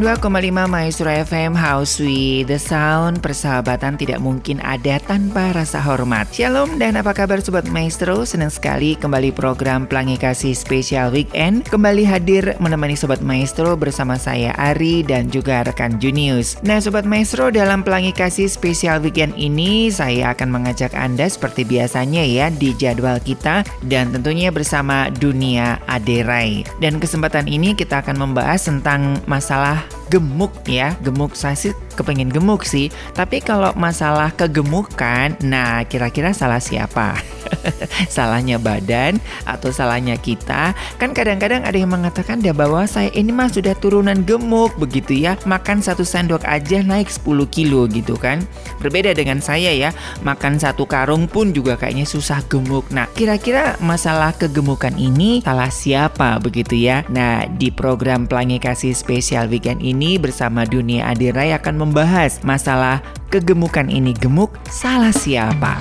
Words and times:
92,5 0.00 0.64
Maestro 0.64 1.12
FM 1.12 1.52
House 1.52 2.00
with 2.00 2.48
the 2.48 2.56
Sound. 2.56 3.20
Persahabatan 3.20 4.00
tidak 4.00 4.16
mungkin 4.24 4.56
ada 4.64 4.96
tanpa 4.96 5.52
rasa 5.52 5.76
hormat. 5.76 6.24
Shalom 6.32 6.80
dan 6.80 6.96
apa 6.96 7.12
kabar 7.12 7.36
Sobat 7.44 7.68
Maestro? 7.68 8.24
Senang 8.24 8.48
sekali 8.48 8.96
kembali 8.96 9.28
program 9.36 9.84
Pelangi 9.84 10.16
Kasih 10.16 10.56
Spesial 10.56 11.12
Weekend. 11.12 11.68
Kembali 11.68 12.08
hadir 12.08 12.56
menemani 12.64 12.96
Sobat 12.96 13.20
Maestro 13.20 13.76
bersama 13.76 14.16
saya 14.16 14.56
Ari 14.56 15.04
dan 15.04 15.28
juga 15.28 15.68
rekan 15.68 16.00
Junius. 16.00 16.56
Nah 16.64 16.80
Sobat 16.80 17.04
Maestro 17.04 17.52
dalam 17.52 17.84
Pelangi 17.84 18.16
Kasih 18.16 18.48
Spesial 18.48 19.04
Weekend 19.04 19.36
ini 19.36 19.92
Saya 19.92 20.32
akan 20.32 20.48
mengajak 20.48 20.96
Anda 20.96 21.28
seperti 21.28 21.68
biasanya 21.68 22.24
ya 22.24 22.48
di 22.48 22.72
jadwal 22.72 23.20
kita 23.20 23.68
Dan 23.84 24.16
tentunya 24.16 24.48
bersama 24.48 25.12
Dunia 25.12 25.76
Aderai. 25.84 26.64
Dan 26.80 26.96
kesempatan 26.96 27.44
ini 27.52 27.76
kita 27.76 28.00
akan 28.00 28.16
membahas 28.16 28.64
tentang 28.64 29.20
masalah 29.28 29.89
gemuk 30.10 30.52
ya. 30.66 30.98
Gemuk 31.00 31.38
saya 31.38 31.56
sih 31.56 31.72
kepengen 31.94 32.28
gemuk 32.28 32.66
sih. 32.66 32.90
Tapi 33.14 33.40
kalau 33.40 33.70
masalah 33.78 34.34
kegemukan 34.34 35.38
nah 35.40 35.86
kira-kira 35.86 36.34
salah 36.34 36.60
siapa 36.60 37.14
salahnya 38.14 38.56
badan 38.60 39.18
atau 39.44 39.70
salahnya 39.72 40.16
kita. 40.20 40.72
Kan 40.96 41.12
kadang-kadang 41.12 41.64
ada 41.64 41.76
yang 41.76 41.92
mengatakan 41.92 42.40
dia 42.40 42.54
bahwa 42.56 42.84
saya 42.84 43.12
ini 43.12 43.30
mah 43.30 43.50
sudah 43.50 43.76
turunan 43.76 44.22
gemuk. 44.24 44.74
Begitu 44.76 45.26
ya 45.26 45.36
makan 45.44 45.84
satu 45.84 46.02
sendok 46.02 46.44
aja 46.46 46.80
naik 46.80 47.08
10 47.08 47.46
kilo 47.50 47.86
gitu 47.90 48.16
kan. 48.16 48.42
Berbeda 48.80 49.12
dengan 49.12 49.38
saya 49.42 49.72
ya 49.72 49.90
makan 50.24 50.56
satu 50.56 50.84
karung 50.84 51.28
pun 51.28 51.52
juga 51.52 51.76
kayaknya 51.76 52.06
susah 52.08 52.42
gemuk. 52.48 52.88
Nah 52.90 53.08
kira-kira 53.12 53.76
masalah 53.82 54.32
kegemukan 54.36 54.92
ini 54.96 55.44
salah 55.44 55.72
siapa? 55.72 56.40
Begitu 56.40 56.76
ya. 56.76 57.04
Nah 57.12 57.46
di 57.46 57.68
program 57.72 58.24
pelangi 58.24 58.62
kasih 58.62 58.96
spesial 58.96 59.50
weekend 59.50 59.84
ini 59.84 60.16
bersama 60.16 60.64
Dunia 60.64 61.10
Adirai 61.10 61.52
akan 61.56 61.88
membahas 61.88 62.40
masalah 62.46 63.02
kegemukan 63.30 63.86
ini 63.88 64.14
gemuk 64.14 64.54
salah 64.68 65.14
siapa. 65.14 65.78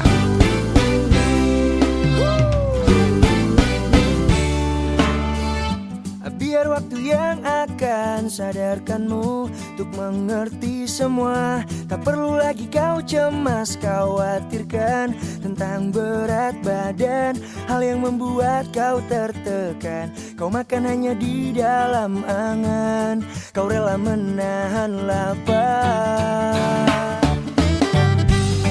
Waktu 6.79 7.11
yang 7.11 7.43
akan 7.43 8.31
sadarkanmu 8.31 9.51
Untuk 9.51 9.89
mengerti 9.99 10.87
semua. 10.87 11.67
Tak 11.91 12.07
perlu 12.07 12.39
lagi 12.39 12.71
kau 12.71 13.03
cemas 13.03 13.75
Khawatirkan 13.75 15.11
tentang 15.43 15.91
berat 15.91 16.55
badan. 16.63 17.35
Hal 17.67 17.83
yang 17.83 17.99
membuat 17.99 18.71
kau 18.71 19.03
tertekan 19.11 20.15
Kau 20.39 20.47
makan 20.47 20.87
hanya 20.87 21.11
di 21.19 21.51
dalam 21.51 22.23
angan. 22.23 23.27
Kau 23.51 23.67
rela 23.67 23.99
menahan 23.99 25.03
lapar. 25.03 26.55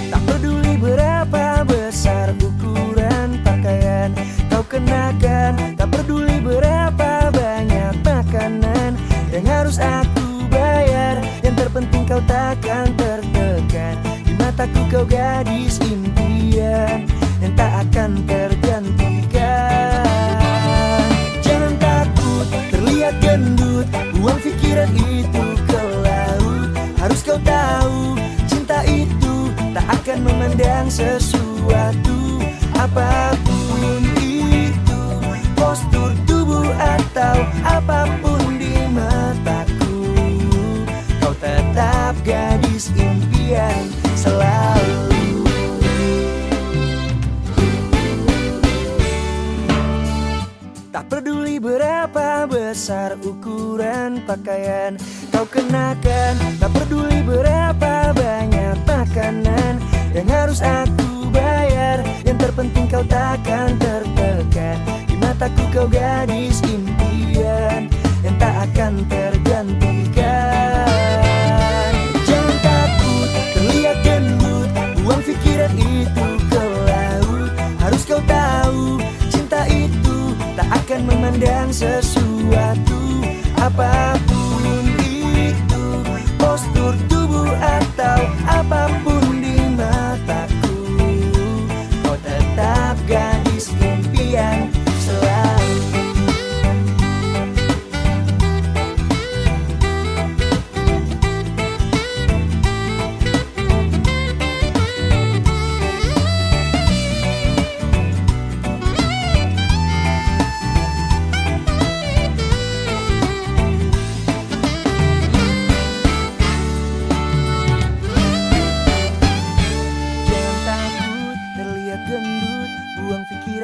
Tak 0.09 0.23
peduli 0.25 0.81
berapa 0.81 1.61
besar 1.69 2.33
ukuran 2.41 3.45
pakaian 3.45 4.17
Kau 4.49 4.65
kenakan. 4.65 5.77
Tak 5.77 5.93
peduli 5.93 6.41
berapa 6.41 7.18
makanan 8.29 8.93
Yang 9.33 9.47
harus 9.49 9.77
aku 9.81 10.45
bayar 10.53 11.17
Yang 11.41 11.65
terpenting 11.65 12.05
kau 12.05 12.21
takkan 12.29 12.93
tertekan. 13.01 13.97
Di 14.29 14.37
mataku 14.37 14.85
kau 14.93 15.09
gadis 15.09 15.81
impian 15.81 17.09
Yang 17.41 17.53
tak 17.57 17.73
akan 17.89 18.11
tergantikan. 18.29 20.05
Jangan 21.41 21.73
takut 21.81 22.47
terlihat 22.69 23.17
gendut 23.25 23.89
Buang 24.21 24.37
pikiran 24.45 24.93
itu 24.93 25.45
ke 25.65 25.81
laut. 26.05 26.69
Harus 27.01 27.25
kau 27.25 27.41
tahu 27.41 28.21
cinta 28.45 28.85
itu 28.85 29.49
Tak 29.73 29.89
akan 29.89 30.19
memandang 30.29 30.93
sesuatu 30.93 32.45
Apa 32.77 33.33
pun 33.47 34.18
apa 37.63 38.09
pun 38.23 38.59
di 38.59 38.75
mataku 38.91 40.15
Kau 41.23 41.35
tetap 41.39 42.15
gadis 42.25 42.91
impian 42.97 43.91
selalu. 44.17 45.19
Tak 50.99 51.15
peduli 51.15 51.63
berapa 51.63 52.51
besar 52.51 53.15
ukuran 53.23 54.19
pakaian 54.27 54.99
Kau 55.31 55.47
kenakan 55.47 56.35
Tak 56.59 56.75
peduli 56.75 57.23
berapa 57.23 58.11
banyak 58.19 58.83
makanan 58.83 59.79
Yang 60.11 60.27
harus 60.27 60.59
aku 60.59 61.31
bayar 61.31 62.03
Yang 62.27 62.51
terpenting 62.51 62.91
kau 62.91 63.07
takkan 63.07 63.79
tertekan 63.79 64.98
mataku 65.39 65.71
kau 65.71 65.87
gadis 65.87 66.59
impian 66.67 67.87
Yang 68.27 68.35
tak 68.43 68.55
akan 68.67 69.07
tergantikan. 69.07 70.11
Jangan 72.27 72.59
takut 72.59 73.31
terlihat 73.55 74.03
gendut 74.03 74.67
Buang 74.99 75.23
pikiran 75.23 75.71
itu 75.79 76.27
ke 76.51 76.59
laut. 76.91 77.55
Harus 77.79 78.03
kau 78.03 78.19
tahu 78.27 78.99
cinta 79.31 79.63
itu 79.71 80.35
Tak 80.59 80.67
akan 80.75 81.07
memandang 81.07 81.71
sesuatu. 81.71 83.23
Apa 83.63 84.19
pun 84.27 84.67
itu 84.99 86.03
Postur 86.35 86.99
tubuh 87.07 87.55
atau 87.63 88.27
apa 88.43 88.91
pun 89.07 89.39
di 89.39 89.55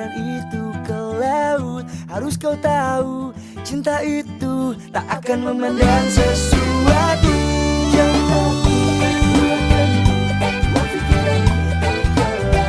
dan 0.05 0.21
itu 0.21 0.65
ke 0.85 1.01
laut. 1.17 1.85
Harus 2.13 2.37
kau 2.37 2.53
tahu 2.61 3.33
cinta 3.65 4.05
itu 4.05 4.77
tak 4.93 5.09
akan 5.09 5.49
memandang 5.49 6.05
sesuatu. 6.13 7.33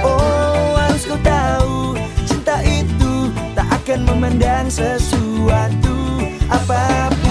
Oh 0.08 0.80
harus 0.80 1.04
kau 1.04 1.20
tahu 1.20 2.00
cinta 2.24 2.56
itu 2.64 3.28
tak 3.52 3.68
akan 3.84 4.00
memandang 4.08 4.72
sesuatu. 4.72 6.24
Apa 6.48 7.12
pun 7.20 7.25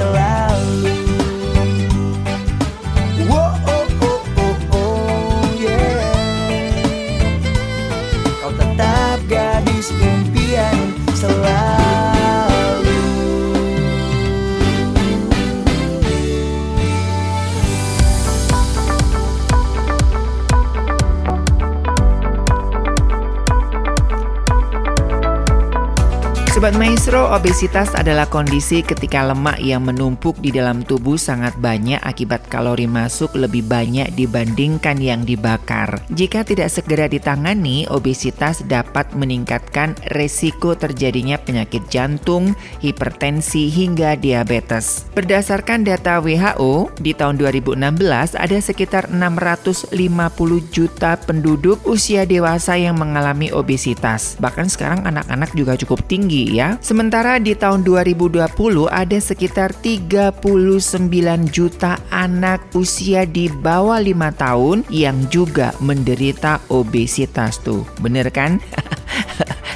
selalu 0.00 0.49
Sobat 26.60 26.76
Maestro, 26.76 27.24
obesitas 27.32 27.88
adalah 27.96 28.28
kondisi 28.28 28.84
ketika 28.84 29.24
lemak 29.24 29.64
yang 29.64 29.80
menumpuk 29.80 30.36
di 30.44 30.52
dalam 30.52 30.84
tubuh 30.84 31.16
sangat 31.16 31.56
banyak 31.56 31.96
akibat 32.04 32.52
kalori 32.52 32.84
masuk 32.84 33.32
lebih 33.32 33.64
banyak 33.64 34.12
dibandingkan 34.12 35.00
yang 35.00 35.24
dibakar. 35.24 36.04
Jika 36.12 36.44
tidak 36.44 36.68
segera 36.68 37.08
ditangani, 37.08 37.88
obesitas 37.88 38.60
dapat 38.68 39.08
meningkatkan 39.16 39.96
resiko 40.12 40.76
terjadinya 40.76 41.40
penyakit 41.40 41.80
jantung, 41.88 42.52
hipertensi, 42.84 43.72
hingga 43.72 44.20
diabetes. 44.20 45.08
Berdasarkan 45.16 45.88
data 45.88 46.20
WHO, 46.20 46.92
di 47.00 47.16
tahun 47.16 47.40
2016 47.40 48.36
ada 48.36 48.58
sekitar 48.60 49.08
650 49.08 49.96
juta 50.68 51.16
penduduk 51.24 51.80
usia 51.88 52.28
dewasa 52.28 52.76
yang 52.76 53.00
mengalami 53.00 53.48
obesitas. 53.48 54.36
Bahkan 54.36 54.68
sekarang 54.68 55.08
anak-anak 55.08 55.56
juga 55.56 55.80
cukup 55.80 56.04
tinggi 56.04 56.49
ya. 56.50 56.76
Sementara 56.82 57.38
di 57.38 57.54
tahun 57.54 57.86
2020 57.86 58.42
ada 58.90 59.18
sekitar 59.22 59.70
39 59.78 60.42
juta 61.48 62.02
anak 62.10 62.66
usia 62.74 63.22
di 63.22 63.46
bawah 63.46 64.02
5 64.02 64.34
tahun 64.34 64.78
yang 64.90 65.30
juga 65.30 65.70
menderita 65.78 66.58
obesitas 66.68 67.62
tuh. 67.62 67.86
Bener 68.02 68.28
kan? 68.34 68.58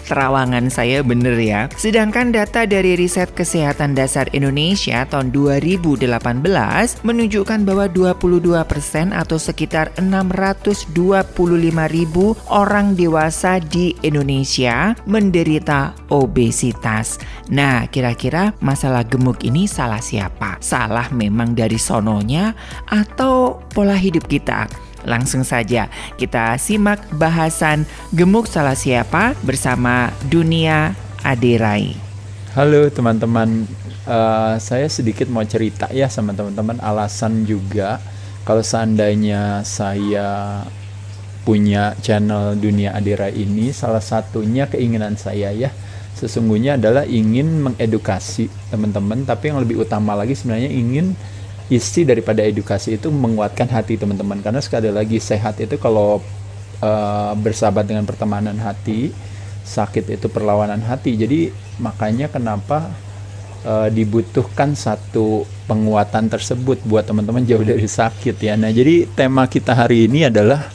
Terawangan 0.05 0.69
saya 0.69 1.01
bener 1.01 1.41
ya. 1.41 1.73
Sedangkan 1.81 2.29
data 2.29 2.69
dari 2.69 2.93
Riset 2.93 3.33
Kesehatan 3.33 3.97
Dasar 3.97 4.29
Indonesia 4.37 5.09
tahun 5.09 5.33
2018 5.33 6.13
menunjukkan 7.01 7.61
bahwa 7.65 7.87
22% 7.89 9.17
atau 9.17 9.39
sekitar 9.41 9.97
625 9.97 10.93
ribu 11.89 12.37
orang 12.53 12.93
dewasa 12.93 13.65
di 13.65 13.97
Indonesia 14.05 14.93
menderita 15.09 15.97
obesitas. 16.13 17.17
Nah, 17.49 17.89
kira-kira 17.89 18.53
masalah 18.61 19.09
gemuk 19.09 19.41
ini 19.45 19.65
salah 19.65 20.05
siapa? 20.05 20.61
Salah 20.61 21.09
memang 21.17 21.57
dari 21.57 21.81
sononya 21.81 22.53
atau 22.93 23.65
pola 23.73 23.97
hidup 23.97 24.29
kita? 24.29 24.84
Langsung 25.05 25.45
saja 25.45 25.93
kita 26.17 26.57
simak 26.57 27.05
bahasan 27.15 27.85
gemuk 28.11 28.49
salah 28.49 28.77
siapa 28.77 29.37
bersama 29.45 30.11
Dunia 30.29 30.97
Aderai. 31.21 31.97
Halo 32.57 32.87
teman-teman, 32.89 33.69
uh, 34.09 34.57
saya 34.57 34.89
sedikit 34.89 35.29
mau 35.29 35.45
cerita 35.45 35.91
ya 35.93 36.09
sama 36.09 36.33
teman-teman 36.33 36.81
alasan 36.81 37.45
juga 37.45 37.99
kalau 38.45 38.61
seandainya 38.61 39.65
saya 39.65 40.63
punya 41.45 41.93
channel 42.01 42.57
Dunia 42.57 42.97
Adira 42.97 43.29
ini 43.29 43.73
salah 43.73 44.01
satunya 44.01 44.65
keinginan 44.65 45.21
saya 45.21 45.53
ya 45.53 45.69
sesungguhnya 46.17 46.81
adalah 46.81 47.05
ingin 47.05 47.61
mengedukasi 47.61 48.49
teman-teman 48.73 49.29
tapi 49.29 49.53
yang 49.53 49.61
lebih 49.61 49.85
utama 49.85 50.17
lagi 50.17 50.33
sebenarnya 50.33 50.73
ingin 50.73 51.13
isi 51.73 52.05
daripada 52.05 52.45
edukasi 52.45 53.01
itu 53.01 53.09
menguatkan 53.09 53.69
hati 53.73 53.97
teman-teman. 53.97 54.45
Karena 54.45 54.61
sekali 54.61 54.93
lagi 54.93 55.17
sehat 55.17 55.61
itu 55.61 55.81
kalau 55.81 56.21
uh, 56.85 57.33
bersahabat 57.37 57.89
dengan 57.89 58.05
pertemanan 58.05 58.57
hati 58.61 59.15
sakit 59.65 60.21
itu 60.21 60.27
perlawanan 60.29 60.85
hati. 60.85 61.17
Jadi 61.17 61.49
makanya 61.81 62.29
kenapa 62.29 62.93
uh, 63.65 63.89
dibutuhkan 63.89 64.77
satu 64.77 65.49
penguatan 65.65 66.29
tersebut 66.29 66.85
buat 66.85 67.09
teman-teman 67.09 67.43
jauh 67.49 67.65
dari 67.65 67.89
sakit 67.89 68.37
ya. 68.37 68.55
Nah 68.61 68.69
jadi 68.69 69.09
tema 69.09 69.49
kita 69.49 69.73
hari 69.73 70.05
ini 70.05 70.29
adalah 70.29 70.69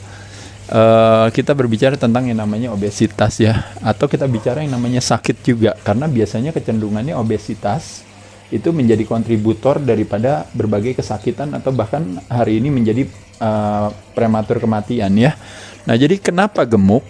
uh, 0.74 1.30
kita 1.30 1.54
berbicara 1.54 1.94
tentang 1.94 2.26
yang 2.26 2.42
namanya 2.42 2.74
obesitas 2.74 3.38
ya. 3.38 3.70
Atau 3.78 4.10
kita 4.10 4.26
bicara 4.26 4.66
yang 4.66 4.74
namanya 4.74 4.98
sakit 4.98 5.46
juga. 5.46 5.78
Karena 5.86 6.10
biasanya 6.10 6.50
kecenderungannya 6.50 7.14
obesitas 7.14 8.09
itu 8.50 8.74
menjadi 8.74 9.06
kontributor 9.06 9.78
daripada 9.78 10.46
berbagai 10.54 10.98
kesakitan 10.98 11.54
atau 11.54 11.70
bahkan 11.70 12.02
hari 12.26 12.58
ini 12.58 12.68
menjadi 12.70 13.06
uh, 13.38 13.94
prematur 14.14 14.58
kematian 14.58 15.14
ya. 15.14 15.38
Nah, 15.86 15.94
jadi 15.94 16.18
kenapa 16.18 16.66
gemuk? 16.66 17.06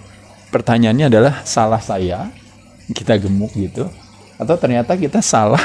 Pertanyaannya 0.50 1.06
adalah 1.06 1.34
salah 1.46 1.78
saya 1.78 2.28
kita 2.90 3.14
gemuk 3.22 3.54
gitu 3.54 3.86
atau 4.34 4.54
ternyata 4.58 4.98
kita 4.98 5.22
salah 5.22 5.62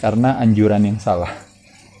karena 0.00 0.40
anjuran 0.40 0.80
yang 0.80 0.96
salah 0.96 1.28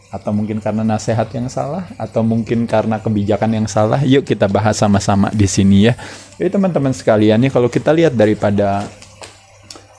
atau 0.08 0.32
mungkin 0.32 0.62
karena 0.62 0.86
nasihat 0.86 1.28
yang 1.36 1.50
salah 1.52 1.84
atau 2.00 2.24
mungkin 2.24 2.64
karena 2.64 2.96
kebijakan 2.96 3.50
yang 3.52 3.68
salah. 3.68 4.00
Yuk 4.06 4.24
kita 4.24 4.48
bahas 4.48 4.78
sama-sama 4.78 5.28
di 5.34 5.44
sini 5.44 5.90
ya. 5.90 5.94
Jadi 6.40 6.56
teman-teman 6.56 6.94
sekalian 6.94 7.36
nih 7.44 7.52
kalau 7.52 7.68
kita 7.68 7.92
lihat 7.92 8.16
daripada 8.16 8.88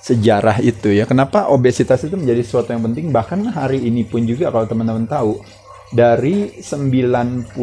sejarah 0.08 0.64
itu 0.64 0.96
ya. 0.96 1.04
Kenapa 1.04 1.52
obesitas 1.52 2.00
itu 2.08 2.16
menjadi 2.16 2.40
sesuatu 2.40 2.72
yang 2.72 2.88
penting 2.88 3.12
bahkan 3.12 3.44
hari 3.52 3.84
ini 3.84 4.08
pun 4.08 4.24
juga 4.24 4.48
kalau 4.48 4.64
teman-teman 4.64 5.04
tahu 5.04 5.44
dari 5.92 6.60
95% 6.60 7.56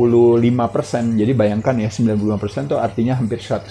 jadi 1.16 1.32
bayangkan 1.36 1.76
ya 1.76 1.88
95% 1.92 2.68
itu 2.72 2.76
artinya 2.80 3.20
hampir 3.20 3.40
100% 3.40 3.68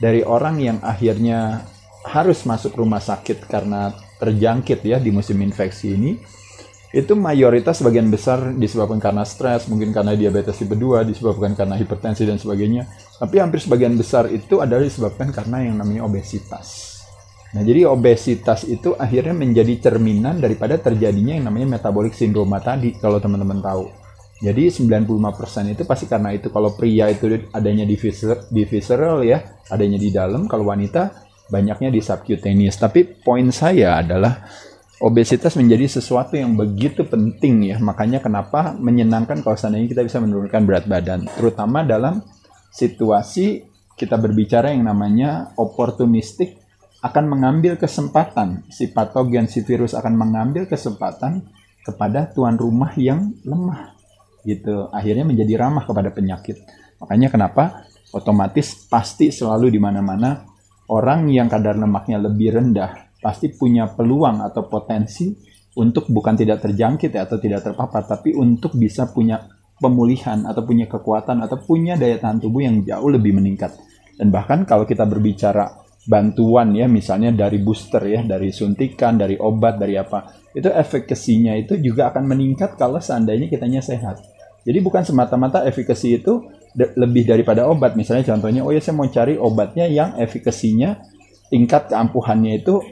dari 0.00 0.24
orang 0.24 0.56
yang 0.60 0.78
akhirnya 0.80 1.68
harus 2.08 2.48
masuk 2.48 2.80
rumah 2.80 3.04
sakit 3.04 3.44
karena 3.44 3.92
terjangkit 4.16 4.80
ya 4.80 4.96
di 4.96 5.12
musim 5.12 5.36
infeksi 5.44 5.92
ini 5.92 6.16
itu 6.90 7.14
mayoritas 7.14 7.78
sebagian 7.78 8.10
besar 8.10 8.50
disebabkan 8.50 8.98
karena 8.98 9.22
stres, 9.22 9.70
mungkin 9.70 9.94
karena 9.94 10.18
diabetes 10.18 10.58
tipe 10.58 10.74
2, 10.74 11.06
disebabkan 11.06 11.54
karena 11.54 11.78
hipertensi 11.78 12.26
dan 12.26 12.34
sebagainya. 12.34 12.90
Tapi 13.14 13.38
hampir 13.38 13.62
sebagian 13.62 13.94
besar 13.94 14.26
itu 14.26 14.58
adalah 14.58 14.82
disebabkan 14.82 15.30
karena 15.30 15.70
yang 15.70 15.78
namanya 15.78 16.02
obesitas. 16.02 16.89
Nah, 17.50 17.66
jadi 17.66 17.82
obesitas 17.90 18.62
itu 18.62 18.94
akhirnya 18.94 19.34
menjadi 19.34 19.90
cerminan 19.90 20.38
daripada 20.38 20.78
terjadinya 20.78 21.34
yang 21.34 21.50
namanya 21.50 21.78
metabolic 21.78 22.14
syndrome 22.14 22.54
tadi 22.62 22.94
kalau 22.94 23.18
teman-teman 23.18 23.58
tahu. 23.58 23.90
Jadi 24.40 24.72
95% 24.72 25.74
itu 25.76 25.82
pasti 25.84 26.08
karena 26.08 26.32
itu 26.32 26.48
kalau 26.48 26.72
pria 26.72 27.12
itu 27.12 27.28
adanya 27.52 27.84
di, 27.84 27.98
viscer, 27.98 28.48
di 28.48 28.64
visceral 28.64 29.20
ya, 29.20 29.60
adanya 29.68 30.00
di 30.00 30.08
dalam, 30.08 30.48
kalau 30.48 30.64
wanita 30.70 31.28
banyaknya 31.52 31.92
di 31.92 32.00
subcutaneous. 32.00 32.80
Tapi 32.80 33.04
poin 33.20 33.50
saya 33.52 34.00
adalah 34.00 34.46
obesitas 35.02 35.58
menjadi 35.58 36.00
sesuatu 36.00 36.38
yang 36.38 36.56
begitu 36.56 37.04
penting 37.04 37.68
ya. 37.68 37.76
Makanya 37.82 38.22
kenapa 38.22 38.72
menyenangkan 38.78 39.44
kalau 39.44 39.58
seandainya 39.58 39.90
kita 39.90 40.06
bisa 40.06 40.22
menurunkan 40.22 40.62
berat 40.64 40.86
badan, 40.88 41.26
terutama 41.36 41.84
dalam 41.84 42.24
situasi 42.70 43.66
kita 43.98 44.16
berbicara 44.16 44.72
yang 44.72 44.88
namanya 44.88 45.52
opportunistic 45.60 46.59
akan 47.00 47.24
mengambil 47.26 47.80
kesempatan, 47.80 48.68
si 48.68 48.92
patogen, 48.92 49.48
si 49.48 49.64
virus 49.64 49.96
akan 49.96 50.14
mengambil 50.16 50.68
kesempatan 50.68 51.48
kepada 51.80 52.28
tuan 52.28 52.60
rumah 52.60 52.92
yang 53.00 53.32
lemah. 53.44 53.96
Gitu. 54.44 54.88
Akhirnya 54.92 55.24
menjadi 55.24 55.64
ramah 55.64 55.88
kepada 55.88 56.12
penyakit. 56.12 56.60
Makanya 57.00 57.32
kenapa 57.32 57.88
otomatis 58.12 58.84
pasti 58.88 59.32
selalu 59.32 59.72
di 59.72 59.80
mana-mana 59.80 60.44
orang 60.92 61.28
yang 61.32 61.48
kadar 61.48 61.78
lemaknya 61.80 62.20
lebih 62.20 62.60
rendah 62.60 63.10
pasti 63.20 63.52
punya 63.52 63.88
peluang 63.88 64.40
atau 64.40 64.64
potensi 64.68 65.32
untuk 65.76 66.08
bukan 66.10 66.34
tidak 66.34 66.66
terjangkit 66.66 67.14
ya, 67.14 67.28
atau 67.28 67.38
tidak 67.38 67.62
terpapar, 67.62 68.02
tapi 68.02 68.34
untuk 68.34 68.74
bisa 68.74 69.06
punya 69.12 69.38
pemulihan 69.78 70.44
atau 70.44 70.66
punya 70.66 70.90
kekuatan 70.90 71.40
atau 71.46 71.56
punya 71.62 71.94
daya 71.94 72.18
tahan 72.18 72.42
tubuh 72.42 72.64
yang 72.64 72.82
jauh 72.82 73.08
lebih 73.08 73.36
meningkat. 73.36 73.72
Dan 74.18 74.28
bahkan 74.28 74.66
kalau 74.66 74.84
kita 74.84 75.06
berbicara 75.06 75.70
bantuan 76.10 76.74
ya 76.74 76.90
misalnya 76.90 77.30
dari 77.30 77.62
booster 77.62 78.02
ya 78.02 78.26
dari 78.26 78.50
suntikan 78.50 79.14
dari 79.14 79.38
obat 79.38 79.78
dari 79.78 79.94
apa 79.94 80.50
itu 80.50 80.66
efekasinya 80.66 81.54
itu 81.54 81.78
juga 81.78 82.10
akan 82.10 82.26
meningkat 82.26 82.74
kalau 82.74 82.98
seandainya 82.98 83.46
kitanya 83.46 83.78
sehat 83.78 84.18
jadi 84.66 84.82
bukan 84.82 85.06
semata-mata 85.06 85.62
efikasi 85.70 86.18
itu 86.18 86.50
lebih 86.74 87.30
daripada 87.30 87.70
obat 87.70 87.94
misalnya 87.94 88.26
contohnya 88.26 88.66
oh 88.66 88.74
ya 88.74 88.82
saya 88.82 88.98
mau 88.98 89.06
cari 89.06 89.38
obatnya 89.38 89.86
yang 89.86 90.18
efikasinya 90.18 90.98
tingkat 91.46 91.86
keampuhannya 91.94 92.58
itu 92.58 92.82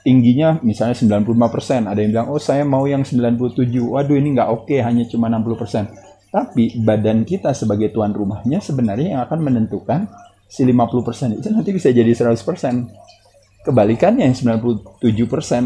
tingginya 0.00 0.56
misalnya 0.64 0.96
95%, 0.96 1.92
ada 1.92 2.00
yang 2.00 2.10
bilang 2.12 2.28
oh 2.32 2.40
saya 2.40 2.64
mau 2.64 2.88
yang 2.88 3.04
97. 3.04 3.68
Waduh 3.80 4.16
ini 4.16 4.36
nggak 4.36 4.48
oke, 4.48 4.76
hanya 4.80 5.04
cuma 5.08 5.28
60%. 5.28 5.92
Tapi 6.30 6.78
badan 6.80 7.26
kita 7.26 7.50
sebagai 7.52 7.90
tuan 7.90 8.14
rumahnya 8.14 8.62
sebenarnya 8.62 9.18
yang 9.18 9.22
akan 9.26 9.40
menentukan 9.42 10.06
si 10.50 10.66
50% 10.66 11.38
itu 11.38 11.46
nanti 11.54 11.70
bisa 11.70 11.94
jadi 11.94 12.10
100%. 12.10 12.34
Kebalikannya 13.60 14.24
yang 14.24 14.34
97% 14.34 15.04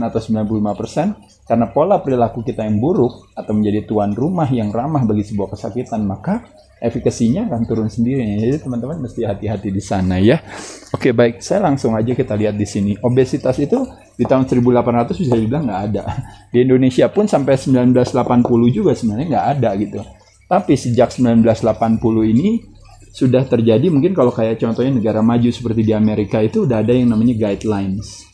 atau 0.02 0.18
95% 0.18 1.46
karena 1.46 1.66
pola 1.70 2.02
perilaku 2.02 2.42
kita 2.42 2.66
yang 2.66 2.82
buruk 2.82 3.30
atau 3.38 3.54
menjadi 3.54 3.86
tuan 3.86 4.10
rumah 4.12 4.50
yang 4.50 4.74
ramah 4.74 5.06
bagi 5.06 5.22
sebuah 5.22 5.54
kesakitan, 5.54 6.02
maka 6.02 6.42
efikasinya 6.82 7.46
akan 7.46 7.62
turun 7.64 7.88
sendiri. 7.88 8.26
Jadi 8.42 8.66
teman-teman 8.66 8.98
mesti 8.98 9.22
hati-hati 9.22 9.70
di 9.70 9.78
sana 9.78 10.18
ya. 10.18 10.42
Oke 10.90 11.14
baik, 11.14 11.38
saya 11.38 11.70
langsung 11.70 11.94
aja 11.94 12.12
kita 12.18 12.34
lihat 12.34 12.58
di 12.58 12.66
sini. 12.66 12.98
Obesitas 12.98 13.62
itu 13.62 13.78
di 14.18 14.26
tahun 14.26 14.44
1800 14.50 15.14
bisa 15.14 15.34
dibilang 15.38 15.64
nggak 15.70 15.82
ada. 15.94 16.02
Di 16.50 16.66
Indonesia 16.66 17.06
pun 17.08 17.30
sampai 17.30 17.54
1980 17.54 18.10
juga 18.74 18.90
sebenarnya 18.92 19.26
nggak 19.38 19.46
ada 19.58 19.70
gitu. 19.78 20.00
Tapi 20.50 20.74
sejak 20.74 21.14
1980 21.14 22.32
ini 22.34 22.73
sudah 23.14 23.46
terjadi 23.46 23.94
mungkin 23.94 24.10
kalau 24.10 24.34
kayak 24.34 24.58
contohnya 24.58 24.98
negara 24.98 25.22
maju 25.22 25.46
seperti 25.46 25.86
di 25.86 25.94
Amerika 25.94 26.42
itu 26.42 26.66
udah 26.66 26.82
ada 26.82 26.90
yang 26.90 27.14
namanya 27.14 27.38
guidelines. 27.38 28.26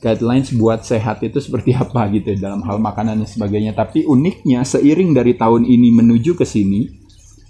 Guidelines 0.00 0.48
buat 0.56 0.80
sehat 0.80 1.20
itu 1.20 1.36
seperti 1.44 1.76
apa 1.82 2.08
gitu 2.08 2.32
dalam 2.40 2.64
hal 2.64 2.80
makanan 2.80 3.20
dan 3.20 3.28
sebagainya. 3.28 3.76
Tapi 3.76 4.08
uniknya 4.08 4.64
seiring 4.64 5.12
dari 5.12 5.36
tahun 5.36 5.68
ini 5.68 5.92
menuju 5.92 6.40
ke 6.40 6.48
sini 6.48 6.88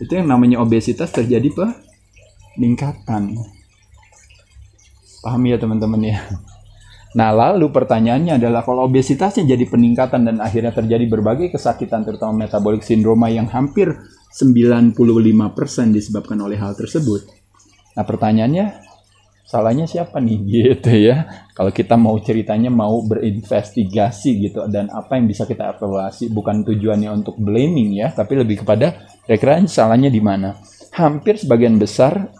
itu 0.02 0.12
yang 0.18 0.26
namanya 0.26 0.58
obesitas 0.58 1.14
terjadi 1.14 1.46
peningkatan. 2.58 3.38
Paham 5.22 5.42
ya 5.46 5.62
teman-teman 5.62 6.02
ya? 6.02 6.18
Nah, 7.12 7.30
lalu 7.30 7.70
pertanyaannya 7.70 8.42
adalah 8.42 8.66
kalau 8.66 8.90
obesitasnya 8.90 9.46
jadi 9.46 9.62
peningkatan 9.70 10.26
dan 10.26 10.36
akhirnya 10.42 10.74
terjadi 10.74 11.06
berbagai 11.06 11.54
kesakitan 11.54 12.02
terutama 12.02 12.34
metabolic 12.34 12.82
syndrome 12.82 13.30
yang 13.30 13.46
hampir 13.46 13.94
95% 14.32 14.96
disebabkan 15.92 16.40
oleh 16.40 16.56
hal 16.56 16.72
tersebut. 16.72 17.28
Nah, 17.92 18.04
pertanyaannya 18.08 18.80
salahnya 19.44 19.84
siapa 19.84 20.16
nih 20.18 20.38
gitu 20.56 20.92
ya. 21.12 21.28
Kalau 21.52 21.68
kita 21.68 22.00
mau 22.00 22.16
ceritanya 22.16 22.72
mau 22.72 23.04
berinvestigasi 23.04 24.48
gitu 24.48 24.64
dan 24.72 24.88
apa 24.88 25.20
yang 25.20 25.28
bisa 25.28 25.44
kita 25.44 25.76
evaluasi 25.76 26.32
bukan 26.32 26.64
tujuannya 26.64 27.12
untuk 27.12 27.36
blaming 27.36 27.92
ya, 28.00 28.08
tapi 28.10 28.40
lebih 28.40 28.64
kepada 28.64 29.04
kira-kira 29.28 29.60
salahnya 29.68 30.08
di 30.08 30.24
mana. 30.24 30.56
Hampir 30.92 31.40
sebagian 31.40 31.76
besar 31.76 32.32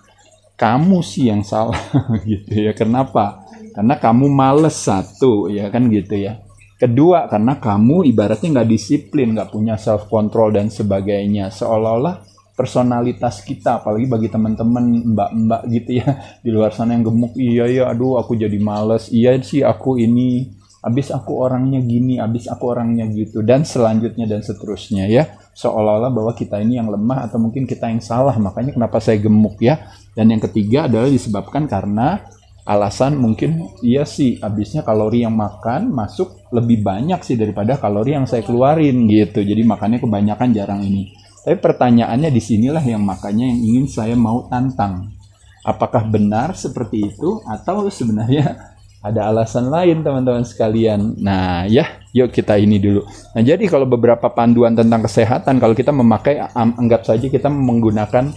kamu 0.56 1.00
sih 1.04 1.28
yang 1.28 1.44
salah 1.44 1.78
gitu 2.28 2.68
ya. 2.68 2.72
Kenapa? 2.72 3.44
Karena 3.72 3.96
kamu 3.96 4.28
males 4.28 4.76
satu, 4.76 5.48
ya 5.48 5.72
kan 5.72 5.88
gitu 5.88 6.16
ya. 6.16 6.41
Kedua, 6.82 7.30
karena 7.30 7.62
kamu 7.62 8.10
ibaratnya 8.10 8.58
nggak 8.58 8.70
disiplin, 8.74 9.38
nggak 9.38 9.54
punya 9.54 9.78
self 9.78 10.10
control 10.10 10.50
dan 10.50 10.66
sebagainya. 10.66 11.54
Seolah-olah 11.54 12.26
personalitas 12.58 13.46
kita, 13.46 13.78
apalagi 13.78 14.10
bagi 14.10 14.26
teman-teman 14.26 15.14
mbak-mbak 15.14 15.62
gitu 15.70 16.02
ya 16.02 16.18
di 16.42 16.50
luar 16.50 16.74
sana 16.74 16.98
yang 16.98 17.06
gemuk, 17.06 17.38
iya 17.38 17.70
ya, 17.70 17.84
aduh 17.86 18.18
aku 18.18 18.34
jadi 18.34 18.58
males, 18.58 19.14
iya 19.14 19.38
sih 19.38 19.62
aku 19.62 19.94
ini, 19.94 20.50
abis 20.82 21.14
aku 21.14 21.38
orangnya 21.38 21.78
gini, 21.78 22.18
abis 22.18 22.50
aku 22.50 22.74
orangnya 22.74 23.06
gitu, 23.14 23.46
dan 23.46 23.62
selanjutnya 23.62 24.26
dan 24.26 24.42
seterusnya 24.42 25.06
ya. 25.06 25.38
Seolah-olah 25.54 26.10
bahwa 26.10 26.34
kita 26.34 26.58
ini 26.58 26.82
yang 26.82 26.90
lemah 26.90 27.30
atau 27.30 27.38
mungkin 27.38 27.62
kita 27.62 27.94
yang 27.94 28.02
salah, 28.02 28.34
makanya 28.42 28.74
kenapa 28.74 28.98
saya 28.98 29.22
gemuk 29.22 29.62
ya. 29.62 29.78
Dan 30.18 30.34
yang 30.34 30.42
ketiga 30.42 30.90
adalah 30.90 31.06
disebabkan 31.06 31.70
karena 31.70 32.20
alasan 32.62 33.18
mungkin 33.18 33.74
iya 33.82 34.06
sih 34.06 34.38
habisnya 34.38 34.86
kalori 34.86 35.26
yang 35.26 35.34
makan 35.34 35.90
masuk 35.90 36.46
lebih 36.54 36.84
banyak 36.84 37.18
sih 37.26 37.34
daripada 37.34 37.74
kalori 37.80 38.14
yang 38.14 38.28
saya 38.28 38.46
keluarin 38.46 39.10
gitu. 39.10 39.42
Jadi 39.42 39.62
makannya 39.66 39.98
kebanyakan 39.98 40.48
jarang 40.54 40.80
ini. 40.84 41.10
Tapi 41.42 41.58
pertanyaannya 41.58 42.30
di 42.30 42.38
sinilah 42.38 42.84
yang 42.86 43.02
makanya 43.02 43.50
yang 43.50 43.58
ingin 43.58 43.86
saya 43.90 44.14
mau 44.14 44.46
tantang. 44.46 45.10
Apakah 45.66 46.06
benar 46.06 46.54
seperti 46.54 47.10
itu 47.10 47.42
atau 47.46 47.90
sebenarnya 47.90 48.70
ada 49.06 49.26
alasan 49.26 49.66
lain 49.66 50.06
teman-teman 50.06 50.46
sekalian? 50.46 51.18
Nah 51.18 51.66
ya 51.66 51.98
yuk 52.14 52.30
kita 52.30 52.54
ini 52.62 52.78
dulu. 52.78 53.02
Nah 53.34 53.42
jadi 53.42 53.64
kalau 53.66 53.90
beberapa 53.90 54.30
panduan 54.30 54.78
tentang 54.78 55.02
kesehatan 55.02 55.58
kalau 55.58 55.74
kita 55.74 55.90
memakai 55.90 56.38
anggap 56.54 57.02
saja 57.02 57.26
kita 57.26 57.50
menggunakan 57.50 58.30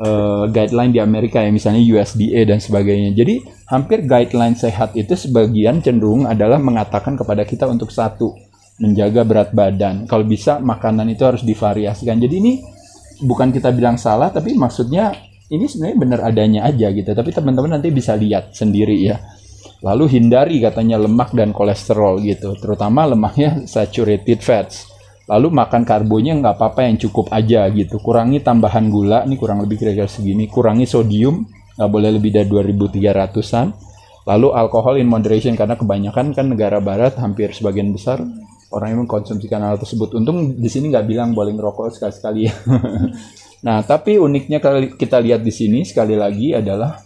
uh, 0.00 0.44
guideline 0.48 0.92
di 0.92 1.00
Amerika 1.00 1.40
ya 1.40 1.50
misalnya 1.52 1.80
USDA 1.80 2.44
dan 2.48 2.60
sebagainya. 2.60 3.16
Jadi 3.16 3.40
hampir 3.68 4.04
guideline 4.04 4.56
sehat 4.56 4.94
itu 4.94 5.16
sebagian 5.16 5.80
cenderung 5.80 6.28
adalah 6.28 6.60
mengatakan 6.60 7.16
kepada 7.16 7.42
kita 7.48 7.64
untuk 7.68 7.90
satu 7.92 8.36
menjaga 8.80 9.24
berat 9.24 9.50
badan. 9.56 10.04
Kalau 10.04 10.24
bisa 10.24 10.60
makanan 10.60 11.08
itu 11.08 11.24
harus 11.24 11.42
divariasikan. 11.42 12.20
Jadi 12.20 12.34
ini 12.36 12.52
bukan 13.24 13.48
kita 13.52 13.72
bilang 13.72 13.96
salah 13.96 14.28
tapi 14.28 14.52
maksudnya 14.52 15.16
ini 15.48 15.64
sebenarnya 15.64 15.96
benar 15.96 16.20
adanya 16.28 16.60
aja 16.68 16.92
gitu. 16.92 17.10
Tapi 17.16 17.30
teman-teman 17.32 17.80
nanti 17.80 17.88
bisa 17.88 18.12
lihat 18.12 18.52
sendiri 18.52 18.96
ya. 19.00 19.16
Lalu 19.84 20.08
hindari 20.08 20.56
katanya 20.58 20.96
lemak 20.96 21.36
dan 21.36 21.52
kolesterol 21.52 22.24
gitu, 22.24 22.56
terutama 22.56 23.04
lemaknya 23.04 23.68
saturated 23.68 24.40
fats 24.40 24.95
lalu 25.26 25.50
makan 25.50 25.82
karbonya 25.82 26.38
nggak 26.38 26.54
apa-apa 26.58 26.86
yang 26.86 26.96
cukup 26.98 27.34
aja 27.34 27.66
gitu. 27.74 27.98
Kurangi 27.98 28.42
tambahan 28.42 28.86
gula 28.90 29.26
ini 29.26 29.34
kurang 29.34 29.62
lebih 29.62 29.78
kira-kira 29.78 30.06
segini. 30.06 30.46
Kurangi 30.46 30.86
sodium 30.86 31.46
nggak 31.76 31.90
boleh 31.90 32.10
lebih 32.16 32.30
dari 32.32 32.48
2300an 32.48 33.68
lalu 34.26 34.48
alkohol 34.50 34.98
in 34.98 35.06
moderation 35.06 35.54
karena 35.54 35.78
kebanyakan 35.78 36.34
kan 36.34 36.46
negara 36.50 36.82
barat 36.82 37.14
hampir 37.22 37.54
sebagian 37.54 37.94
besar 37.94 38.18
orang 38.74 38.88
yang 38.90 39.00
mengkonsumsikan 39.06 39.62
hal 39.62 39.78
tersebut. 39.78 40.18
Untung 40.18 40.58
di 40.58 40.66
sini 40.66 40.90
nggak 40.90 41.06
bilang 41.06 41.30
boleh 41.30 41.54
ngerokok 41.54 41.94
sekali-sekali. 41.94 42.40
Ya 42.50 42.54
nah 43.66 43.82
tapi 43.82 44.18
uniknya 44.18 44.58
kalau 44.58 44.82
kita 44.94 45.22
lihat 45.22 45.42
di 45.42 45.54
sini 45.54 45.86
sekali 45.86 46.18
lagi 46.18 46.54
adalah 46.54 47.05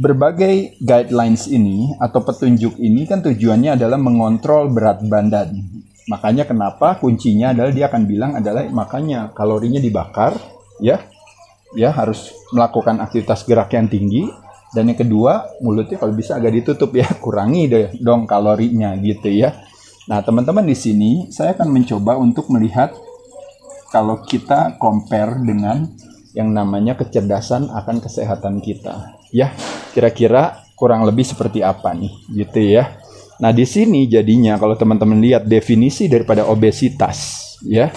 Berbagai 0.00 0.80
guidelines 0.80 1.44
ini 1.44 1.92
atau 2.00 2.24
petunjuk 2.24 2.80
ini 2.80 3.04
kan 3.04 3.20
tujuannya 3.20 3.76
adalah 3.76 4.00
mengontrol 4.00 4.72
berat 4.72 5.04
badan. 5.04 5.60
Makanya 6.08 6.48
kenapa 6.48 6.96
kuncinya 6.96 7.52
adalah 7.52 7.68
dia 7.68 7.92
akan 7.92 8.08
bilang 8.08 8.32
adalah 8.32 8.64
makanya 8.72 9.28
kalorinya 9.36 9.76
dibakar 9.76 10.40
ya. 10.80 11.04
Ya 11.76 11.92
harus 11.92 12.32
melakukan 12.56 12.96
aktivitas 13.04 13.44
gerak 13.44 13.76
yang 13.76 13.92
tinggi 13.92 14.24
dan 14.72 14.88
yang 14.88 14.96
kedua 14.96 15.52
mulutnya 15.60 16.00
kalau 16.00 16.16
bisa 16.16 16.40
agak 16.40 16.56
ditutup 16.56 16.96
ya, 16.96 17.04
kurangi 17.22 17.68
deh 17.68 17.86
dong 18.00 18.24
kalorinya 18.24 18.96
gitu 19.04 19.28
ya. 19.28 19.52
Nah, 20.08 20.24
teman-teman 20.24 20.64
di 20.64 20.80
sini 20.80 21.10
saya 21.28 21.52
akan 21.52 21.68
mencoba 21.76 22.16
untuk 22.16 22.48
melihat 22.48 22.96
kalau 23.92 24.24
kita 24.24 24.80
compare 24.80 25.36
dengan 25.44 25.92
yang 26.32 26.48
namanya 26.56 26.96
kecerdasan 26.96 27.68
akan 27.68 28.00
kesehatan 28.00 28.64
kita. 28.64 29.19
Ya, 29.30 29.54
kira-kira 29.94 30.66
kurang 30.80 31.04
lebih 31.04 31.28
seperti 31.28 31.60
apa 31.60 31.92
nih 31.92 32.12
gitu 32.32 32.60
ya. 32.64 32.96
Nah, 33.40 33.52
di 33.52 33.68
sini 33.68 34.08
jadinya 34.08 34.56
kalau 34.56 34.76
teman-teman 34.76 35.20
lihat 35.20 35.44
definisi 35.44 36.08
daripada 36.08 36.48
obesitas 36.48 37.40
ya. 37.64 37.92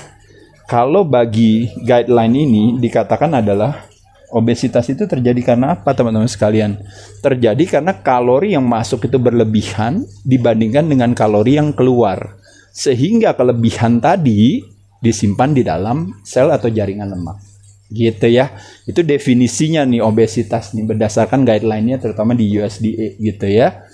Kalau 0.63 1.03
bagi 1.03 1.67
guideline 1.83 2.47
ini 2.47 2.63
dikatakan 2.79 3.43
adalah 3.43 3.83
obesitas 4.31 4.87
itu 4.87 5.03
terjadi 5.03 5.53
karena 5.53 5.75
apa 5.75 5.91
teman-teman 5.91 6.31
sekalian? 6.31 6.79
Terjadi 7.19 7.79
karena 7.79 7.99
kalori 7.99 8.55
yang 8.55 8.63
masuk 8.63 9.07
itu 9.07 9.19
berlebihan 9.19 10.07
dibandingkan 10.23 10.87
dengan 10.87 11.11
kalori 11.11 11.59
yang 11.59 11.75
keluar. 11.75 12.39
Sehingga 12.73 13.35
kelebihan 13.35 13.99
tadi 13.99 14.63
disimpan 15.03 15.51
di 15.51 15.61
dalam 15.67 16.23
sel 16.23 16.49
atau 16.49 16.71
jaringan 16.71 17.11
lemak 17.11 17.52
gitu 17.93 18.25
ya. 18.27 18.57
Itu 18.89 19.05
definisinya 19.05 19.85
nih 19.85 20.01
obesitas 20.01 20.73
nih 20.73 20.89
berdasarkan 20.89 21.45
guideline-nya 21.45 22.01
terutama 22.01 22.33
di 22.33 22.50
USDA 22.50 23.21
gitu 23.21 23.47
ya. 23.47 23.85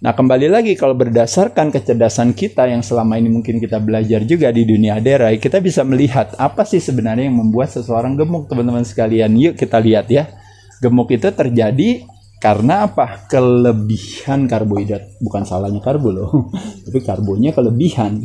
Nah 0.00 0.16
kembali 0.16 0.48
lagi 0.48 0.72
kalau 0.80 0.96
berdasarkan 0.96 1.68
kecerdasan 1.68 2.32
kita 2.32 2.64
yang 2.64 2.80
selama 2.80 3.20
ini 3.20 3.28
mungkin 3.28 3.60
kita 3.60 3.76
belajar 3.76 4.24
juga 4.24 4.48
di 4.48 4.64
dunia 4.64 4.96
derai 4.96 5.36
kita 5.36 5.60
bisa 5.60 5.84
melihat 5.84 6.32
apa 6.40 6.64
sih 6.64 6.80
sebenarnya 6.80 7.28
yang 7.28 7.36
membuat 7.36 7.68
seseorang 7.68 8.16
gemuk 8.16 8.48
teman-teman 8.48 8.80
sekalian. 8.82 9.36
Yuk 9.36 9.60
kita 9.60 9.76
lihat 9.76 10.08
ya. 10.08 10.32
Gemuk 10.80 11.12
itu 11.12 11.28
terjadi 11.28 12.08
karena 12.40 12.88
apa? 12.88 13.28
Kelebihan 13.28 14.48
karbohidrat. 14.48 15.20
Bukan 15.20 15.44
salahnya 15.44 15.84
karbo 15.84 16.08
loh 16.08 16.48
tapi 16.88 17.04
karbonya 17.04 17.52
kelebihan 17.52 18.24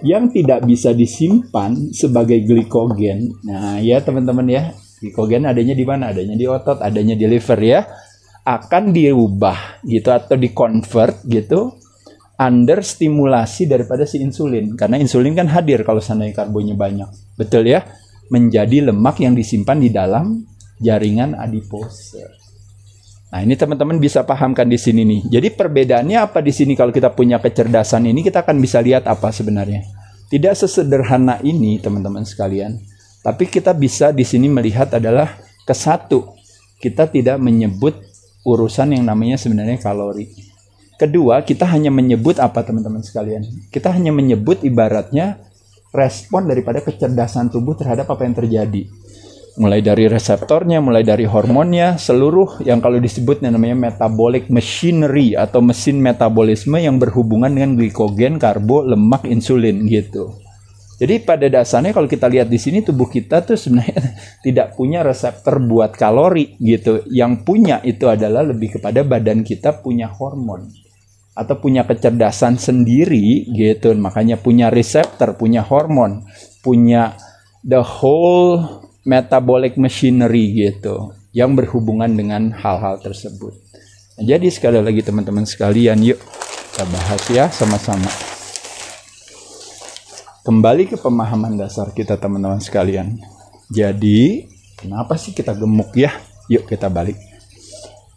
yang 0.00 0.32
tidak 0.32 0.64
bisa 0.64 0.96
disimpan 0.96 1.92
sebagai 1.92 2.40
glikogen. 2.44 3.36
Nah, 3.44 3.80
ya 3.80 4.00
teman-teman 4.00 4.46
ya, 4.48 4.62
glikogen 5.00 5.44
adanya 5.44 5.76
di 5.76 5.84
mana? 5.84 6.12
Adanya 6.12 6.36
di 6.36 6.46
otot, 6.48 6.80
adanya 6.80 7.16
di 7.16 7.26
liver 7.28 7.60
ya. 7.60 7.80
Akan 8.40 8.96
diubah 8.96 9.84
gitu 9.84 10.08
atau 10.08 10.34
dikonvert 10.34 11.28
gitu 11.28 11.76
under 12.40 12.80
stimulasi 12.80 13.68
daripada 13.68 14.08
si 14.08 14.24
insulin. 14.24 14.72
Karena 14.72 14.96
insulin 14.96 15.36
kan 15.36 15.52
hadir 15.52 15.84
kalau 15.84 16.00
seandainya 16.00 16.40
karbonnya 16.44 16.72
banyak. 16.72 17.36
Betul 17.36 17.68
ya? 17.68 17.84
Menjadi 18.32 18.88
lemak 18.88 19.20
yang 19.20 19.36
disimpan 19.36 19.76
di 19.76 19.92
dalam 19.92 20.40
jaringan 20.80 21.36
adipose. 21.36 22.39
Nah, 23.30 23.46
ini 23.46 23.54
teman-teman 23.54 24.02
bisa 24.02 24.26
pahamkan 24.26 24.66
di 24.66 24.74
sini 24.74 25.06
nih. 25.06 25.38
Jadi 25.38 25.48
perbedaannya 25.54 26.18
apa 26.18 26.42
di 26.42 26.50
sini 26.50 26.74
kalau 26.74 26.90
kita 26.90 27.14
punya 27.14 27.38
kecerdasan 27.38 28.10
ini 28.10 28.26
kita 28.26 28.42
akan 28.42 28.58
bisa 28.58 28.82
lihat 28.82 29.06
apa 29.06 29.30
sebenarnya. 29.30 29.86
Tidak 30.30 30.54
sesederhana 30.54 31.38
ini, 31.46 31.78
teman-teman 31.78 32.26
sekalian. 32.26 32.78
Tapi 33.22 33.46
kita 33.46 33.70
bisa 33.74 34.10
di 34.10 34.26
sini 34.26 34.50
melihat 34.50 34.90
adalah 34.94 35.38
ke 35.62 35.74
satu. 35.74 36.34
Kita 36.82 37.06
tidak 37.06 37.38
menyebut 37.38 37.94
urusan 38.42 38.98
yang 38.98 39.06
namanya 39.06 39.38
sebenarnya 39.38 39.78
kalori. 39.78 40.30
Kedua, 40.98 41.40
kita 41.46 41.64
hanya 41.70 41.88
menyebut 41.88 42.36
apa 42.42 42.60
teman-teman 42.66 43.00
sekalian? 43.00 43.46
Kita 43.70 43.94
hanya 43.94 44.10
menyebut 44.10 44.60
ibaratnya 44.66 45.38
respon 45.94 46.46
daripada 46.50 46.82
kecerdasan 46.82 47.50
tubuh 47.50 47.74
terhadap 47.78 48.10
apa 48.10 48.22
yang 48.26 48.34
terjadi. 48.36 48.86
Mulai 49.58 49.82
dari 49.82 50.06
reseptornya, 50.06 50.78
mulai 50.78 51.02
dari 51.02 51.26
hormonnya, 51.26 51.98
seluruh 51.98 52.62
yang 52.62 52.78
kalau 52.78 53.02
disebut 53.02 53.42
namanya 53.42 53.74
metabolic 53.74 54.46
machinery 54.46 55.34
atau 55.34 55.58
mesin 55.58 55.98
metabolisme 55.98 56.78
yang 56.78 57.02
berhubungan 57.02 57.50
dengan 57.50 57.74
glikogen, 57.74 58.38
karbo, 58.38 58.86
lemak, 58.86 59.26
insulin 59.26 59.90
gitu. 59.90 60.38
Jadi 61.00 61.24
pada 61.24 61.48
dasarnya 61.48 61.96
kalau 61.96 62.04
kita 62.04 62.28
lihat 62.28 62.52
di 62.52 62.60
sini 62.60 62.84
tubuh 62.84 63.08
kita 63.08 63.40
tuh 63.40 63.56
sebenarnya 63.56 64.20
tidak 64.44 64.76
punya 64.76 65.00
reseptor 65.00 65.56
buat 65.64 65.96
kalori 65.96 66.60
gitu. 66.60 67.08
Yang 67.08 67.32
punya 67.48 67.80
itu 67.80 68.04
adalah 68.04 68.44
lebih 68.44 68.76
kepada 68.76 69.00
badan 69.00 69.40
kita 69.40 69.80
punya 69.80 70.12
hormon 70.12 70.68
atau 71.32 71.56
punya 71.56 71.88
kecerdasan 71.88 72.60
sendiri 72.60 73.48
gitu. 73.48 73.96
Makanya 73.96 74.36
punya 74.36 74.68
reseptor, 74.68 75.40
punya 75.40 75.64
hormon, 75.64 76.20
punya 76.60 77.16
the 77.64 77.80
whole 77.80 78.84
metabolic 79.04 79.80
machinery 79.80 80.68
gitu 80.68 81.14
yang 81.32 81.54
berhubungan 81.54 82.10
dengan 82.10 82.52
hal-hal 82.52 83.00
tersebut. 83.00 83.54
Nah, 84.18 84.24
jadi 84.26 84.48
sekali 84.52 84.82
lagi 84.82 85.00
teman-teman 85.00 85.46
sekalian, 85.46 85.96
yuk 86.04 86.20
kita 86.70 86.84
bahas 86.90 87.22
ya 87.30 87.48
sama-sama. 87.48 88.10
Kembali 90.40 90.88
ke 90.88 90.96
pemahaman 90.98 91.56
dasar 91.56 91.92
kita 91.92 92.16
teman-teman 92.16 92.58
sekalian. 92.58 93.16
Jadi, 93.70 94.50
kenapa 94.76 95.14
sih 95.14 95.30
kita 95.30 95.54
gemuk 95.54 95.94
ya? 95.94 96.10
Yuk 96.50 96.66
kita 96.66 96.90
balik. 96.90 97.16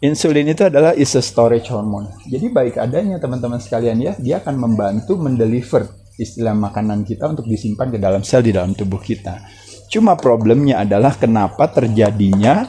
Insulin 0.04 0.44
itu 0.50 0.68
adalah 0.68 0.92
is 0.92 1.16
a 1.16 1.22
storage 1.24 1.72
hormone. 1.72 2.12
Jadi 2.28 2.52
baik 2.52 2.76
adanya 2.76 3.16
teman-teman 3.16 3.56
sekalian 3.56 3.96
ya, 4.04 4.12
dia 4.20 4.42
akan 4.42 4.60
membantu 4.60 5.16
mendeliver 5.16 5.88
istilah 6.20 6.52
makanan 6.52 7.08
kita 7.08 7.24
untuk 7.24 7.48
disimpan 7.48 7.88
ke 7.88 7.98
dalam 7.98 8.20
sel 8.20 8.44
di 8.44 8.52
dalam 8.52 8.76
tubuh 8.76 9.00
kita. 9.00 9.63
Cuma 9.94 10.18
problemnya 10.18 10.82
adalah 10.82 11.14
kenapa 11.14 11.70
terjadinya 11.70 12.66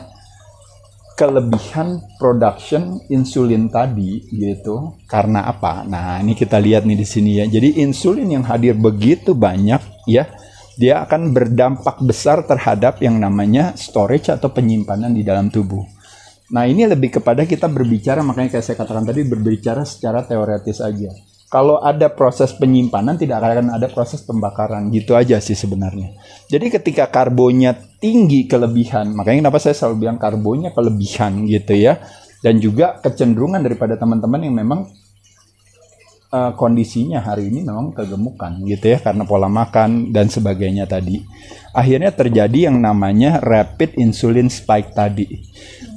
kelebihan 1.17 2.05
production 2.22 3.01
insulin 3.10 3.65
tadi 3.65 4.22
gitu 4.29 5.01
karena 5.10 5.50
apa? 5.50 5.82
Nah, 5.89 6.22
ini 6.22 6.38
kita 6.38 6.62
lihat 6.62 6.86
nih 6.86 6.94
di 6.94 7.08
sini 7.08 7.41
ya. 7.41 7.50
Jadi 7.50 7.82
insulin 7.82 8.29
yang 8.29 8.46
hadir 8.46 8.77
begitu 8.77 9.34
banyak 9.34 10.05
ya, 10.05 10.29
dia 10.77 11.01
akan 11.01 11.34
berdampak 11.34 11.98
besar 12.05 12.46
terhadap 12.46 13.01
yang 13.01 13.17
namanya 13.17 13.74
storage 13.74 14.29
atau 14.29 14.53
penyimpanan 14.53 15.10
di 15.10 15.25
dalam 15.25 15.50
tubuh. 15.50 15.82
Nah, 16.53 16.70
ini 16.70 16.86
lebih 16.86 17.17
kepada 17.17 17.41
kita 17.41 17.65
berbicara 17.65 18.22
makanya 18.22 18.53
kayak 18.53 18.65
saya 18.70 18.77
katakan 18.77 19.01
tadi 19.01 19.25
berbicara 19.25 19.82
secara 19.82 20.22
teoretis 20.22 20.77
aja. 20.77 21.10
Kalau 21.55 21.79
ada 21.79 22.12
proses 22.12 22.51
penyimpanan 22.51 23.15
tidak 23.15 23.39
akan 23.39 23.79
ada 23.79 23.88
proses 23.88 24.19
pembakaran 24.27 24.91
gitu 24.91 25.15
aja 25.15 25.39
sih 25.39 25.55
sebenarnya. 25.55 26.12
Jadi 26.51 26.67
ketika 26.67 27.07
karbonya 27.07 27.79
tinggi 28.03 28.43
kelebihan, 28.43 29.15
makanya 29.15 29.47
kenapa 29.47 29.63
saya 29.63 29.71
selalu 29.71 30.03
bilang 30.03 30.19
karbonya 30.19 30.75
kelebihan 30.75 31.47
gitu 31.47 31.79
ya. 31.79 32.03
Dan 32.43 32.59
juga 32.59 33.00
kecenderungan 33.00 33.63
daripada 33.63 33.95
teman-teman 33.95 34.43
yang 34.43 34.51
memang 34.51 34.91
uh, 36.35 36.51
kondisinya 36.59 37.23
hari 37.23 37.47
ini 37.47 37.63
memang 37.63 37.95
kegemukan 37.95 38.59
gitu 38.67 38.91
ya 38.91 39.00
karena 39.00 39.24
pola 39.24 39.48
makan 39.48 40.11
dan 40.11 40.27
sebagainya 40.27 40.83
tadi. 40.83 41.24
Akhirnya 41.71 42.11
terjadi 42.11 42.71
yang 42.71 42.79
namanya 42.79 43.39
rapid 43.39 43.95
insulin 43.95 44.51
spike 44.51 44.91
tadi. 44.91 45.43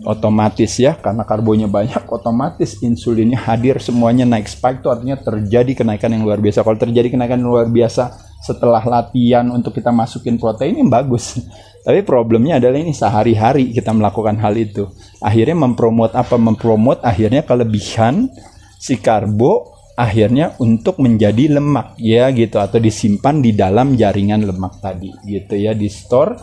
Otomatis 0.06 0.78
ya 0.78 0.94
karena 0.94 1.26
karbonya 1.26 1.66
banyak 1.66 2.06
otomatis 2.16 2.78
insulinnya 2.86 3.42
hadir 3.42 3.82
semuanya 3.82 4.22
naik 4.22 4.46
spike 4.46 4.86
itu 4.86 4.88
artinya 4.88 5.18
terjadi 5.18 5.72
kenaikan 5.74 6.14
yang 6.14 6.22
luar 6.22 6.38
biasa. 6.38 6.62
Kalau 6.62 6.78
terjadi 6.78 7.10
kenaikan 7.10 7.42
yang 7.42 7.50
luar 7.50 7.66
biasa 7.66 8.14
setelah 8.38 8.80
latihan 8.86 9.50
untuk 9.50 9.74
kita 9.74 9.90
masukin 9.90 10.38
protein 10.38 10.78
yang 10.78 10.90
bagus. 10.90 11.42
Tapi 11.86 12.04
problemnya 12.04 12.60
adalah 12.60 12.78
ini 12.78 12.92
sehari-hari 12.92 13.72
kita 13.72 13.96
melakukan 13.96 14.36
hal 14.38 14.54
itu. 14.60 14.86
Akhirnya 15.24 15.56
mempromot 15.56 16.12
apa? 16.12 16.36
Mempromot 16.36 17.00
akhirnya 17.00 17.40
kelebihan 17.40 18.28
si 18.76 19.00
karbo 19.00 19.77
akhirnya 19.98 20.54
untuk 20.62 21.02
menjadi 21.02 21.58
lemak 21.58 21.98
ya 21.98 22.30
gitu 22.30 22.62
atau 22.62 22.78
disimpan 22.78 23.42
di 23.42 23.50
dalam 23.50 23.98
jaringan 23.98 24.46
lemak 24.46 24.78
tadi 24.78 25.10
gitu 25.26 25.58
ya 25.58 25.74
di 25.74 25.90
store 25.90 26.38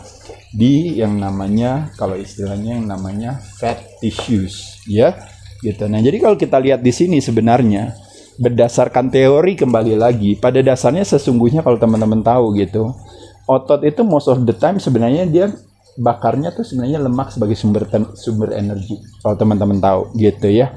di 0.51 0.99
yang 0.99 1.15
namanya 1.15 1.95
kalau 1.95 2.19
istilahnya 2.19 2.75
yang 2.75 2.87
namanya 2.91 3.39
fat 3.39 3.79
tissues 4.03 4.83
ya 4.91 5.15
gitu. 5.63 5.87
Nah, 5.87 6.03
jadi 6.03 6.19
kalau 6.19 6.35
kita 6.35 6.59
lihat 6.59 6.83
di 6.83 6.91
sini 6.91 7.23
sebenarnya 7.23 7.95
berdasarkan 8.35 9.07
teori 9.07 9.55
kembali 9.55 9.95
lagi 9.95 10.35
pada 10.35 10.59
dasarnya 10.59 11.07
sesungguhnya 11.07 11.63
kalau 11.63 11.79
teman-teman 11.79 12.19
tahu 12.19 12.59
gitu 12.59 12.91
otot 13.47 13.79
itu 13.87 14.03
most 14.03 14.27
of 14.27 14.43
the 14.43 14.51
time 14.51 14.75
sebenarnya 14.75 15.23
dia 15.23 15.47
bakarnya 15.95 16.51
tuh 16.51 16.67
sebenarnya 16.67 16.99
lemak 17.07 17.31
sebagai 17.31 17.55
sumber 17.55 17.87
sumber 18.19 18.51
energi 18.51 18.99
kalau 19.23 19.39
teman-teman 19.39 19.79
tahu 19.79 20.11
gitu 20.19 20.51
ya 20.51 20.75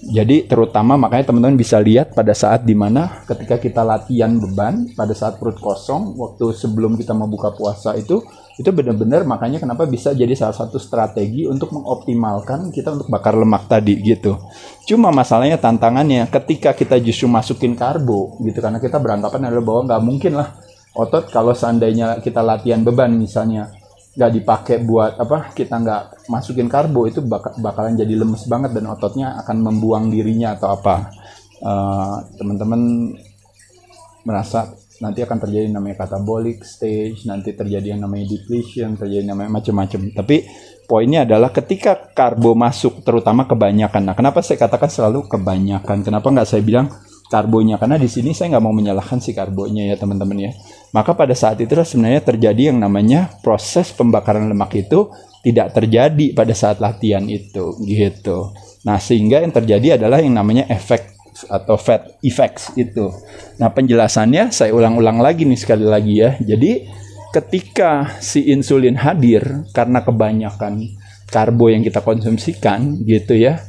jadi 0.00 0.48
terutama 0.48 0.96
makanya 0.96 1.28
teman-teman 1.28 1.60
bisa 1.60 1.76
lihat 1.76 2.16
pada 2.16 2.32
saat 2.32 2.64
di 2.64 2.72
mana 2.72 3.20
ketika 3.28 3.60
kita 3.60 3.84
latihan 3.84 4.32
beban 4.40 4.88
pada 4.96 5.12
saat 5.12 5.36
perut 5.36 5.60
kosong 5.60 6.16
waktu 6.16 6.56
sebelum 6.56 6.96
kita 6.96 7.12
membuka 7.12 7.52
puasa 7.52 7.92
itu 8.00 8.24
itu 8.60 8.68
benar-benar 8.76 9.24
makanya 9.24 9.56
kenapa 9.56 9.88
bisa 9.88 10.12
jadi 10.12 10.36
salah 10.36 10.52
satu 10.52 10.76
strategi 10.76 11.48
untuk 11.48 11.72
mengoptimalkan 11.72 12.68
kita 12.68 12.92
untuk 12.92 13.08
bakar 13.08 13.32
lemak 13.32 13.64
tadi 13.72 13.96
gitu. 14.04 14.36
Cuma 14.84 15.08
masalahnya 15.08 15.56
tantangannya 15.56 16.28
ketika 16.28 16.76
kita 16.76 17.00
justru 17.00 17.24
masukin 17.24 17.72
karbo 17.72 18.36
gitu 18.44 18.60
karena 18.60 18.76
kita 18.76 19.00
beranggapan 19.00 19.48
adalah 19.48 19.64
bahwa 19.64 19.80
nggak 19.88 20.02
mungkin 20.04 20.32
lah 20.36 20.60
otot 20.92 21.32
kalau 21.32 21.56
seandainya 21.56 22.20
kita 22.20 22.44
latihan 22.44 22.84
beban 22.84 23.16
misalnya 23.16 23.72
nggak 24.10 24.32
dipakai 24.42 24.76
buat 24.82 25.22
apa 25.22 25.54
kita 25.54 25.78
nggak 25.78 26.02
masukin 26.26 26.66
karbo 26.66 27.06
itu 27.06 27.22
bak 27.22 27.62
bakalan 27.62 27.94
jadi 27.94 28.18
lemes 28.18 28.42
banget 28.50 28.74
dan 28.74 28.90
ototnya 28.90 29.38
akan 29.38 29.56
membuang 29.62 30.10
dirinya 30.10 30.58
atau 30.58 30.74
apa 30.74 31.14
uh, 31.62 32.18
teman-teman 32.34 33.14
merasa 34.26 34.74
nanti 35.00 35.24
akan 35.24 35.38
terjadi 35.40 35.66
namanya 35.72 36.04
catabolic 36.04 36.60
stage, 36.60 37.24
nanti 37.24 37.56
terjadi 37.56 37.96
yang 37.96 38.04
namanya 38.04 38.36
depletion, 38.36 39.00
terjadi 39.00 39.32
namanya 39.32 39.48
macam-macam. 39.48 40.12
Tapi 40.12 40.44
poinnya 40.84 41.24
adalah 41.24 41.48
ketika 41.48 41.96
karbo 42.12 42.52
masuk 42.52 43.00
terutama 43.00 43.48
kebanyakan. 43.48 44.12
Nah, 44.12 44.14
kenapa 44.14 44.44
saya 44.44 44.60
katakan 44.60 44.92
selalu 44.92 45.24
kebanyakan? 45.24 46.04
Kenapa 46.04 46.28
nggak 46.28 46.48
saya 46.48 46.60
bilang 46.60 46.92
karbonya? 47.30 47.78
Karena 47.78 47.96
di 47.96 48.10
sini 48.10 48.34
saya 48.34 48.58
nggak 48.58 48.64
mau 48.64 48.74
menyalahkan 48.74 49.22
si 49.22 49.30
karbonya 49.30 49.86
ya 49.86 49.96
teman-teman 49.96 50.36
ya. 50.36 50.52
Maka 50.90 51.14
pada 51.14 51.32
saat 51.38 51.62
itu 51.62 51.70
sebenarnya 51.70 52.26
terjadi 52.26 52.74
yang 52.74 52.82
namanya 52.82 53.30
proses 53.40 53.94
pembakaran 53.94 54.50
lemak 54.50 54.74
itu 54.74 55.06
tidak 55.40 55.72
terjadi 55.72 56.36
pada 56.36 56.52
saat 56.52 56.82
latihan 56.82 57.24
itu 57.30 57.78
gitu. 57.86 58.52
Nah, 58.84 58.98
sehingga 58.98 59.40
yang 59.40 59.54
terjadi 59.54 59.96
adalah 59.96 60.20
yang 60.20 60.34
namanya 60.34 60.68
efek 60.68 61.16
atau 61.48 61.78
fat 61.78 62.20
effects 62.20 62.74
itu. 62.76 63.08
Nah, 63.56 63.72
penjelasannya 63.72 64.52
saya 64.52 64.74
ulang-ulang 64.74 65.22
lagi 65.22 65.46
nih 65.46 65.56
sekali 65.56 65.86
lagi 65.86 66.20
ya. 66.20 66.36
Jadi 66.36 66.84
ketika 67.30 68.18
si 68.18 68.50
insulin 68.50 68.98
hadir 68.98 69.70
karena 69.70 70.02
kebanyakan 70.02 70.98
karbo 71.30 71.70
yang 71.70 71.86
kita 71.86 72.02
konsumsikan 72.02 73.00
gitu 73.06 73.38
ya. 73.38 73.62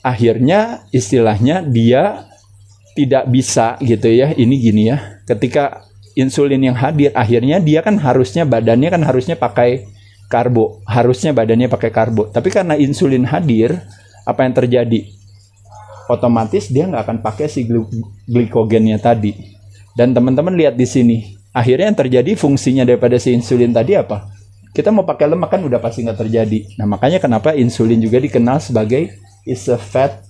Akhirnya 0.00 0.88
istilahnya 0.96 1.60
dia 1.60 2.29
tidak 3.04 3.24
bisa 3.32 3.80
gitu 3.80 4.12
ya. 4.12 4.36
Ini 4.36 4.54
gini 4.60 4.82
ya. 4.92 5.20
Ketika 5.24 5.86
insulin 6.12 6.60
yang 6.60 6.76
hadir 6.76 7.14
akhirnya 7.16 7.62
dia 7.62 7.80
kan 7.80 7.96
harusnya 7.96 8.44
badannya 8.44 8.92
kan 8.92 9.02
harusnya 9.06 9.40
pakai 9.40 9.88
karbo, 10.28 10.84
harusnya 10.84 11.32
badannya 11.32 11.72
pakai 11.72 11.90
karbo. 11.90 12.28
Tapi 12.28 12.52
karena 12.52 12.76
insulin 12.76 13.24
hadir, 13.24 13.80
apa 14.28 14.44
yang 14.44 14.54
terjadi? 14.54 15.20
otomatis 16.10 16.66
dia 16.66 16.90
nggak 16.90 17.06
akan 17.06 17.18
pakai 17.22 17.46
si 17.46 17.62
glikogennya 18.26 18.98
tadi. 18.98 19.32
Dan 19.94 20.10
teman-teman 20.10 20.58
lihat 20.58 20.74
di 20.74 20.86
sini, 20.86 21.16
akhirnya 21.54 21.86
yang 21.94 21.98
terjadi 21.98 22.34
fungsinya 22.34 22.82
daripada 22.82 23.16
si 23.22 23.30
insulin 23.30 23.70
tadi 23.70 23.94
apa? 23.94 24.26
Kita 24.70 24.90
mau 24.90 25.06
pakai 25.06 25.30
lemak 25.30 25.50
kan 25.50 25.62
udah 25.62 25.78
pasti 25.78 26.02
nggak 26.02 26.18
terjadi. 26.26 26.78
Nah 26.78 26.86
makanya 26.86 27.22
kenapa 27.22 27.54
insulin 27.54 27.98
juga 28.02 28.18
dikenal 28.18 28.58
sebagai 28.62 29.14
is 29.46 29.66
a 29.70 29.78
fat 29.78 30.22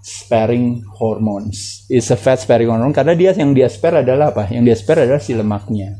sparing 0.00 0.84
hormones. 0.96 1.84
Is 1.92 2.08
a 2.12 2.18
fat 2.18 2.40
sparing 2.40 2.72
hormone 2.72 2.96
karena 2.96 3.12
dia 3.12 3.30
yang 3.36 3.52
dia 3.52 3.68
spare 3.68 4.00
adalah 4.00 4.32
apa? 4.32 4.48
Yang 4.48 4.64
dia 4.64 4.76
spare 4.76 5.00
adalah 5.04 5.22
si 5.22 5.32
lemaknya. 5.36 5.96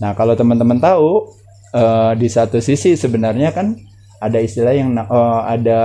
Nah 0.00 0.12
kalau 0.12 0.36
teman-teman 0.36 0.78
tahu 0.80 1.32
uh, 1.74 2.12
di 2.14 2.28
satu 2.28 2.60
sisi 2.60 2.94
sebenarnya 2.94 3.50
kan 3.50 3.74
ada 4.24 4.38
istilah 4.40 4.72
yang 4.72 4.96
uh, 4.96 5.44
ada 5.44 5.80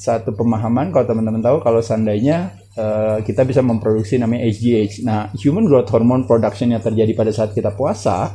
satu 0.00 0.32
pemahaman 0.32 0.94
kalau 0.94 1.04
teman-teman 1.04 1.44
tahu 1.44 1.60
kalau 1.60 1.84
seandainya 1.84 2.56
uh, 2.76 3.20
kita 3.20 3.44
bisa 3.44 3.60
memproduksi 3.60 4.16
namanya 4.16 4.48
HGH. 4.48 5.04
Nah, 5.04 5.28
human 5.36 5.68
growth 5.68 5.92
hormone 5.92 6.24
production 6.24 6.72
yang 6.72 6.80
terjadi 6.80 7.12
pada 7.12 7.32
saat 7.34 7.52
kita 7.52 7.74
puasa 7.76 8.32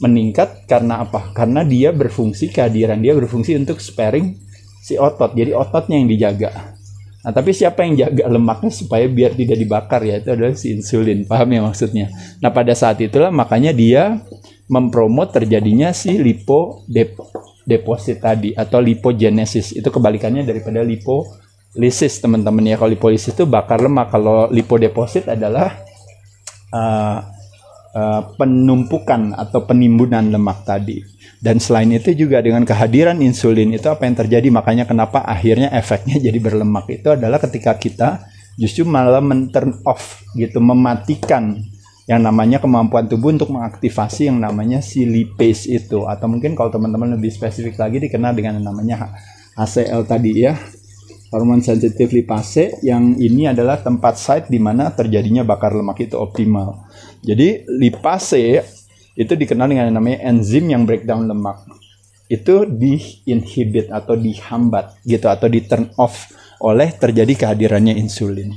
meningkat 0.00 0.64
karena 0.70 1.02
apa? 1.04 1.34
Karena 1.34 1.66
dia 1.66 1.90
berfungsi 1.90 2.48
kehadiran 2.54 3.02
dia 3.02 3.12
berfungsi 3.12 3.58
untuk 3.58 3.82
sparing 3.82 4.38
si 4.80 4.96
otot. 4.96 5.34
Jadi 5.34 5.52
ototnya 5.52 5.96
yang 5.98 6.08
dijaga. 6.08 6.79
Nah, 7.20 7.36
tapi 7.36 7.52
siapa 7.52 7.84
yang 7.84 8.00
jaga 8.00 8.24
lemaknya 8.32 8.72
supaya 8.72 9.04
biar 9.04 9.36
tidak 9.36 9.60
dibakar 9.60 10.00
ya? 10.08 10.24
Itu 10.24 10.32
adalah 10.32 10.56
si 10.56 10.72
insulin. 10.72 11.28
Paham 11.28 11.52
ya 11.52 11.60
maksudnya? 11.60 12.06
Nah, 12.40 12.48
pada 12.48 12.72
saat 12.72 12.96
itulah 13.04 13.28
makanya 13.28 13.76
dia 13.76 14.24
mempromot 14.72 15.28
terjadinya 15.28 15.92
si 15.92 16.16
lipo 16.16 16.86
deposit 17.68 18.24
tadi 18.24 18.56
atau 18.56 18.80
lipogenesis. 18.80 19.76
Itu 19.76 19.92
kebalikannya 19.92 20.48
daripada 20.48 20.80
lipolisis, 20.80 22.24
teman-teman 22.24 22.72
ya. 22.72 22.80
Kalau 22.80 22.88
lipolisis 22.88 23.36
itu 23.36 23.44
bakar 23.44 23.84
lemak, 23.84 24.08
kalau 24.08 24.48
lipodeposit 24.48 25.28
adalah 25.28 25.76
uh, 26.72 27.18
uh, 27.92 28.22
penumpukan 28.40 29.36
atau 29.36 29.68
penimbunan 29.68 30.24
lemak 30.24 30.64
tadi. 30.64 31.19
Dan 31.40 31.56
selain 31.56 31.88
itu 31.88 32.12
juga 32.12 32.44
dengan 32.44 32.68
kehadiran 32.68 33.16
insulin 33.24 33.72
itu 33.72 33.88
apa 33.88 34.04
yang 34.04 34.12
terjadi? 34.12 34.48
Makanya 34.52 34.84
kenapa 34.84 35.24
akhirnya 35.24 35.72
efeknya 35.72 36.20
jadi 36.28 36.36
berlemak 36.36 36.86
itu 36.92 37.08
adalah 37.16 37.40
ketika 37.40 37.72
kita 37.80 38.28
justru 38.60 38.84
malah 38.84 39.24
men-turn 39.24 39.80
off 39.88 40.20
gitu, 40.36 40.60
mematikan 40.60 41.56
yang 42.04 42.20
namanya 42.20 42.60
kemampuan 42.60 43.06
tubuh 43.06 43.32
untuk 43.32 43.54
mengaktifasi 43.54 44.28
yang 44.28 44.42
namanya 44.42 44.82
si 44.84 45.06
lipase 45.06 45.70
itu 45.70 46.04
atau 46.10 46.26
mungkin 46.26 46.58
kalau 46.58 46.68
teman-teman 46.68 47.14
lebih 47.14 47.30
spesifik 47.30 47.78
lagi 47.78 48.02
dikenal 48.02 48.34
dengan 48.34 48.58
namanya 48.58 49.14
HCL 49.54 50.10
tadi 50.10 50.42
ya 50.42 50.58
hormon 51.30 51.62
sensitif 51.62 52.10
lipase 52.10 52.82
yang 52.82 53.14
ini 53.14 53.46
adalah 53.46 53.78
tempat 53.78 54.18
site 54.18 54.50
di 54.50 54.58
mana 54.58 54.90
terjadinya 54.90 55.46
bakar 55.46 55.70
lemak 55.70 56.02
itu 56.02 56.18
optimal. 56.18 56.90
Jadi 57.22 57.62
lipase 57.78 58.58
itu 59.20 59.36
dikenal 59.36 59.68
dengan 59.68 59.92
yang 59.92 59.96
namanya 60.00 60.24
enzim 60.24 60.64
yang 60.72 60.88
breakdown 60.88 61.28
lemak. 61.28 61.60
Itu 62.32 62.64
diinhibit 62.64 63.92
atau 63.92 64.16
dihambat 64.16 65.04
gitu 65.04 65.28
atau 65.28 65.44
di 65.52 65.60
turn 65.68 65.92
off 66.00 66.32
oleh 66.64 66.88
terjadi 66.96 67.44
kehadirannya 67.44 68.00
insulin. 68.00 68.56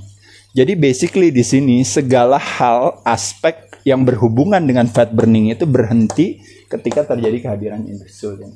Jadi 0.56 0.80
basically 0.80 1.36
di 1.36 1.44
sini 1.44 1.84
segala 1.84 2.40
hal 2.40 3.04
aspek 3.04 3.76
yang 3.84 4.08
berhubungan 4.08 4.64
dengan 4.64 4.88
fat 4.88 5.12
burning 5.12 5.52
itu 5.52 5.68
berhenti 5.68 6.40
ketika 6.72 7.12
terjadi 7.12 7.50
kehadiran 7.50 7.84
insulin. 7.84 8.56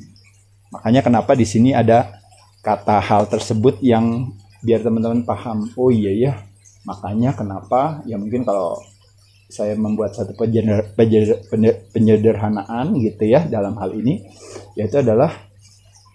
Makanya 0.72 1.04
kenapa 1.04 1.36
di 1.36 1.44
sini 1.44 1.76
ada 1.76 2.24
kata 2.64 3.04
hal 3.04 3.28
tersebut 3.28 3.84
yang 3.84 4.32
biar 4.64 4.80
teman-teman 4.80 5.28
paham. 5.28 5.68
Oh 5.76 5.92
iya 5.92 6.14
ya, 6.14 6.34
makanya 6.88 7.36
kenapa 7.36 8.00
ya 8.08 8.16
mungkin 8.16 8.48
kalau 8.48 8.80
saya 9.48 9.80
membuat 9.80 10.12
satu 10.12 10.36
penyeder, 10.36 10.92
penyeder, 10.94 11.40
penyederhanaan 11.96 12.92
gitu 13.00 13.24
ya 13.32 13.48
dalam 13.48 13.80
hal 13.80 13.96
ini 13.96 14.28
yaitu 14.76 15.00
adalah 15.00 15.32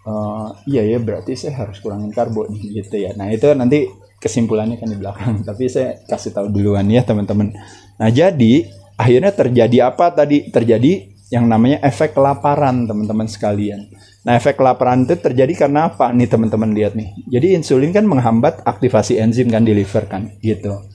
uh, 0.04 0.52
iya 0.68 0.84
ya 0.84 1.00
berarti 1.00 1.32
saya 1.34 1.64
harus 1.64 1.80
kurangin 1.80 2.12
karbo 2.12 2.44
nih 2.46 2.84
gitu 2.84 3.00
ya. 3.00 3.16
Nah 3.16 3.32
itu 3.32 3.48
nanti 3.56 3.88
kesimpulannya 4.20 4.76
kan 4.76 4.88
di 4.92 4.98
belakang. 5.00 5.40
Tapi 5.48 5.64
saya 5.72 6.04
kasih 6.04 6.36
tahu 6.36 6.52
duluan 6.52 6.86
ya 6.92 7.02
teman-teman. 7.02 7.56
Nah 7.96 8.08
jadi 8.12 8.68
akhirnya 9.00 9.32
terjadi 9.32 9.88
apa 9.88 10.12
tadi? 10.12 10.52
Terjadi 10.52 11.10
yang 11.32 11.48
namanya 11.48 11.80
efek 11.80 12.12
kelaparan 12.12 12.84
teman-teman 12.84 13.24
sekalian. 13.24 13.88
Nah 14.28 14.36
efek 14.36 14.60
kelaparan 14.60 15.08
itu 15.08 15.16
terjadi 15.16 15.66
karena 15.66 15.88
apa? 15.88 16.12
Nih 16.12 16.28
teman-teman 16.28 16.76
lihat 16.76 16.92
nih. 16.92 17.16
Jadi 17.32 17.56
insulin 17.56 17.96
kan 17.96 18.04
menghambat 18.04 18.60
aktivasi 18.68 19.16
enzim 19.16 19.48
kan 19.48 19.64
di 19.64 19.72
liver 19.72 20.04
kan 20.04 20.28
gitu 20.44 20.92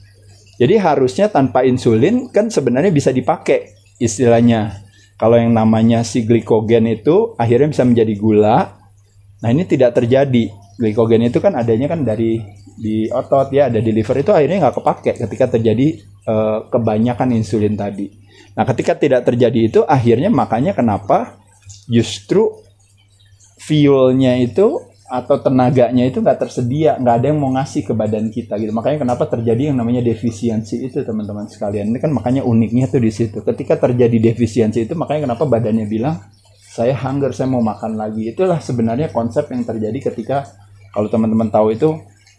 jadi 0.58 0.74
harusnya 0.82 1.30
tanpa 1.30 1.62
insulin 1.62 2.34
kan 2.34 2.50
sebenarnya 2.50 2.90
bisa 2.90 3.14
dipakai 3.14 3.78
istilahnya. 4.02 4.82
Kalau 5.18 5.38
yang 5.38 5.54
namanya 5.54 6.02
si 6.02 6.26
glikogen 6.26 6.90
itu 6.90 7.38
akhirnya 7.38 7.70
bisa 7.70 7.86
menjadi 7.86 8.14
gula. 8.18 8.58
Nah 9.38 9.48
ini 9.54 9.62
tidak 9.66 9.94
terjadi. 9.94 10.50
Glikogen 10.78 11.26
itu 11.26 11.38
kan 11.38 11.54
adanya 11.58 11.90
kan 11.90 12.02
dari 12.02 12.42
di 12.78 13.10
otot 13.10 13.50
ya 13.50 13.66
ada 13.66 13.82
di 13.82 13.90
liver 13.90 14.22
itu 14.22 14.30
akhirnya 14.30 14.66
nggak 14.66 14.76
kepake 14.78 15.12
ketika 15.26 15.58
terjadi 15.58 15.98
uh, 16.26 16.70
kebanyakan 16.70 17.34
insulin 17.34 17.74
tadi. 17.74 18.10
Nah 18.54 18.66
ketika 18.66 18.94
tidak 18.98 19.26
terjadi 19.26 19.58
itu 19.70 19.80
akhirnya 19.82 20.30
makanya 20.30 20.74
kenapa 20.74 21.38
justru 21.90 22.50
fuelnya 23.58 24.38
itu 24.38 24.78
atau 25.08 25.40
tenaganya 25.40 26.04
itu 26.04 26.20
nggak 26.20 26.36
tersedia, 26.36 27.00
nggak 27.00 27.14
ada 27.16 27.26
yang 27.32 27.40
mau 27.40 27.48
ngasih 27.56 27.80
ke 27.88 27.96
badan 27.96 28.28
kita 28.28 28.60
gitu. 28.60 28.76
Makanya 28.76 29.08
kenapa 29.08 29.24
terjadi 29.24 29.72
yang 29.72 29.80
namanya 29.80 30.04
defisiensi 30.04 30.84
itu 30.84 31.00
teman-teman 31.00 31.48
sekalian. 31.48 31.88
Ini 31.88 31.98
kan 31.98 32.12
makanya 32.12 32.44
uniknya 32.44 32.92
tuh 32.92 33.00
di 33.00 33.08
situ. 33.08 33.40
Ketika 33.40 33.80
terjadi 33.80 34.20
defisiensi 34.20 34.84
itu 34.84 34.92
makanya 34.92 35.32
kenapa 35.32 35.48
badannya 35.48 35.88
bilang 35.88 36.20
saya 36.68 36.92
hunger, 36.92 37.32
saya 37.32 37.48
mau 37.48 37.64
makan 37.64 37.96
lagi. 37.96 38.28
Itulah 38.28 38.60
sebenarnya 38.60 39.08
konsep 39.08 39.48
yang 39.48 39.64
terjadi 39.64 40.12
ketika 40.12 40.44
kalau 40.92 41.08
teman-teman 41.08 41.48
tahu 41.48 41.72
itu 41.72 41.88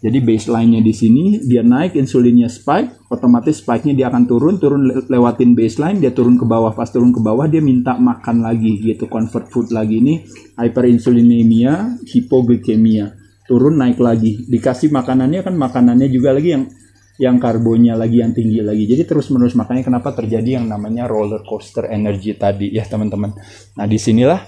jadi 0.00 0.18
baseline-nya 0.24 0.80
di 0.80 0.96
sini 0.96 1.24
dia 1.44 1.60
naik 1.60 1.92
insulinnya 1.92 2.48
spike, 2.48 3.12
otomatis 3.12 3.60
spike-nya 3.60 3.92
dia 3.92 4.06
akan 4.08 4.24
turun, 4.24 4.56
turun 4.56 4.88
lewatin 5.12 5.52
baseline, 5.52 6.00
dia 6.00 6.08
turun 6.16 6.40
ke 6.40 6.48
bawah, 6.48 6.72
pas 6.72 6.88
turun 6.88 7.12
ke 7.12 7.20
bawah 7.20 7.44
dia 7.44 7.60
minta 7.60 8.00
makan 8.00 8.40
lagi 8.40 8.80
gitu, 8.80 9.12
convert 9.12 9.52
food 9.52 9.68
lagi 9.68 10.00
ini 10.00 10.24
hyperinsulinemia, 10.56 12.00
hipoglikemia, 12.08 13.12
turun 13.44 13.76
naik 13.76 14.00
lagi, 14.00 14.40
dikasih 14.48 14.88
makanannya 14.88 15.44
kan 15.44 15.52
makanannya 15.52 16.08
juga 16.08 16.32
lagi 16.32 16.56
yang 16.56 16.64
yang 17.20 17.36
karbonnya 17.36 17.92
lagi 18.00 18.24
yang 18.24 18.32
tinggi 18.32 18.64
lagi. 18.64 18.88
Jadi 18.88 19.04
terus 19.04 19.28
menerus 19.28 19.52
makanya 19.52 19.84
kenapa 19.84 20.16
terjadi 20.16 20.56
yang 20.56 20.64
namanya 20.64 21.04
roller 21.04 21.44
coaster 21.44 21.84
energy 21.92 22.32
tadi 22.32 22.72
ya 22.72 22.88
teman-teman. 22.88 23.36
Nah 23.76 23.84
di 23.84 24.00
sinilah 24.00 24.40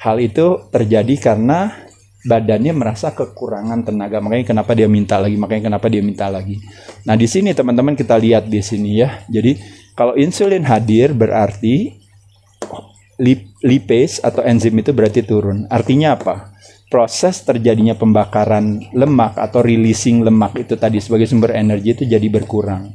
hal 0.00 0.16
itu 0.24 0.72
terjadi 0.72 1.12
karena 1.20 1.85
badannya 2.26 2.74
merasa 2.74 3.14
kekurangan 3.14 3.86
tenaga. 3.86 4.18
Makanya 4.18 4.52
kenapa 4.52 4.74
dia 4.74 4.90
minta 4.90 5.16
lagi 5.16 5.38
makanya 5.38 5.72
kenapa 5.72 5.86
dia 5.86 6.02
minta 6.02 6.26
lagi. 6.26 6.58
Nah 7.06 7.14
di 7.14 7.30
sini 7.30 7.54
teman-teman 7.54 7.94
kita 7.94 8.18
lihat 8.18 8.50
di 8.50 8.58
sini 8.60 8.98
ya. 8.98 9.22
Jadi 9.30 9.56
kalau 9.94 10.18
insulin 10.18 10.66
hadir 10.66 11.14
berarti 11.14 11.94
lip, 13.22 13.56
lipase 13.62 14.20
atau 14.20 14.42
enzim 14.44 14.74
itu 14.76 14.90
berarti 14.90 15.22
turun. 15.22 15.64
Artinya 15.70 16.18
apa? 16.18 16.52
Proses 16.86 17.42
terjadinya 17.42 17.98
pembakaran 17.98 18.92
lemak 18.94 19.34
atau 19.38 19.62
releasing 19.62 20.22
lemak 20.22 20.54
itu 20.62 20.78
tadi 20.78 21.02
sebagai 21.02 21.26
sumber 21.26 21.54
energi 21.54 21.94
itu 21.96 22.04
jadi 22.06 22.26
berkurang. 22.30 22.94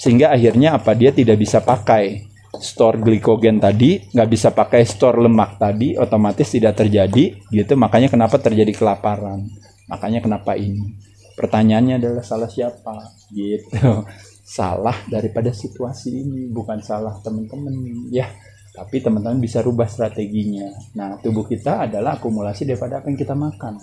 Sehingga 0.00 0.32
akhirnya 0.32 0.80
apa? 0.80 0.96
Dia 0.96 1.12
tidak 1.12 1.40
bisa 1.40 1.60
pakai 1.60 2.29
store 2.58 2.98
glikogen 2.98 3.62
tadi 3.62 4.10
nggak 4.10 4.28
bisa 4.30 4.50
pakai 4.50 4.82
store 4.82 5.22
lemak 5.22 5.62
tadi 5.62 5.94
otomatis 5.94 6.50
tidak 6.50 6.82
terjadi 6.82 7.38
gitu. 7.52 7.72
Makanya 7.78 8.10
kenapa 8.10 8.42
terjadi 8.42 8.74
kelaparan. 8.74 9.46
Makanya 9.86 10.18
kenapa 10.22 10.58
ini? 10.58 10.98
Pertanyaannya 11.38 12.02
adalah 12.02 12.24
salah 12.26 12.50
siapa? 12.50 13.14
Gitu. 13.30 13.70
Salah 14.50 15.06
daripada 15.06 15.54
situasi 15.54 16.10
ini 16.10 16.50
bukan 16.50 16.82
salah 16.82 17.22
teman-teman 17.22 17.70
ya. 18.10 18.26
Tapi 18.74 18.98
teman-teman 18.98 19.38
bisa 19.38 19.62
rubah 19.62 19.86
strateginya. 19.86 20.66
Nah 20.98 21.22
tubuh 21.22 21.46
kita 21.46 21.86
adalah 21.86 22.18
akumulasi 22.18 22.66
daripada 22.66 22.98
apa 22.98 23.14
yang 23.14 23.18
kita 23.18 23.38
makan. 23.38 23.78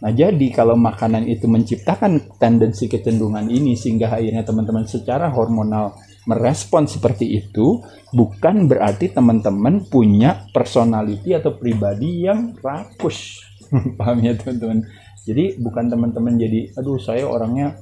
Nah, 0.00 0.12
jadi 0.16 0.48
kalau 0.48 0.80
makanan 0.80 1.28
itu 1.28 1.44
menciptakan 1.44 2.40
tendensi 2.40 2.88
kecenderungan 2.88 3.44
ini 3.52 3.76
sehingga 3.76 4.08
akhirnya 4.08 4.40
teman-teman 4.48 4.88
secara 4.88 5.28
hormonal 5.28 5.92
merespon 6.28 6.84
seperti 6.84 7.40
itu, 7.40 7.80
bukan 8.12 8.68
berarti 8.68 9.12
teman-teman 9.12 9.88
punya 9.88 10.44
personality 10.52 11.32
atau 11.32 11.56
pribadi 11.56 12.26
yang 12.28 12.56
rakus. 12.60 13.40
Paham 13.98 14.20
ya, 14.24 14.36
teman-teman? 14.36 14.84
Jadi 15.20 15.60
bukan 15.60 15.92
teman-teman 15.92 16.34
jadi 16.40 16.72
aduh 16.80 16.96
saya 16.96 17.28
orangnya 17.28 17.76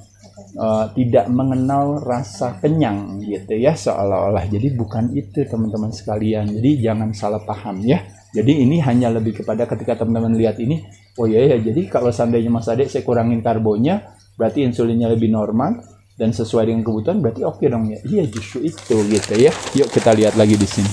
uh, 0.58 0.90
tidak 0.92 1.30
mengenal 1.30 2.02
rasa 2.02 2.58
kenyang 2.58 3.22
gitu 3.22 3.54
ya 3.54 3.74
seolah-olah. 3.78 4.44
Jadi 4.50 4.74
bukan 4.74 5.14
itu 5.14 5.46
teman-teman 5.46 5.94
sekalian. 5.94 6.50
Jadi 6.50 6.82
jangan 6.82 7.14
salah 7.14 7.42
paham 7.42 7.82
ya. 7.82 8.02
Jadi 8.34 8.60
ini 8.68 8.82
hanya 8.84 9.08
lebih 9.08 9.40
kepada 9.40 9.64
ketika 9.64 10.04
teman-teman 10.04 10.36
lihat 10.36 10.60
ini, 10.60 10.84
oh 11.16 11.24
iya 11.24 11.56
ya, 11.56 11.72
jadi 11.72 11.88
kalau 11.88 12.12
seandainya 12.12 12.52
Mas 12.52 12.68
Ade 12.68 12.84
saya 12.84 13.00
kurangin 13.00 13.40
karbonnya, 13.40 14.12
berarti 14.36 14.68
insulinnya 14.68 15.08
lebih 15.08 15.32
normal 15.32 15.80
dan 16.18 16.34
sesuai 16.34 16.66
dengan 16.66 16.82
kebutuhan, 16.82 17.22
berarti 17.22 17.46
oke 17.46 17.62
okay 17.62 17.70
dong 17.70 17.86
ya. 17.86 18.02
Iya 18.02 18.26
justru 18.26 18.66
itu 18.66 18.96
gitu 19.06 19.32
ya. 19.38 19.54
Yuk 19.78 19.88
kita 19.88 20.10
lihat 20.18 20.34
lagi 20.34 20.58
di 20.58 20.66
sini. 20.66 20.90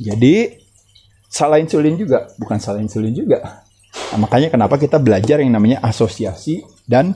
Jadi 0.00 0.56
salah 1.28 1.60
insulin 1.60 1.94
juga, 2.00 2.32
bukan 2.40 2.56
salah 2.56 2.80
insulin 2.80 3.12
juga. 3.12 3.62
Nah, 4.14 4.24
makanya 4.24 4.48
kenapa 4.48 4.80
kita 4.80 4.96
belajar 4.96 5.44
yang 5.44 5.52
namanya 5.52 5.84
asosiasi 5.84 6.64
dan 6.88 7.12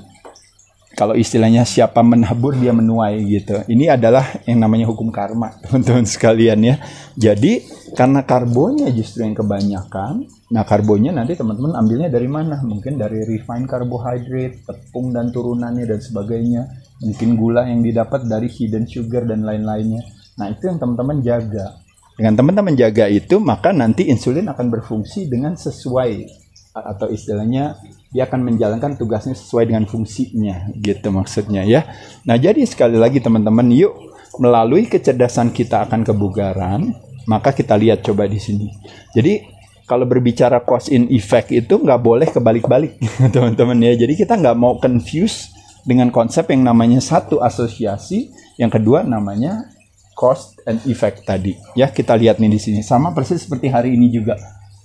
kalau 0.93 1.17
istilahnya 1.17 1.65
siapa 1.65 2.05
menabur 2.05 2.53
dia 2.53 2.71
menuai 2.71 3.25
gitu. 3.25 3.65
Ini 3.65 3.97
adalah 3.97 4.45
yang 4.45 4.61
namanya 4.61 4.89
hukum 4.93 5.09
karma, 5.09 5.57
teman-teman 5.65 6.05
sekalian 6.05 6.61
ya. 6.61 6.77
Jadi 7.17 7.65
karena 7.97 8.25
karbonnya 8.25 8.89
justru 8.93 9.25
yang 9.25 9.37
kebanyakan, 9.37 10.25
nah 10.53 10.65
karbonnya 10.65 11.13
nanti 11.13 11.37
teman-teman 11.37 11.77
ambilnya 11.77 12.09
dari 12.13 12.29
mana? 12.29 12.61
Mungkin 12.61 13.01
dari 13.01 13.25
refined 13.25 13.69
carbohydrate, 13.69 14.65
tepung 14.65 15.13
dan 15.13 15.33
turunannya 15.33 15.85
dan 15.89 16.01
sebagainya. 16.01 16.63
Mungkin 17.03 17.35
gula 17.35 17.67
yang 17.67 17.81
didapat 17.83 18.29
dari 18.29 18.49
hidden 18.49 18.85
sugar 18.85 19.25
dan 19.25 19.45
lain-lainnya. 19.45 20.05
Nah 20.39 20.47
itu 20.53 20.69
yang 20.69 20.81
teman-teman 20.81 21.21
jaga. 21.21 21.83
Dengan 22.13 22.37
teman-teman 22.37 22.77
jaga 22.77 23.09
itu, 23.09 23.41
maka 23.41 23.73
nanti 23.73 24.07
insulin 24.13 24.45
akan 24.53 24.69
berfungsi 24.69 25.33
dengan 25.33 25.57
sesuai 25.57 26.29
atau 26.73 27.09
istilahnya 27.09 27.77
dia 28.13 28.29
akan 28.29 28.45
menjalankan 28.45 29.01
tugasnya 29.01 29.33
sesuai 29.33 29.73
dengan 29.73 29.89
fungsinya 29.89 30.69
gitu 30.77 31.09
maksudnya 31.09 31.65
ya. 31.65 31.89
Nah, 32.29 32.37
jadi 32.37 32.61
sekali 32.69 33.01
lagi 33.01 33.25
teman-teman 33.25 33.73
yuk 33.73 33.97
melalui 34.37 34.85
kecerdasan 34.89 35.53
kita 35.53 35.89
akan 35.89 36.05
kebugaran, 36.05 36.93
maka 37.25 37.57
kita 37.57 37.73
lihat 37.77 38.05
coba 38.05 38.29
di 38.29 38.37
sini. 38.37 38.69
Jadi 39.17 39.49
kalau 39.89 40.05
berbicara 40.05 40.61
cause 40.61 40.93
in 40.93 41.09
effect 41.09 41.53
itu 41.53 41.81
nggak 41.81 42.01
boleh 42.01 42.29
kebalik-balik 42.29 43.01
teman-teman 43.35 43.81
ya. 43.81 43.97
Jadi 43.97 44.15
kita 44.21 44.37
nggak 44.37 44.57
mau 44.57 44.77
confuse 44.77 45.53
dengan 45.83 46.13
konsep 46.13 46.47
yang 46.53 46.69
namanya 46.69 47.01
satu 47.01 47.41
asosiasi, 47.41 48.31
yang 48.61 48.69
kedua 48.69 49.03
namanya 49.03 49.73
cost 50.13 50.61
and 50.69 50.85
effect 50.85 51.25
tadi. 51.25 51.57
Ya 51.75 51.89
kita 51.89 52.13
lihat 52.13 52.39
nih 52.39 52.53
di 52.53 52.61
sini 52.61 52.81
sama 52.85 53.17
persis 53.17 53.43
seperti 53.49 53.73
hari 53.73 53.97
ini 53.97 54.13
juga 54.13 54.37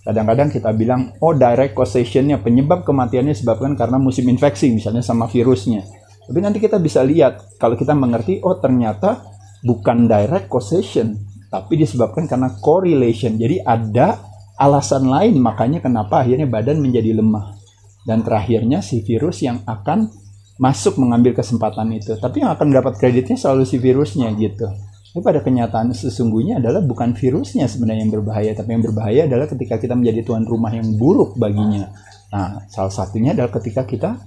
Kadang-kadang 0.07 0.47
kita 0.47 0.71
bilang, 0.71 1.11
oh 1.19 1.35
direct 1.35 1.75
causationnya, 1.75 2.39
penyebab 2.39 2.87
kematiannya 2.87 3.35
disebabkan 3.35 3.75
karena 3.75 3.99
musim 3.99 4.23
infeksi, 4.31 4.71
misalnya 4.71 5.03
sama 5.03 5.27
virusnya. 5.27 5.83
Tapi 6.23 6.39
nanti 6.39 6.63
kita 6.63 6.79
bisa 6.79 7.03
lihat, 7.03 7.59
kalau 7.59 7.75
kita 7.75 7.91
mengerti, 7.91 8.39
oh 8.39 8.55
ternyata 8.55 9.19
bukan 9.67 10.07
direct 10.07 10.47
causation, 10.47 11.11
tapi 11.51 11.75
disebabkan 11.75 12.23
karena 12.23 12.55
correlation. 12.63 13.35
Jadi 13.35 13.59
ada 13.59 14.15
alasan 14.55 15.11
lain, 15.11 15.43
makanya 15.43 15.83
kenapa 15.83 16.23
akhirnya 16.23 16.47
badan 16.47 16.79
menjadi 16.79 17.11
lemah. 17.11 17.59
Dan 18.07 18.23
terakhirnya 18.23 18.79
si 18.79 19.03
virus 19.03 19.43
yang 19.43 19.59
akan 19.67 20.07
masuk 20.55 20.95
mengambil 21.03 21.35
kesempatan 21.35 21.91
itu. 21.91 22.15
Tapi 22.15 22.47
yang 22.47 22.55
akan 22.55 22.71
dapat 22.71 22.95
kreditnya 22.95 23.35
selalu 23.35 23.67
si 23.67 23.75
virusnya 23.75 24.31
gitu. 24.39 24.71
Tapi 25.11 25.23
pada 25.23 25.39
kenyataan 25.41 25.95
sesungguhnya 25.95 26.59
adalah 26.59 26.83
bukan 26.83 27.15
virusnya 27.15 27.65
sebenarnya 27.65 28.05
yang 28.05 28.13
berbahaya, 28.13 28.51
tapi 28.53 28.75
yang 28.75 28.83
berbahaya 28.83 29.21
adalah 29.25 29.47
ketika 29.47 29.79
kita 29.79 29.95
menjadi 29.95 30.21
tuan 30.27 30.43
rumah 30.43 30.69
yang 30.75 30.99
buruk 30.99 31.39
baginya. 31.39 31.89
Nah, 32.27 32.67
salah 32.67 32.91
satunya 32.91 33.31
adalah 33.31 33.49
ketika 33.55 33.87
kita 33.87 34.19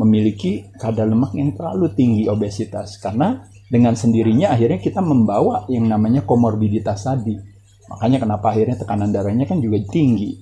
memiliki 0.00 0.72
kadar 0.80 1.04
lemak 1.04 1.36
yang 1.36 1.52
terlalu 1.52 1.92
tinggi 1.92 2.24
obesitas 2.24 2.96
karena 2.96 3.44
dengan 3.68 3.92
sendirinya 3.92 4.52
akhirnya 4.52 4.80
kita 4.80 5.04
membawa 5.04 5.68
yang 5.68 5.84
namanya 5.84 6.24
komorbiditas 6.24 7.04
tadi. 7.04 7.36
Makanya 7.92 8.24
kenapa 8.24 8.56
akhirnya 8.56 8.80
tekanan 8.80 9.12
darahnya 9.12 9.44
kan 9.44 9.60
juga 9.60 9.84
tinggi, 9.84 10.40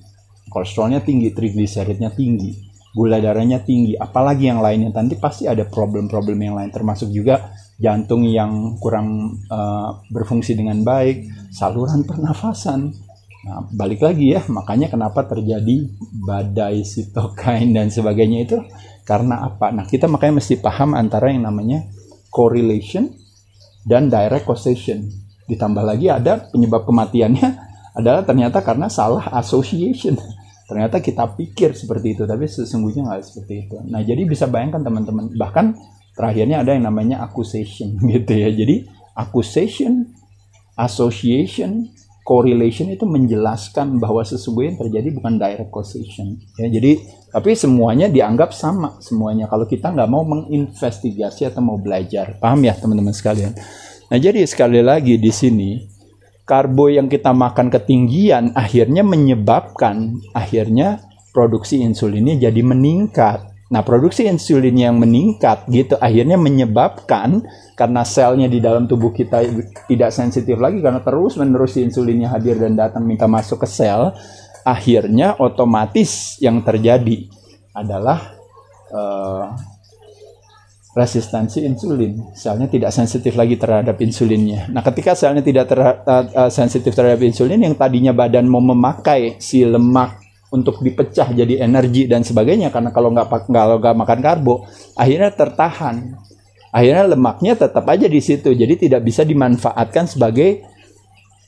kolesterolnya 0.51 1.03
tinggi, 1.03 1.35
trigliseridnya 1.35 2.15
tinggi, 2.15 2.55
gula 2.95 3.19
darahnya 3.19 3.59
tinggi, 3.63 3.99
apalagi 3.99 4.47
yang 4.47 4.63
lainnya 4.63 4.95
nanti 4.95 5.19
pasti 5.19 5.51
ada 5.51 5.67
problem-problem 5.67 6.39
yang 6.39 6.55
lain 6.59 6.71
termasuk 6.71 7.11
juga 7.11 7.51
jantung 7.81 8.29
yang 8.29 8.77
kurang 8.77 9.41
uh, 9.49 10.05
berfungsi 10.13 10.53
dengan 10.53 10.85
baik, 10.85 11.49
saluran 11.49 12.05
pernafasan. 12.05 12.93
Nah, 13.41 13.65
balik 13.73 14.05
lagi 14.05 14.37
ya, 14.37 14.45
makanya 14.53 14.93
kenapa 14.93 15.25
terjadi 15.25 15.89
badai 16.13 16.85
sitokain 16.85 17.73
dan 17.73 17.89
sebagainya 17.89 18.45
itu 18.45 18.61
karena 19.09 19.49
apa? 19.49 19.73
Nah, 19.73 19.89
kita 19.89 20.05
makanya 20.13 20.45
mesti 20.45 20.61
paham 20.61 20.93
antara 20.93 21.33
yang 21.33 21.49
namanya 21.49 21.89
correlation 22.29 23.09
dan 23.89 24.13
direct 24.13 24.45
causation. 24.45 25.09
Ditambah 25.49 25.81
lagi 25.81 26.13
ada 26.13 26.53
penyebab 26.53 26.85
kematiannya 26.85 27.49
adalah 27.99 28.29
ternyata 28.29 28.61
karena 28.61 28.93
salah 28.93 29.33
association. 29.41 30.21
Ternyata 30.71 31.03
kita 31.03 31.27
pikir 31.35 31.75
seperti 31.75 32.15
itu, 32.15 32.23
tapi 32.31 32.47
sesungguhnya 32.47 33.03
nggak 33.03 33.27
seperti 33.27 33.67
itu. 33.67 33.77
Nah, 33.91 34.07
jadi 34.07 34.23
bisa 34.23 34.47
bayangkan 34.47 34.79
teman-teman, 34.87 35.35
bahkan 35.35 35.75
terakhirnya 36.21 36.61
ada 36.61 36.77
yang 36.77 36.85
namanya 36.85 37.25
accusation 37.25 37.97
gitu 38.13 38.33
ya. 38.37 38.53
Jadi 38.53 38.85
accusation 39.17 40.13
association 40.77 41.89
correlation 42.21 42.93
itu 42.93 43.09
menjelaskan 43.09 43.99
bahwa 43.99 44.21
sesungguhnya 44.23 44.77
yang 44.77 44.81
terjadi 44.87 45.09
bukan 45.17 45.33
direct 45.41 45.73
causation 45.73 46.37
ya. 46.61 46.69
Jadi 46.69 47.01
tapi 47.33 47.57
semuanya 47.57 48.07
dianggap 48.07 48.53
sama 48.53 49.01
semuanya. 49.01 49.49
Kalau 49.49 49.65
kita 49.65 49.91
nggak 49.91 50.11
mau 50.13 50.23
menginvestigasi 50.29 51.49
atau 51.49 51.65
mau 51.65 51.81
belajar. 51.81 52.37
Paham 52.39 52.63
ya 52.69 52.77
teman-teman 52.77 53.17
sekalian? 53.17 53.57
Nah 54.13 54.19
jadi 54.21 54.45
sekali 54.45 54.85
lagi 54.85 55.17
di 55.17 55.33
sini 55.33 55.71
karbo 56.47 56.91
yang 56.91 57.07
kita 57.07 57.31
makan 57.31 57.71
ketinggian 57.71 58.55
akhirnya 58.59 59.07
menyebabkan 59.07 60.19
akhirnya 60.35 60.99
produksi 61.31 61.79
insulinnya 61.79 62.51
jadi 62.51 62.59
meningkat 62.67 63.50
Nah, 63.71 63.87
produksi 63.87 64.27
insulin 64.27 64.75
yang 64.75 64.99
meningkat 64.99 65.71
gitu 65.71 65.95
akhirnya 66.03 66.35
menyebabkan 66.35 67.47
karena 67.79 68.03
selnya 68.03 68.51
di 68.51 68.59
dalam 68.59 68.91
tubuh 68.91 69.15
kita 69.15 69.47
tidak 69.87 70.11
sensitif 70.11 70.59
lagi 70.59 70.83
karena 70.83 70.99
terus 70.99 71.39
menerus 71.39 71.79
insulinnya 71.79 72.35
hadir 72.35 72.59
dan 72.59 72.75
datang 72.75 73.07
minta 73.07 73.31
masuk 73.31 73.63
ke 73.63 73.69
sel, 73.71 74.11
akhirnya 74.67 75.39
otomatis 75.39 76.35
yang 76.43 76.67
terjadi 76.67 77.31
adalah 77.71 78.35
uh, 78.91 79.55
resistensi 80.99 81.63
insulin. 81.63 82.35
Selnya 82.35 82.67
tidak 82.67 82.91
sensitif 82.91 83.39
lagi 83.39 83.55
terhadap 83.55 83.95
insulinnya. 84.03 84.67
Nah, 84.75 84.83
ketika 84.83 85.15
selnya 85.15 85.47
tidak 85.47 85.71
ter, 85.71 85.79
uh, 85.79 86.51
sensitif 86.51 86.91
terhadap 86.91 87.23
insulin 87.23 87.63
yang 87.63 87.79
tadinya 87.79 88.11
badan 88.11 88.51
mau 88.51 88.59
memakai 88.59 89.39
si 89.39 89.63
lemak 89.63 90.20
untuk 90.51 90.83
dipecah 90.83 91.31
jadi 91.31 91.63
energi 91.63 92.11
dan 92.11 92.27
sebagainya 92.27 92.75
karena 92.75 92.91
kalau 92.91 93.15
nggak 93.15 93.31
kalau 93.51 93.79
nggak 93.79 93.97
makan 93.97 94.21
karbo 94.21 94.55
akhirnya 94.99 95.31
tertahan. 95.35 96.19
Akhirnya 96.71 97.19
lemaknya 97.19 97.59
tetap 97.59 97.83
aja 97.91 98.07
di 98.07 98.23
situ 98.23 98.55
jadi 98.55 98.79
tidak 98.79 99.03
bisa 99.03 99.27
dimanfaatkan 99.27 100.07
sebagai 100.07 100.63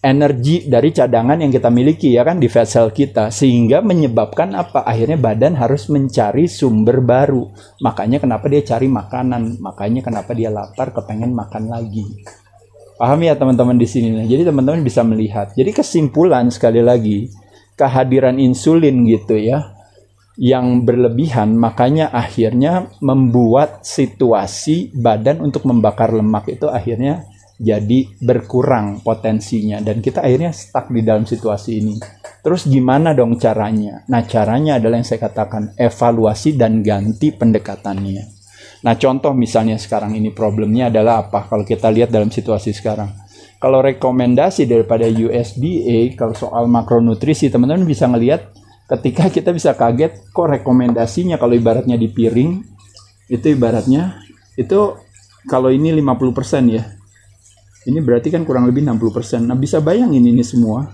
energi 0.02 0.66
dari 0.66 0.90
cadangan 0.90 1.38
yang 1.38 1.54
kita 1.54 1.70
miliki 1.70 2.10
ya 2.10 2.26
kan 2.26 2.42
di 2.42 2.50
cell 2.50 2.90
kita. 2.90 3.30
Sehingga 3.30 3.80
menyebabkan 3.86 4.50
apa? 4.58 4.82
Akhirnya 4.82 5.16
badan 5.16 5.54
harus 5.54 5.86
mencari 5.86 6.50
sumber 6.50 6.98
baru. 6.98 7.46
Makanya 7.80 8.18
kenapa 8.18 8.50
dia 8.50 8.66
cari 8.66 8.90
makanan? 8.90 9.62
Makanya 9.62 10.02
kenapa 10.02 10.34
dia 10.34 10.50
lapar 10.50 10.90
kepengen 10.90 11.30
makan 11.30 11.70
lagi. 11.70 12.02
Paham 12.98 13.22
ya 13.22 13.38
teman-teman 13.38 13.78
di 13.78 13.86
sini? 13.86 14.14
Nah, 14.14 14.26
jadi 14.26 14.46
teman-teman 14.46 14.82
bisa 14.82 15.06
melihat. 15.06 15.54
Jadi 15.54 15.70
kesimpulan 15.70 16.50
sekali 16.50 16.82
lagi 16.82 17.30
kehadiran 17.76 18.36
insulin 18.38 19.04
gitu 19.08 19.36
ya 19.36 19.72
yang 20.40 20.88
berlebihan 20.88 21.52
makanya 21.60 22.08
akhirnya 22.08 22.88
membuat 23.04 23.84
situasi 23.84 24.94
badan 24.96 25.44
untuk 25.44 25.68
membakar 25.68 26.08
lemak 26.08 26.48
itu 26.48 26.72
akhirnya 26.72 27.28
jadi 27.62 28.10
berkurang 28.18 29.04
potensinya 29.06 29.78
dan 29.78 30.02
kita 30.02 30.24
akhirnya 30.24 30.50
stuck 30.50 30.90
di 30.90 31.04
dalam 31.06 31.22
situasi 31.22 31.70
ini. 31.78 31.94
Terus 32.42 32.66
gimana 32.66 33.14
dong 33.14 33.38
caranya? 33.38 34.02
Nah, 34.10 34.26
caranya 34.26 34.82
adalah 34.82 34.98
yang 34.98 35.06
saya 35.06 35.30
katakan 35.30 35.78
evaluasi 35.78 36.58
dan 36.58 36.82
ganti 36.82 37.30
pendekatannya. 37.30 38.24
Nah, 38.82 38.98
contoh 38.98 39.30
misalnya 39.30 39.78
sekarang 39.78 40.18
ini 40.18 40.34
problemnya 40.34 40.90
adalah 40.90 41.22
apa? 41.22 41.46
Kalau 41.46 41.62
kita 41.62 41.86
lihat 41.86 42.10
dalam 42.10 42.34
situasi 42.34 42.74
sekarang 42.74 43.21
kalau 43.62 43.78
rekomendasi 43.78 44.66
daripada 44.66 45.06
USDA 45.06 46.18
kalau 46.18 46.34
soal 46.34 46.66
makronutrisi 46.66 47.46
teman-teman 47.46 47.86
bisa 47.86 48.10
ngelihat 48.10 48.50
ketika 48.90 49.30
kita 49.30 49.54
bisa 49.54 49.78
kaget 49.78 50.18
kok 50.34 50.50
rekomendasinya 50.50 51.38
kalau 51.38 51.54
ibaratnya 51.54 51.94
di 51.94 52.10
piring 52.10 52.58
itu 53.30 53.46
ibaratnya 53.54 54.18
itu 54.58 54.98
kalau 55.46 55.70
ini 55.70 55.94
50% 55.94 56.74
ya 56.74 56.82
ini 57.86 57.98
berarti 58.02 58.34
kan 58.34 58.42
kurang 58.42 58.66
lebih 58.66 58.82
60% 58.82 59.46
nah 59.46 59.54
bisa 59.54 59.78
bayangin 59.78 60.26
ini 60.26 60.42
semua 60.42 60.90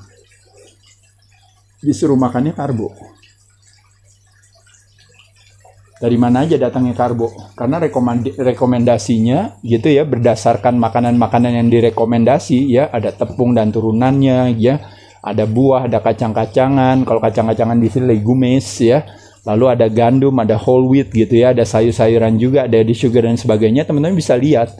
disuruh 1.80 2.20
makannya 2.20 2.52
karbo 2.52 2.92
dari 5.98 6.14
mana 6.14 6.46
aja 6.46 6.54
datangnya 6.54 6.94
karbo? 6.94 7.34
Karena 7.58 7.82
rekomendasinya 8.38 9.58
gitu 9.66 9.90
ya 9.90 10.06
berdasarkan 10.06 10.78
makanan-makanan 10.78 11.58
yang 11.58 11.68
direkomendasi 11.68 12.70
ya 12.70 12.86
ada 12.94 13.10
tepung 13.10 13.50
dan 13.50 13.74
turunannya 13.74 14.54
ya 14.54 14.78
ada 15.18 15.44
buah 15.44 15.90
ada 15.90 15.98
kacang-kacangan. 15.98 17.02
Kalau 17.02 17.18
kacang-kacangan 17.18 17.78
di 17.82 17.88
sini 17.90 18.14
legumes 18.14 18.66
ya. 18.78 19.02
Lalu 19.42 19.64
ada 19.74 19.86
gandum 19.88 20.34
ada 20.38 20.60
whole 20.60 20.86
wheat 20.92 21.08
gitu 21.08 21.40
ya 21.40 21.56
ada 21.56 21.64
sayur-sayuran 21.64 22.36
juga 22.36 22.68
ada 22.68 22.78
di 22.78 22.94
sugar 22.94 23.26
dan 23.26 23.34
sebagainya. 23.34 23.82
Teman-teman 23.82 24.14
bisa 24.14 24.38
lihat 24.38 24.76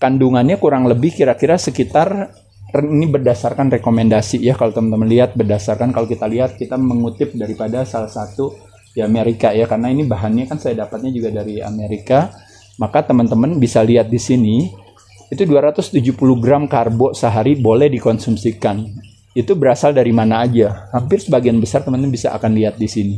kandungannya 0.00 0.56
kurang 0.56 0.88
lebih 0.88 1.12
kira-kira 1.12 1.60
sekitar 1.60 2.32
ini 2.72 3.04
berdasarkan 3.10 3.68
rekomendasi 3.68 4.40
ya. 4.40 4.56
Kalau 4.56 4.72
teman-teman 4.72 5.12
lihat 5.12 5.36
berdasarkan 5.36 5.92
kalau 5.92 6.08
kita 6.08 6.24
lihat 6.24 6.56
kita 6.56 6.80
mengutip 6.80 7.36
daripada 7.36 7.84
salah 7.84 8.08
satu 8.08 8.73
di 8.94 9.02
Amerika 9.02 9.50
ya 9.50 9.66
karena 9.66 9.90
ini 9.90 10.06
bahannya 10.06 10.46
kan 10.46 10.62
saya 10.62 10.86
dapatnya 10.86 11.10
juga 11.10 11.34
dari 11.34 11.58
Amerika 11.58 12.30
Maka 12.74 13.06
teman-teman 13.06 13.54
bisa 13.62 13.78
lihat 13.86 14.10
di 14.10 14.18
sini 14.18 14.66
itu 15.30 15.42
270 15.46 16.14
gram 16.42 16.66
karbo 16.66 17.14
sehari 17.14 17.54
boleh 17.54 17.86
dikonsumsikan. 17.90 18.82
Itu 19.34 19.58
berasal 19.58 19.94
dari 19.94 20.10
mana 20.14 20.42
aja? 20.46 20.90
Hampir 20.94 21.22
sebagian 21.22 21.58
besar 21.58 21.82
teman-teman 21.86 22.14
bisa 22.14 22.34
akan 22.34 22.54
lihat 22.54 22.78
di 22.78 22.86
sini. 22.90 23.16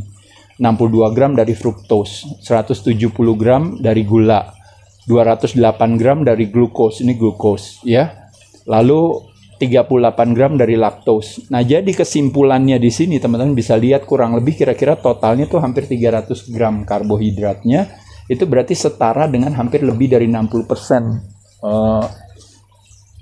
62 0.57 1.13
gram 1.13 1.37
dari 1.37 1.53
fruktos, 1.53 2.25
170 2.41 3.13
gram 3.37 3.77
dari 3.77 4.09
gula, 4.09 4.49
208 5.05 6.01
gram 6.01 6.25
dari 6.25 6.49
glukos, 6.49 7.05
ini 7.05 7.13
glukos 7.13 7.85
ya. 7.85 8.33
Lalu 8.65 9.21
38 9.57 10.37
gram 10.37 10.53
dari 10.61 10.77
laktos. 10.77 11.49
Nah, 11.49 11.65
jadi 11.65 11.89
kesimpulannya 11.89 12.77
di 12.77 12.93
sini 12.93 13.17
teman-teman 13.17 13.57
bisa 13.57 13.73
lihat 13.77 14.05
kurang 14.05 14.37
lebih 14.37 14.53
kira-kira 14.53 15.01
totalnya 15.01 15.49
tuh 15.49 15.65
hampir 15.65 15.89
300 15.89 16.53
gram 16.53 16.85
karbohidratnya. 16.85 17.89
Itu 18.29 18.45
berarti 18.45 18.77
setara 18.77 19.25
dengan 19.31 19.57
hampir 19.57 19.81
lebih 19.81 20.13
dari 20.13 20.29
60% 20.29 20.69
persen 20.69 21.03
uh, 21.65 22.05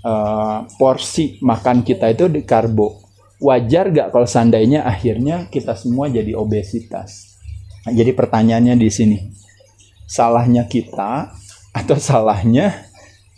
uh, 0.03 0.59
porsi 0.75 1.39
makan 1.39 1.87
kita 1.87 2.11
itu 2.11 2.27
di 2.27 2.43
karbo. 2.43 3.05
Wajar 3.39 3.93
gak 3.93 4.09
kalau 4.11 4.27
seandainya 4.27 4.89
akhirnya 4.89 5.47
kita 5.53 5.77
semua 5.79 6.11
jadi 6.11 6.35
obesitas? 6.35 7.37
Nah, 7.85 7.93
jadi 7.93 8.17
pertanyaannya 8.17 8.75
di 8.81 8.89
sini, 8.89 9.19
salahnya 10.09 10.65
kita 10.67 11.31
atau 11.77 11.97
salahnya 12.01 12.89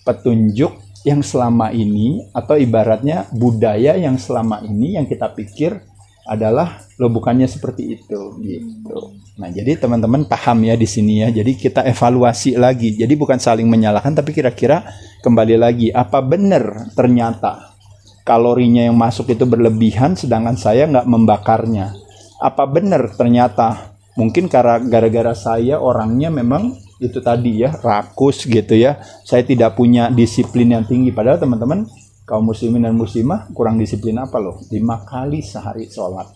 petunjuk 0.07 0.86
yang 1.07 1.23
selama 1.23 1.71
ini 1.71 2.27
atau 2.35 2.59
ibaratnya 2.59 3.31
budaya 3.31 3.95
yang 3.95 4.19
selama 4.19 4.59
ini 4.67 4.99
yang 4.99 5.07
kita 5.07 5.31
pikir 5.31 5.79
adalah 6.27 6.83
lo 6.99 7.07
bukannya 7.07 7.47
seperti 7.47 7.95
itu 7.95 8.21
gitu. 8.43 8.99
Nah, 9.39 9.47
jadi 9.47 9.79
teman-teman 9.79 10.27
paham 10.27 10.67
ya 10.67 10.75
di 10.75 10.89
sini 10.91 11.23
ya. 11.23 11.31
Jadi 11.31 11.55
kita 11.55 11.87
evaluasi 11.87 12.59
lagi. 12.59 12.99
Jadi 12.99 13.15
bukan 13.15 13.39
saling 13.39 13.71
menyalahkan 13.71 14.11
tapi 14.19 14.35
kira-kira 14.35 14.83
kembali 15.23 15.55
lagi 15.55 15.89
apa 15.95 16.19
benar 16.27 16.91
ternyata 16.99 17.79
kalorinya 18.27 18.83
yang 18.83 18.99
masuk 18.99 19.31
itu 19.31 19.47
berlebihan 19.47 20.19
sedangkan 20.19 20.59
saya 20.59 20.91
nggak 20.91 21.07
membakarnya. 21.07 21.95
Apa 22.43 22.67
benar 22.67 23.15
ternyata 23.15 23.95
mungkin 24.19 24.51
karena 24.51 24.83
gara-gara 24.83 25.39
saya 25.39 25.79
orangnya 25.79 26.35
memang 26.35 26.75
itu 26.97 27.21
tadi 27.21 27.61
ya 27.61 27.77
rakus 27.77 28.49
gitu 28.49 28.73
ya. 28.73 29.01
Saya 29.25 29.45
tidak 29.45 29.77
punya 29.77 30.09
disiplin 30.09 30.73
yang 30.73 30.85
tinggi. 30.89 31.13
Padahal 31.13 31.37
teman-teman 31.37 31.85
kaum 32.25 32.49
muslimin 32.49 32.89
dan 32.89 32.97
muslimah 32.97 33.53
kurang 33.53 33.77
disiplin 33.77 34.17
apa 34.17 34.41
loh? 34.41 34.61
Lima 34.73 35.05
kali 35.05 35.45
sehari 35.45 35.89
sholat. 35.93 36.33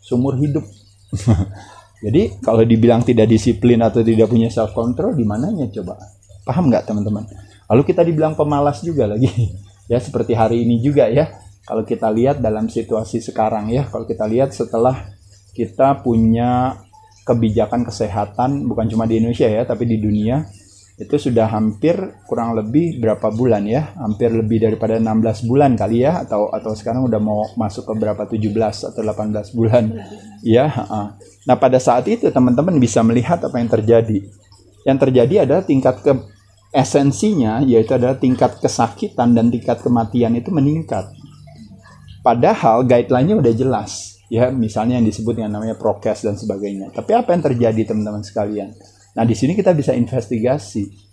Sumur 0.00 0.40
hidup. 0.40 0.64
Jadi 2.04 2.40
kalau 2.40 2.62
dibilang 2.62 3.02
tidak 3.02 3.26
disiplin 3.26 3.82
atau 3.82 4.00
tidak 4.06 4.30
punya 4.30 4.48
self 4.48 4.72
control 4.72 5.12
di 5.12 5.26
mananya 5.26 5.66
coba? 5.68 5.98
Paham 6.46 6.70
nggak 6.72 6.88
teman-teman? 6.88 7.26
Lalu 7.68 7.82
kita 7.84 8.00
dibilang 8.06 8.32
pemalas 8.38 8.80
juga 8.84 9.08
lagi. 9.08 9.30
Ya 9.88 9.96
seperti 9.96 10.36
hari 10.36 10.68
ini 10.68 10.84
juga 10.84 11.08
ya. 11.08 11.32
Kalau 11.64 11.80
kita 11.80 12.12
lihat 12.12 12.44
dalam 12.44 12.68
situasi 12.68 13.24
sekarang 13.24 13.72
ya 13.72 13.88
kalau 13.88 14.04
kita 14.04 14.28
lihat 14.28 14.52
setelah 14.52 15.16
kita 15.56 16.04
punya 16.04 16.76
kebijakan 17.28 17.84
kesehatan 17.84 18.64
bukan 18.64 18.88
cuma 18.88 19.04
di 19.04 19.20
Indonesia 19.20 19.44
ya 19.44 19.68
tapi 19.68 19.84
di 19.84 20.00
dunia 20.00 20.48
itu 20.98 21.14
sudah 21.14 21.46
hampir 21.46 21.94
kurang 22.26 22.58
lebih 22.58 22.98
berapa 22.98 23.30
bulan 23.30 23.62
ya 23.70 23.94
hampir 23.94 24.34
lebih 24.34 24.66
daripada 24.66 24.98
16 24.98 25.46
bulan 25.46 25.78
kali 25.78 26.02
ya 26.02 26.26
atau 26.26 26.50
atau 26.50 26.74
sekarang 26.74 27.06
udah 27.06 27.22
mau 27.22 27.46
masuk 27.54 27.86
ke 27.86 27.92
berapa 27.94 28.18
17 28.26 28.90
atau 28.90 29.00
18 29.06 29.54
bulan. 29.54 29.94
Ya 30.42 30.66
nah 31.46 31.54
pada 31.54 31.78
saat 31.78 32.02
itu 32.10 32.26
teman-teman 32.34 32.82
bisa 32.82 33.06
melihat 33.06 33.38
apa 33.38 33.62
yang 33.62 33.70
terjadi. 33.70 34.26
Yang 34.82 34.98
terjadi 35.06 35.34
adalah 35.46 35.62
tingkat 35.62 36.02
ke 36.02 36.18
esensinya 36.74 37.62
yaitu 37.62 37.94
adalah 37.94 38.18
tingkat 38.18 38.58
kesakitan 38.58 39.38
dan 39.38 39.54
tingkat 39.54 39.78
kematian 39.78 40.34
itu 40.34 40.50
meningkat. 40.50 41.14
Padahal 42.26 42.82
guideline-nya 42.82 43.38
udah 43.38 43.54
jelas 43.54 44.17
ya 44.28 44.52
misalnya 44.52 45.00
yang 45.00 45.06
disebut 45.08 45.40
dengan 45.40 45.58
namanya 45.58 45.74
prokes 45.76 46.24
dan 46.24 46.36
sebagainya. 46.36 46.92
Tapi 46.92 47.10
apa 47.16 47.32
yang 47.32 47.42
terjadi 47.42 47.92
teman-teman 47.92 48.22
sekalian? 48.22 48.72
Nah 49.16 49.24
di 49.24 49.34
sini 49.34 49.56
kita 49.56 49.72
bisa 49.74 49.96
investigasi. 49.96 51.08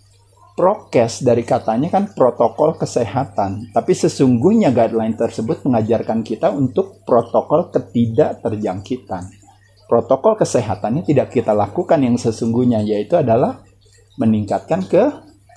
Prokes 0.56 1.20
dari 1.20 1.44
katanya 1.44 1.92
kan 1.92 2.16
protokol 2.16 2.80
kesehatan, 2.80 3.76
tapi 3.76 3.92
sesungguhnya 3.92 4.72
guideline 4.72 5.12
tersebut 5.12 5.68
mengajarkan 5.68 6.24
kita 6.24 6.48
untuk 6.48 7.04
protokol 7.04 7.68
ketidakterjangkitan. 7.68 9.36
Protokol 9.84 10.40
kesehatannya 10.40 11.04
tidak 11.04 11.36
kita 11.36 11.52
lakukan 11.52 12.00
yang 12.00 12.16
sesungguhnya 12.16 12.80
yaitu 12.80 13.20
adalah 13.20 13.60
meningkatkan 14.16 14.80
ke 14.88 15.04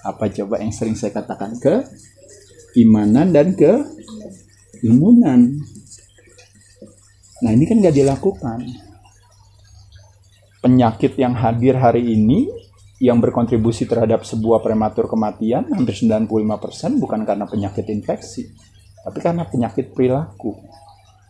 apa 0.03 0.27
coba 0.31 0.59
yang 0.59 0.75
sering 0.75 0.99
saya 0.99 1.15
katakan 1.15 1.55
ke 1.63 1.79
imanan 2.75 3.31
dan 3.31 3.55
ke 3.55 3.71
imunan 4.83 5.59
Nah 7.39 7.51
ini 7.55 7.63
kan 7.63 7.79
nggak 7.79 7.95
dilakukan. 7.95 8.59
Penyakit 10.59 11.15
yang 11.15 11.39
hadir 11.39 11.79
hari 11.79 12.03
ini 12.03 12.51
yang 12.99 13.23
berkontribusi 13.23 13.87
terhadap 13.87 14.27
sebuah 14.27 14.59
prematur 14.59 15.07
kematian 15.07 15.71
hampir 15.71 15.95
95% 15.95 16.99
bukan 16.99 17.23
karena 17.23 17.47
penyakit 17.47 17.87
infeksi, 17.87 18.51
tapi 19.07 19.23
karena 19.23 19.47
penyakit 19.47 19.95
perilaku. 19.95 20.51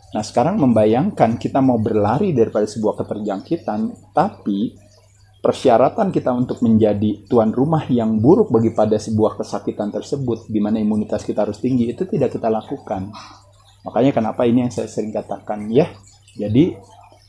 Nah 0.10 0.26
sekarang 0.26 0.58
membayangkan 0.58 1.38
kita 1.38 1.62
mau 1.62 1.78
berlari 1.78 2.34
daripada 2.34 2.66
sebuah 2.66 2.98
keterjangkitan, 3.06 4.10
tapi 4.18 4.74
persyaratan 5.46 6.10
kita 6.10 6.34
untuk 6.34 6.66
menjadi 6.66 7.30
tuan 7.30 7.54
rumah 7.54 7.86
yang 7.86 8.18
buruk 8.18 8.50
bagi 8.50 8.74
pada 8.74 8.98
sebuah 8.98 9.38
kesakitan 9.38 9.94
tersebut, 9.94 10.50
di 10.50 10.58
mana 10.58 10.82
imunitas 10.82 11.22
kita 11.22 11.46
harus 11.46 11.62
tinggi, 11.62 11.86
itu 11.94 12.10
tidak 12.10 12.34
kita 12.34 12.50
lakukan. 12.50 13.14
Makanya 13.84 14.12
kenapa 14.12 14.44
ini 14.44 14.68
yang 14.68 14.74
saya 14.74 14.92
sering 14.92 15.16
katakan 15.16 15.72
ya. 15.72 15.88
Jadi 16.36 16.76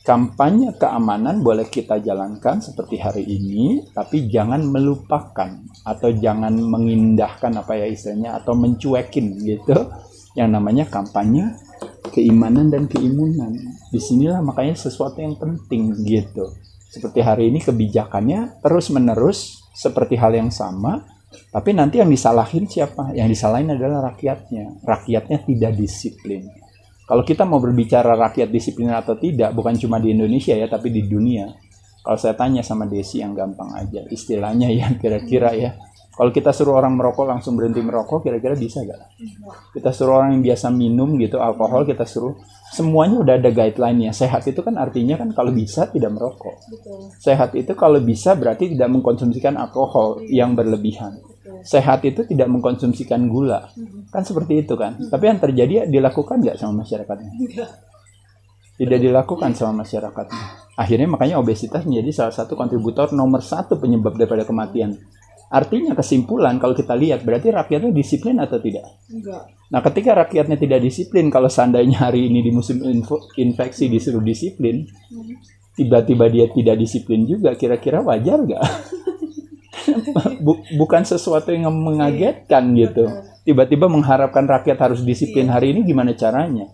kampanye 0.01 0.75
keamanan 0.81 1.45
boleh 1.45 1.69
kita 1.69 2.01
jalankan 2.01 2.59
seperti 2.59 2.97
hari 2.97 3.23
ini, 3.23 3.85
tapi 3.93 4.27
jangan 4.27 4.65
melupakan 4.65 5.49
atau 5.85 6.09
jangan 6.11 6.51
mengindahkan 6.51 7.53
apa 7.61 7.77
ya 7.77 7.87
istilahnya 7.87 8.41
atau 8.41 8.57
mencuekin 8.57 9.37
gitu 9.45 9.77
yang 10.33 10.51
namanya 10.51 10.87
kampanye 10.87 11.55
keimanan 12.11 12.67
dan 12.67 12.89
keimunan. 12.89 13.55
Di 13.91 13.99
sinilah 13.99 14.43
makanya 14.43 14.75
sesuatu 14.75 15.21
yang 15.21 15.37
penting 15.39 15.95
gitu. 16.03 16.51
Seperti 16.91 17.23
hari 17.23 17.47
ini 17.47 17.63
kebijakannya 17.63 18.59
terus 18.59 18.91
menerus 18.91 19.63
seperti 19.71 20.19
hal 20.19 20.35
yang 20.35 20.51
sama 20.51 21.07
tapi 21.31 21.71
nanti 21.71 22.03
yang 22.03 22.11
disalahin 22.11 22.67
siapa? 22.67 23.15
Yang 23.15 23.39
disalahin 23.39 23.71
adalah 23.75 24.11
rakyatnya. 24.11 24.83
Rakyatnya 24.83 25.37
tidak 25.47 25.71
disiplin. 25.79 26.43
Kalau 27.07 27.23
kita 27.27 27.43
mau 27.43 27.59
berbicara 27.59 28.15
rakyat 28.15 28.47
disiplin 28.51 28.91
atau 28.91 29.19
tidak, 29.19 29.51
bukan 29.51 29.75
cuma 29.75 29.99
di 29.99 30.15
Indonesia 30.15 30.55
ya, 30.55 30.67
tapi 30.71 30.91
di 30.91 31.07
dunia. 31.07 31.47
Kalau 32.01 32.17
saya 32.17 32.33
tanya 32.33 32.65
sama 32.65 32.89
Desi 32.89 33.21
yang 33.21 33.37
gampang 33.37 33.77
aja, 33.77 34.01
istilahnya 34.09 34.71
ya 34.73 34.89
kira-kira 34.95 35.53
ya. 35.53 35.71
Kalau 36.11 36.27
kita 36.35 36.51
suruh 36.51 36.75
orang 36.75 36.99
merokok 36.99 37.23
langsung 37.23 37.55
berhenti 37.55 37.79
merokok, 37.79 38.27
kira-kira 38.27 38.51
bisa 38.59 38.83
gak? 38.83 39.15
Kita 39.71 39.95
suruh 39.95 40.19
orang 40.19 40.35
yang 40.35 40.43
biasa 40.43 40.67
minum 40.67 41.15
gitu 41.15 41.39
alkohol, 41.39 41.87
kita 41.87 42.03
suruh 42.03 42.35
semuanya 42.75 43.23
udah 43.23 43.35
ada 43.39 43.47
guideline-nya. 43.47 44.11
Sehat 44.11 44.43
itu 44.43 44.59
kan 44.59 44.75
artinya 44.75 45.15
kan 45.15 45.31
kalau 45.31 45.55
bisa 45.55 45.87
tidak 45.87 46.11
merokok. 46.11 46.59
Sehat 47.15 47.55
itu 47.55 47.71
kalau 47.79 48.03
bisa 48.03 48.35
berarti 48.35 48.75
tidak 48.75 48.91
mengkonsumsikan 48.91 49.55
alkohol 49.55 50.19
yang 50.27 50.51
berlebihan. 50.51 51.15
Sehat 51.63 52.03
itu 52.03 52.27
tidak 52.27 52.51
mengkonsumsikan 52.51 53.31
gula. 53.31 53.71
Kan 54.11 54.27
seperti 54.27 54.67
itu 54.67 54.75
kan. 54.75 54.99
Tapi 54.99 55.23
yang 55.31 55.39
terjadi 55.39 55.87
dilakukan 55.87 56.43
nggak 56.43 56.59
sama 56.59 56.83
masyarakatnya? 56.83 57.31
Tidak 58.75 58.99
dilakukan 58.99 59.55
sama 59.55 59.85
masyarakatnya. 59.85 60.75
Akhirnya 60.75 61.07
makanya 61.07 61.39
obesitas 61.39 61.87
menjadi 61.87 62.09
salah 62.11 62.35
satu 62.35 62.57
kontributor 62.57 63.13
nomor 63.15 63.39
satu 63.45 63.77
penyebab 63.77 64.17
daripada 64.17 64.43
kematian 64.47 64.97
artinya 65.51 65.91
kesimpulan 65.91 66.55
kalau 66.57 66.71
kita 66.71 66.95
lihat 66.95 67.27
berarti 67.27 67.51
rakyatnya 67.51 67.91
disiplin 67.91 68.39
atau 68.39 68.57
tidak 68.63 68.87
Enggak. 69.11 69.51
nah 69.67 69.83
ketika 69.83 70.11
rakyatnya 70.25 70.55
tidak 70.55 70.79
disiplin 70.79 71.27
kalau 71.27 71.51
seandainya 71.51 72.07
hari 72.07 72.31
ini 72.31 72.39
di 72.39 72.51
musim 72.55 72.79
infeksi 73.35 73.91
disuruh 73.91 74.23
disiplin 74.23 74.87
tiba-tiba 75.75 76.31
dia 76.31 76.47
tidak 76.47 76.79
disiplin 76.79 77.27
juga 77.27 77.53
kira-kira 77.59 77.99
wajar 77.99 78.39
nggak 78.39 78.63
bukan 80.79 81.03
sesuatu 81.03 81.49
yang 81.53 81.71
mengagetkan 81.71 82.73
gitu. 82.77 83.05
Tiba-tiba 83.41 83.89
mengharapkan 83.89 84.45
rakyat 84.45 84.77
harus 84.77 85.01
disiplin 85.01 85.49
hari 85.49 85.73
ini 85.73 85.81
gimana 85.81 86.13
caranya? 86.13 86.69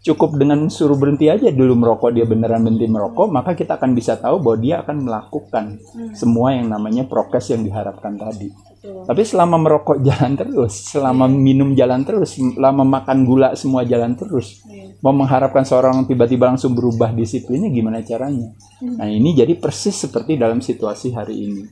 Cukup 0.00 0.40
dengan 0.40 0.64
suruh 0.72 0.96
berhenti 0.96 1.28
aja. 1.28 1.52
Dulu 1.52 1.76
merokok 1.76 2.16
dia 2.16 2.24
beneran 2.24 2.64
berhenti 2.64 2.88
merokok, 2.88 3.28
maka 3.28 3.52
kita 3.52 3.76
akan 3.76 3.92
bisa 3.92 4.16
tahu 4.16 4.40
bahwa 4.40 4.56
dia 4.56 4.80
akan 4.80 4.96
melakukan 5.04 5.76
semua 6.16 6.56
yang 6.56 6.72
namanya 6.72 7.04
prokes 7.04 7.52
yang 7.52 7.60
diharapkan 7.60 8.16
tadi. 8.16 8.48
Tapi 8.80 9.22
selama 9.28 9.60
merokok 9.60 10.00
jalan 10.08 10.40
terus, 10.40 10.72
selama 10.88 11.28
minum 11.28 11.76
jalan 11.76 12.00
terus, 12.08 12.32
selama 12.32 12.80
makan 12.80 13.28
gula 13.28 13.52
semua 13.52 13.84
jalan 13.84 14.16
terus, 14.16 14.64
mau 15.04 15.12
mengharapkan 15.12 15.68
seorang 15.68 16.08
tiba-tiba 16.08 16.48
langsung 16.48 16.72
berubah 16.72 17.12
disiplinnya 17.12 17.68
gimana 17.68 18.00
caranya? 18.00 18.56
Nah 18.80 19.04
ini 19.04 19.36
jadi 19.36 19.52
persis 19.60 20.00
seperti 20.00 20.40
dalam 20.40 20.64
situasi 20.64 21.12
hari 21.12 21.44
ini. 21.44 21.62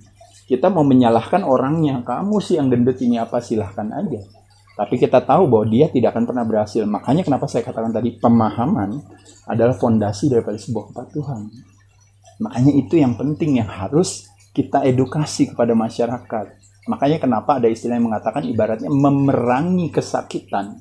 Kita 0.44 0.68
mau 0.68 0.84
menyalahkan 0.84 1.44
orangnya. 1.48 2.04
Kamu 2.04 2.40
sih 2.44 2.60
yang 2.60 2.68
gendut 2.68 3.00
ini 3.00 3.16
apa? 3.20 3.40
Silahkan 3.40 3.88
aja 3.92 4.37
tapi 4.78 4.94
kita 4.94 5.18
tahu 5.26 5.50
bahwa 5.50 5.66
dia 5.66 5.90
tidak 5.90 6.14
akan 6.14 6.24
pernah 6.30 6.46
berhasil 6.46 6.86
makanya 6.86 7.26
kenapa 7.26 7.50
saya 7.50 7.66
katakan 7.66 7.90
tadi 7.90 8.14
pemahaman 8.22 9.02
adalah 9.50 9.74
fondasi 9.74 10.30
daripada 10.30 10.54
sebuah 10.54 10.94
kepatuhan 10.94 11.50
makanya 12.38 12.72
itu 12.78 12.94
yang 13.02 13.18
penting 13.18 13.58
yang 13.58 13.66
harus 13.66 14.30
kita 14.54 14.86
edukasi 14.86 15.50
kepada 15.50 15.74
masyarakat 15.74 16.46
makanya 16.86 17.18
kenapa 17.18 17.58
ada 17.58 17.66
istilah 17.66 17.98
yang 17.98 18.06
mengatakan 18.06 18.46
ibaratnya 18.46 18.86
memerangi 18.86 19.90
kesakitan 19.90 20.78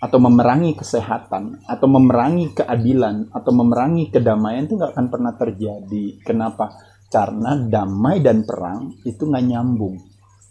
atau 0.00 0.16
memerangi 0.16 0.72
kesehatan 0.80 1.60
atau 1.68 1.86
memerangi 1.86 2.56
keadilan 2.56 3.28
atau 3.36 3.52
memerangi 3.52 4.08
kedamaian 4.08 4.64
itu 4.64 4.80
nggak 4.80 4.96
akan 4.96 5.06
pernah 5.12 5.32
terjadi. 5.36 6.24
Kenapa? 6.24 6.72
Karena 7.12 7.60
damai 7.60 8.24
dan 8.24 8.48
perang 8.48 8.96
itu 9.04 9.28
nggak 9.28 9.44
nyambung, 9.44 10.00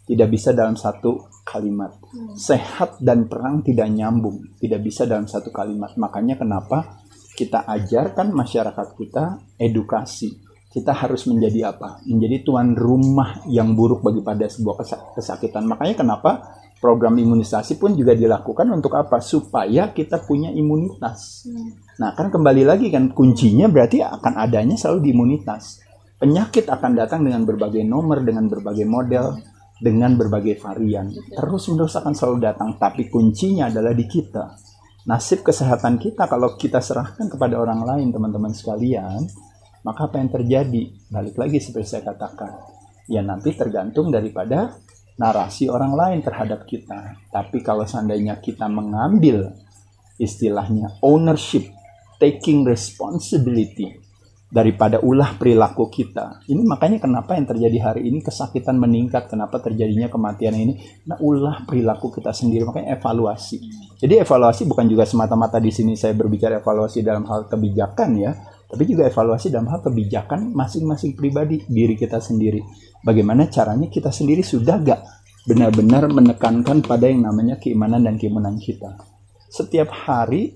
tidak 0.10 0.34
bisa 0.34 0.50
dalam 0.58 0.74
satu 0.74 1.30
kalimat. 1.46 1.94
Sehat 2.34 2.98
dan 2.98 3.30
perang 3.30 3.62
tidak 3.62 3.94
nyambung, 3.94 4.58
tidak 4.58 4.82
bisa 4.82 5.06
dalam 5.06 5.30
satu 5.30 5.54
kalimat. 5.54 5.94
Makanya 6.02 6.34
kenapa 6.34 7.06
kita 7.38 7.70
ajarkan 7.70 8.34
masyarakat 8.34 8.88
kita 8.98 9.38
edukasi. 9.62 10.42
Kita 10.70 10.94
harus 10.94 11.30
menjadi 11.30 11.74
apa? 11.74 12.02
Menjadi 12.10 12.46
tuan 12.46 12.74
rumah 12.78 13.42
yang 13.50 13.74
buruk 13.74 14.06
bagi 14.06 14.22
pada 14.22 14.46
sebuah 14.50 14.82
kesakitan. 15.18 15.66
Makanya 15.66 15.98
kenapa 15.98 16.58
program 16.78 17.18
imunisasi 17.18 17.82
pun 17.82 17.98
juga 17.98 18.14
dilakukan 18.14 18.70
untuk 18.70 18.94
apa? 18.98 19.18
Supaya 19.18 19.90
kita 19.94 20.22
punya 20.26 20.54
imunitas. 20.54 21.50
Hmm. 21.50 21.74
Nah, 21.98 22.14
kan 22.14 22.30
kembali 22.30 22.70
lagi 22.70 22.94
kan 22.94 23.14
kuncinya 23.14 23.66
berarti 23.66 24.06
akan 24.06 24.34
adanya 24.38 24.78
selalu 24.78 25.00
di 25.06 25.10
imunitas. 25.14 25.82
Penyakit 26.22 26.70
akan 26.70 26.92
datang 26.94 27.26
dengan 27.26 27.50
berbagai 27.50 27.82
nomor, 27.82 28.22
dengan 28.22 28.46
berbagai 28.46 28.86
model, 28.86 29.42
dengan 29.80 30.20
berbagai 30.20 30.60
varian. 30.60 31.08
Terus 31.10 31.72
menerus 31.72 31.96
akan 31.96 32.14
selalu 32.14 32.38
datang, 32.44 32.76
tapi 32.76 33.08
kuncinya 33.08 33.72
adalah 33.72 33.96
di 33.96 34.06
kita. 34.06 34.60
Nasib 35.08 35.42
kesehatan 35.42 35.98
kita 35.98 36.28
kalau 36.28 36.60
kita 36.60 36.84
serahkan 36.84 37.32
kepada 37.32 37.56
orang 37.58 37.88
lain, 37.88 38.12
teman-teman 38.12 38.52
sekalian, 38.52 39.24
maka 39.82 40.12
apa 40.12 40.20
yang 40.20 40.30
terjadi? 40.30 40.84
Balik 41.08 41.40
lagi 41.40 41.58
seperti 41.64 41.98
saya 41.98 42.04
katakan. 42.12 42.52
Ya 43.10 43.24
nanti 43.24 43.56
tergantung 43.56 44.12
daripada 44.14 44.78
narasi 45.18 45.72
orang 45.72 45.96
lain 45.96 46.20
terhadap 46.22 46.68
kita. 46.68 47.18
Tapi 47.32 47.64
kalau 47.64 47.88
seandainya 47.88 48.38
kita 48.38 48.68
mengambil 48.70 49.56
istilahnya 50.20 51.00
ownership, 51.02 51.66
taking 52.20 52.68
responsibility 52.68 54.09
daripada 54.50 54.98
ulah 55.00 55.38
perilaku 55.38 55.88
kita. 55.94 56.42
Ini 56.50 56.66
makanya 56.66 56.98
kenapa 56.98 57.38
yang 57.38 57.46
terjadi 57.46 57.78
hari 57.94 58.10
ini 58.10 58.26
kesakitan 58.26 58.82
meningkat, 58.82 59.30
kenapa 59.30 59.62
terjadinya 59.62 60.10
kematian 60.10 60.58
ini. 60.58 60.74
Nah, 61.06 61.22
ulah 61.22 61.70
perilaku 61.70 62.10
kita 62.10 62.34
sendiri, 62.34 62.66
makanya 62.66 62.98
evaluasi. 62.98 63.62
Jadi 64.02 64.20
evaluasi 64.20 64.66
bukan 64.66 64.90
juga 64.90 65.06
semata-mata 65.06 65.62
di 65.62 65.70
sini 65.70 65.94
saya 65.94 66.18
berbicara 66.18 66.60
evaluasi 66.60 67.06
dalam 67.06 67.30
hal 67.30 67.46
kebijakan 67.46 68.10
ya, 68.18 68.34
tapi 68.66 68.90
juga 68.90 69.06
evaluasi 69.06 69.54
dalam 69.54 69.70
hal 69.70 69.86
kebijakan 69.86 70.50
masing-masing 70.54 71.14
pribadi 71.14 71.62
diri 71.70 71.94
kita 71.94 72.18
sendiri 72.18 72.90
bagaimana 73.04 73.48
caranya 73.48 73.88
kita 73.88 74.12
sendiri 74.12 74.44
sudah 74.44 74.80
gak 74.84 75.02
benar-benar 75.48 76.06
menekankan 76.12 76.84
pada 76.84 77.10
yang 77.10 77.26
namanya 77.26 77.58
keimanan 77.58 78.06
dan 78.06 78.20
keimanan 78.20 78.60
kita. 78.60 79.00
Setiap 79.50 79.90
hari 79.90 80.54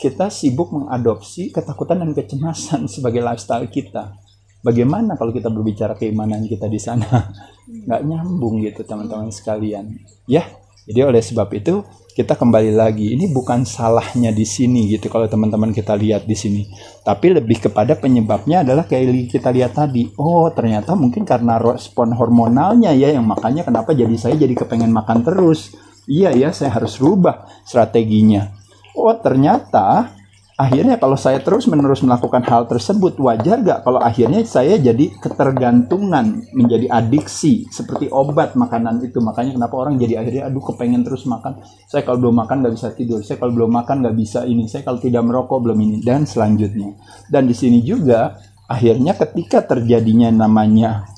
kita 0.00 0.32
sibuk 0.32 0.72
mengadopsi 0.72 1.52
ketakutan 1.52 2.00
dan 2.00 2.16
kecemasan 2.16 2.88
sebagai 2.94 3.20
lifestyle 3.20 3.68
kita. 3.68 4.16
Bagaimana 4.60 5.16
kalau 5.16 5.32
kita 5.32 5.52
berbicara 5.52 5.96
keimanan 5.96 6.48
kita 6.48 6.68
di 6.68 6.80
sana? 6.80 7.04
Nggak 7.86 8.02
nyambung 8.08 8.64
gitu 8.64 8.80
teman-teman 8.84 9.28
sekalian. 9.28 10.00
Ya, 10.24 10.48
jadi 10.88 11.06
oleh 11.06 11.20
sebab 11.20 11.52
itu 11.52 11.84
kita 12.10 12.34
kembali 12.34 12.74
lagi 12.74 13.14
ini 13.14 13.30
bukan 13.30 13.62
salahnya 13.62 14.34
di 14.34 14.42
sini 14.42 14.90
gitu 14.90 15.06
kalau 15.06 15.30
teman-teman 15.30 15.70
kita 15.70 15.94
lihat 15.94 16.26
di 16.26 16.34
sini 16.34 16.66
tapi 17.06 17.32
lebih 17.32 17.70
kepada 17.70 17.94
penyebabnya 17.96 18.66
adalah 18.66 18.84
kayak 18.84 19.30
kita 19.30 19.54
lihat 19.54 19.78
tadi 19.78 20.10
oh 20.18 20.50
ternyata 20.50 20.98
mungkin 20.98 21.22
karena 21.22 21.56
respon 21.62 22.12
hormonalnya 22.12 22.90
ya 22.92 23.14
yang 23.14 23.24
makanya 23.24 23.62
kenapa 23.62 23.94
jadi 23.94 24.12
saya 24.18 24.34
jadi 24.36 24.52
kepengen 24.52 24.90
makan 24.90 25.22
terus 25.22 25.78
iya 26.10 26.34
ya 26.34 26.50
saya 26.50 26.74
harus 26.74 26.98
rubah 26.98 27.46
strateginya 27.62 28.59
oh 29.00 29.16
ternyata 29.18 30.20
akhirnya 30.60 31.00
kalau 31.00 31.16
saya 31.16 31.40
terus 31.40 31.64
menerus 31.72 32.04
melakukan 32.04 32.44
hal 32.44 32.68
tersebut 32.68 33.16
wajar 33.16 33.64
gak 33.64 33.80
kalau 33.80 33.96
akhirnya 33.96 34.44
saya 34.44 34.76
jadi 34.76 35.08
ketergantungan 35.16 36.52
menjadi 36.52 36.92
adiksi 36.92 37.64
seperti 37.72 38.12
obat 38.12 38.60
makanan 38.60 39.00
itu. 39.00 39.24
Makanya 39.24 39.56
kenapa 39.56 39.74
orang 39.80 39.96
jadi 39.96 40.20
akhirnya 40.20 40.52
aduh 40.52 40.60
kepengen 40.60 41.00
terus 41.00 41.24
makan. 41.24 41.64
Saya 41.88 42.04
kalau 42.04 42.28
belum 42.28 42.44
makan 42.44 42.60
nggak 42.60 42.74
bisa 42.76 42.88
tidur. 42.92 43.24
Saya 43.24 43.40
kalau 43.40 43.56
belum 43.56 43.72
makan 43.72 44.04
nggak 44.04 44.16
bisa 44.20 44.44
ini. 44.44 44.68
Saya 44.68 44.84
kalau 44.84 45.00
tidak 45.00 45.24
merokok 45.24 45.64
belum 45.64 45.78
ini. 45.80 45.96
Dan 46.04 46.28
selanjutnya. 46.28 46.92
Dan 47.32 47.48
di 47.48 47.56
sini 47.56 47.80
juga 47.80 48.36
akhirnya 48.68 49.16
ketika 49.16 49.64
terjadinya 49.64 50.28
namanya 50.28 51.08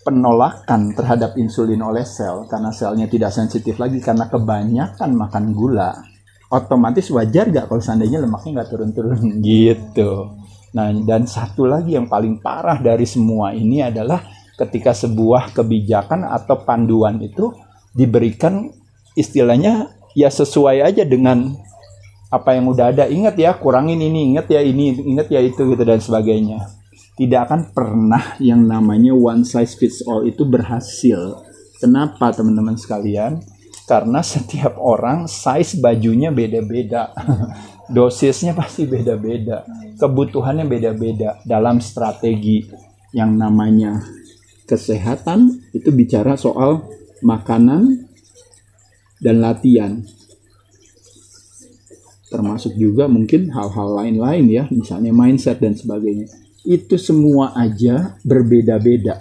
penolakan 0.00 0.96
terhadap 0.96 1.36
insulin 1.36 1.82
oleh 1.84 2.08
sel 2.08 2.48
karena 2.48 2.72
selnya 2.72 3.04
tidak 3.04 3.36
sensitif 3.36 3.76
lagi 3.76 4.00
karena 4.00 4.32
kebanyakan 4.32 5.10
makan 5.12 5.52
gula 5.52 5.92
otomatis 6.50 7.06
wajar 7.14 7.46
gak 7.46 7.70
kalau 7.70 7.78
seandainya 7.78 8.18
lemaknya 8.18 8.60
nggak 8.60 8.70
turun-turun 8.74 9.22
gitu. 9.46 10.34
Nah, 10.70 10.90
dan 11.02 11.26
satu 11.26 11.66
lagi 11.66 11.98
yang 11.98 12.06
paling 12.06 12.38
parah 12.42 12.78
dari 12.78 13.06
semua 13.06 13.54
ini 13.54 13.82
adalah 13.82 14.22
ketika 14.54 14.94
sebuah 14.94 15.56
kebijakan 15.56 16.26
atau 16.26 16.62
panduan 16.62 17.18
itu 17.22 17.50
diberikan 17.90 18.70
istilahnya 19.18 19.90
ya 20.14 20.30
sesuai 20.30 20.84
aja 20.84 21.02
dengan 21.02 21.58
apa 22.30 22.54
yang 22.54 22.70
udah 22.70 22.94
ada. 22.94 23.04
Ingat 23.10 23.34
ya, 23.34 23.50
kurangin 23.58 23.98
ini, 23.98 24.30
ingat 24.34 24.46
ya 24.46 24.62
ini, 24.62 24.94
ingat 24.94 25.26
ya 25.26 25.42
itu 25.42 25.58
gitu 25.66 25.82
dan 25.82 25.98
sebagainya. 25.98 26.70
Tidak 27.18 27.40
akan 27.50 27.74
pernah 27.74 28.38
yang 28.38 28.62
namanya 28.62 29.10
one 29.10 29.42
size 29.42 29.74
fits 29.74 30.06
all 30.06 30.22
itu 30.22 30.46
berhasil. 30.46 31.42
Kenapa 31.82 32.30
teman-teman 32.30 32.78
sekalian? 32.78 33.42
Karena 33.90 34.22
setiap 34.22 34.78
orang 34.78 35.26
size 35.26 35.82
bajunya 35.82 36.30
beda-beda. 36.30 37.10
Dosisnya 37.94 38.54
pasti 38.54 38.86
beda-beda. 38.86 39.66
Kebutuhannya 39.98 40.62
beda-beda 40.70 41.42
dalam 41.42 41.82
strategi 41.82 42.62
yang 43.10 43.34
namanya 43.34 43.98
kesehatan 44.70 45.74
itu 45.74 45.90
bicara 45.90 46.38
soal 46.38 46.86
makanan 47.26 48.06
dan 49.18 49.42
latihan. 49.42 49.98
Termasuk 52.30 52.78
juga 52.78 53.10
mungkin 53.10 53.50
hal-hal 53.50 54.06
lain-lain 54.06 54.46
ya, 54.46 54.64
misalnya 54.70 55.10
mindset 55.10 55.58
dan 55.58 55.74
sebagainya. 55.74 56.30
Itu 56.62 56.94
semua 56.94 57.58
aja 57.58 58.14
berbeda-beda. 58.22 59.18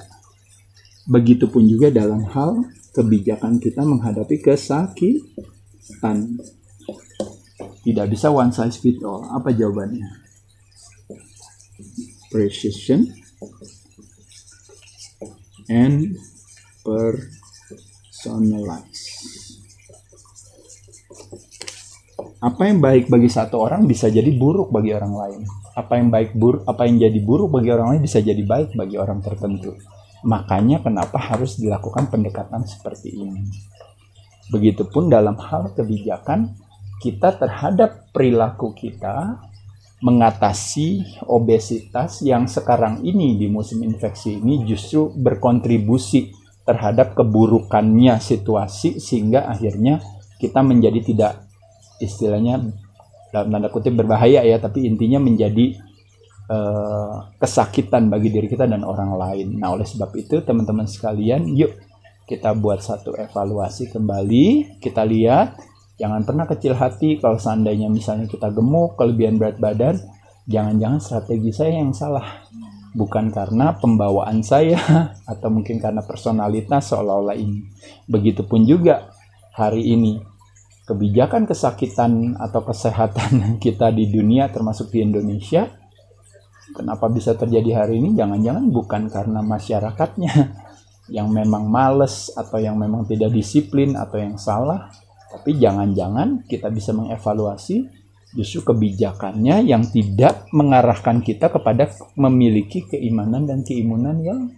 Begitupun 1.10 1.66
juga 1.66 1.90
dalam 1.90 2.22
hal 2.30 2.70
kebijakan 3.00 3.64
kita 3.64 3.88
menghadapi 3.88 4.44
kesakitan. 4.44 6.36
Tidak 7.80 8.08
bisa 8.12 8.28
one 8.28 8.52
size 8.52 8.76
fit 8.84 9.00
all. 9.08 9.24
Apa 9.32 9.56
jawabannya? 9.56 10.04
Precision 12.28 13.08
and 15.72 16.20
personalize. 16.84 19.00
Apa 22.40 22.72
yang 22.72 22.80
baik 22.84 23.08
bagi 23.08 23.32
satu 23.32 23.64
orang 23.64 23.88
bisa 23.88 24.12
jadi 24.12 24.28
buruk 24.36 24.76
bagi 24.76 24.92
orang 24.92 25.16
lain. 25.16 25.48
Apa 25.76 26.00
yang 26.00 26.12
baik 26.12 26.36
buruk, 26.36 26.68
apa 26.68 26.84
yang 26.84 27.00
jadi 27.00 27.20
buruk 27.24 27.52
bagi 27.52 27.72
orang 27.72 27.96
lain 27.96 28.02
bisa 28.04 28.20
jadi 28.20 28.44
baik 28.44 28.76
bagi 28.76 29.00
orang 29.00 29.24
tertentu. 29.24 29.76
Makanya 30.26 30.84
kenapa 30.84 31.16
harus 31.16 31.56
dilakukan 31.56 32.12
pendekatan 32.12 32.68
seperti 32.68 33.16
ini. 33.16 33.44
Begitupun 34.50 35.08
dalam 35.08 35.38
hal 35.38 35.72
kebijakan 35.78 36.58
kita 37.00 37.40
terhadap 37.40 38.12
perilaku 38.12 38.76
kita 38.76 39.40
mengatasi 40.00 41.20
obesitas 41.28 42.24
yang 42.24 42.48
sekarang 42.48 43.04
ini 43.04 43.36
di 43.36 43.52
musim 43.52 43.84
infeksi 43.84 44.40
ini 44.40 44.64
justru 44.64 45.12
berkontribusi 45.12 46.32
terhadap 46.64 47.16
keburukannya 47.16 48.16
situasi 48.20 49.00
sehingga 49.04 49.48
akhirnya 49.48 50.00
kita 50.40 50.64
menjadi 50.64 51.00
tidak 51.04 51.34
istilahnya 52.00 52.64
dalam 53.36 53.52
tanda 53.52 53.68
kutip 53.68 53.92
berbahaya 53.92 54.40
ya 54.48 54.56
tapi 54.58 54.88
intinya 54.88 55.20
menjadi 55.20 55.76
Eh, 56.50 57.16
kesakitan 57.38 58.10
bagi 58.10 58.34
diri 58.34 58.50
kita 58.50 58.66
dan 58.66 58.82
orang 58.82 59.14
lain. 59.14 59.62
Nah, 59.62 59.70
oleh 59.78 59.86
sebab 59.86 60.10
itu 60.18 60.42
teman-teman 60.42 60.90
sekalian, 60.90 61.46
yuk 61.54 61.78
kita 62.26 62.58
buat 62.58 62.82
satu 62.82 63.14
evaluasi 63.14 63.94
kembali, 63.94 64.82
kita 64.82 65.06
lihat 65.06 65.62
jangan 66.02 66.26
pernah 66.26 66.50
kecil 66.50 66.74
hati 66.74 67.22
kalau 67.22 67.38
seandainya 67.38 67.86
misalnya 67.86 68.26
kita 68.26 68.50
gemuk, 68.50 68.98
kelebihan 68.98 69.38
berat 69.38 69.62
badan, 69.62 70.02
jangan-jangan 70.50 70.98
strategi 70.98 71.54
saya 71.54 71.86
yang 71.86 71.94
salah. 71.94 72.26
bukan 72.90 73.30
karena 73.30 73.78
pembawaan 73.78 74.42
saya 74.42 74.82
atau 75.30 75.54
mungkin 75.54 75.78
karena 75.78 76.02
personalitas 76.02 76.90
seolah-olah 76.90 77.38
ini. 77.38 77.62
Begitupun 78.10 78.66
juga 78.66 79.14
hari 79.54 79.94
ini 79.94 80.18
kebijakan 80.90 81.46
kesakitan 81.46 82.42
atau 82.42 82.66
kesehatan 82.66 83.38
kita 83.64 83.94
di 83.94 84.10
dunia 84.10 84.50
termasuk 84.50 84.90
di 84.90 85.06
Indonesia 85.06 85.70
kenapa 86.76 87.10
bisa 87.10 87.36
terjadi 87.36 87.84
hari 87.86 88.02
ini 88.02 88.18
jangan-jangan 88.18 88.66
bukan 88.70 89.08
karena 89.10 89.40
masyarakatnya 89.46 90.34
yang 91.16 91.30
memang 91.34 91.66
males 91.70 92.30
atau 92.34 92.62
yang 92.62 92.78
memang 92.78 93.06
tidak 93.10 93.34
disiplin 93.34 93.98
atau 93.98 94.18
yang 94.22 94.38
salah 94.38 94.90
tapi 95.30 95.58
jangan-jangan 95.62 96.46
kita 96.50 96.74
bisa 96.74 96.94
mengevaluasi 96.94 97.86
justru 98.34 98.62
kebijakannya 98.62 99.66
yang 99.66 99.86
tidak 99.90 100.46
mengarahkan 100.54 101.22
kita 101.26 101.50
kepada 101.50 101.90
memiliki 102.14 102.86
keimanan 102.86 103.50
dan 103.50 103.66
keimunan 103.66 104.22
yang 104.22 104.54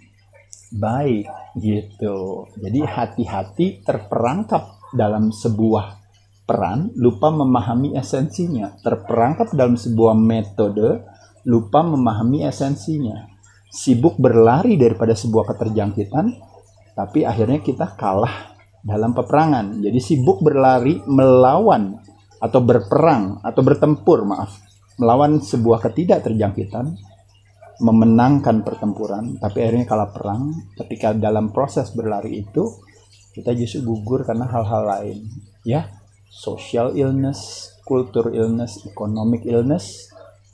baik 0.72 1.28
gitu. 1.60 2.48
Jadi 2.60 2.80
hati-hati 2.84 3.84
terperangkap 3.84 4.80
dalam 4.96 5.32
sebuah 5.32 6.00
peran, 6.48 6.92
lupa 7.00 7.32
memahami 7.32 7.96
esensinya. 7.96 8.76
Terperangkap 8.80 9.56
dalam 9.56 9.76
sebuah 9.80 10.16
metode, 10.16 11.04
lupa 11.48 11.82
memahami 11.82 12.46
esensinya. 12.46 13.30
Sibuk 13.72 14.20
berlari 14.20 14.76
daripada 14.76 15.16
sebuah 15.16 15.56
keterjangkitan, 15.56 16.26
tapi 16.92 17.24
akhirnya 17.24 17.64
kita 17.64 17.96
kalah 17.96 18.52
dalam 18.84 19.16
peperangan. 19.16 19.80
Jadi 19.80 20.00
sibuk 20.02 20.44
berlari 20.44 21.00
melawan 21.08 21.96
atau 22.42 22.60
berperang 22.60 23.40
atau 23.46 23.62
bertempur, 23.64 24.28
maaf, 24.28 24.60
melawan 25.00 25.40
sebuah 25.40 25.80
ketidakterjangkitan, 25.88 26.86
memenangkan 27.82 28.62
pertempuran, 28.62 29.40
tapi 29.40 29.64
akhirnya 29.64 29.88
kalah 29.88 30.12
perang. 30.12 30.52
Ketika 30.76 31.16
dalam 31.16 31.56
proses 31.56 31.90
berlari 31.96 32.44
itu, 32.44 32.68
kita 33.32 33.56
justru 33.56 33.88
gugur 33.88 34.28
karena 34.28 34.52
hal-hal 34.52 34.84
lain, 34.84 35.18
ya, 35.64 35.88
social 36.28 36.92
illness, 37.00 37.72
culture 37.88 38.30
illness, 38.36 38.84
economic 38.84 39.48
illness, 39.48 40.11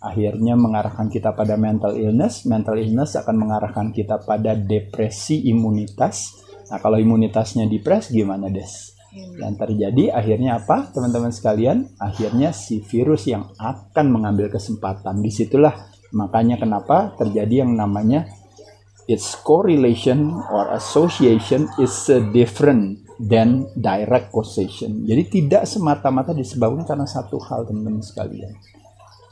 akhirnya 0.07 0.55
mengarahkan 0.55 1.11
kita 1.11 1.35
pada 1.35 1.59
mental 1.59 1.93
illness. 1.99 2.47
Mental 2.47 2.79
illness 2.79 3.19
akan 3.19 3.35
mengarahkan 3.35 3.91
kita 3.91 4.23
pada 4.23 4.55
depresi 4.55 5.43
imunitas. 5.51 6.39
Nah, 6.71 6.79
kalau 6.79 6.95
imunitasnya 6.95 7.67
depres 7.67 8.07
gimana, 8.11 8.47
Des? 8.47 8.95
Yang 9.17 9.53
terjadi 9.57 10.03
akhirnya 10.13 10.61
apa, 10.61 10.93
teman-teman 10.93 11.33
sekalian? 11.33 11.89
Akhirnya 11.97 12.53
si 12.53 12.83
virus 12.85 13.25
yang 13.25 13.49
akan 13.57 14.05
mengambil 14.13 14.51
kesempatan. 14.51 15.19
Di 15.23 15.31
situlah 15.33 15.73
makanya 16.13 16.61
kenapa 16.61 17.17
terjadi 17.17 17.65
yang 17.65 17.75
namanya 17.75 18.29
its 19.07 19.39
correlation 19.41 20.35
or 20.51 20.69
association 20.75 21.65
is 21.79 21.95
different 22.35 22.99
than 23.17 23.65
direct 23.73 24.29
causation. 24.29 25.07
Jadi 25.07 25.23
tidak 25.41 25.63
semata-mata 25.65 26.35
disebabkan 26.35 26.85
karena 26.85 27.07
satu 27.09 27.41
hal 27.41 27.65
teman-teman 27.65 28.03
sekalian. 28.03 28.53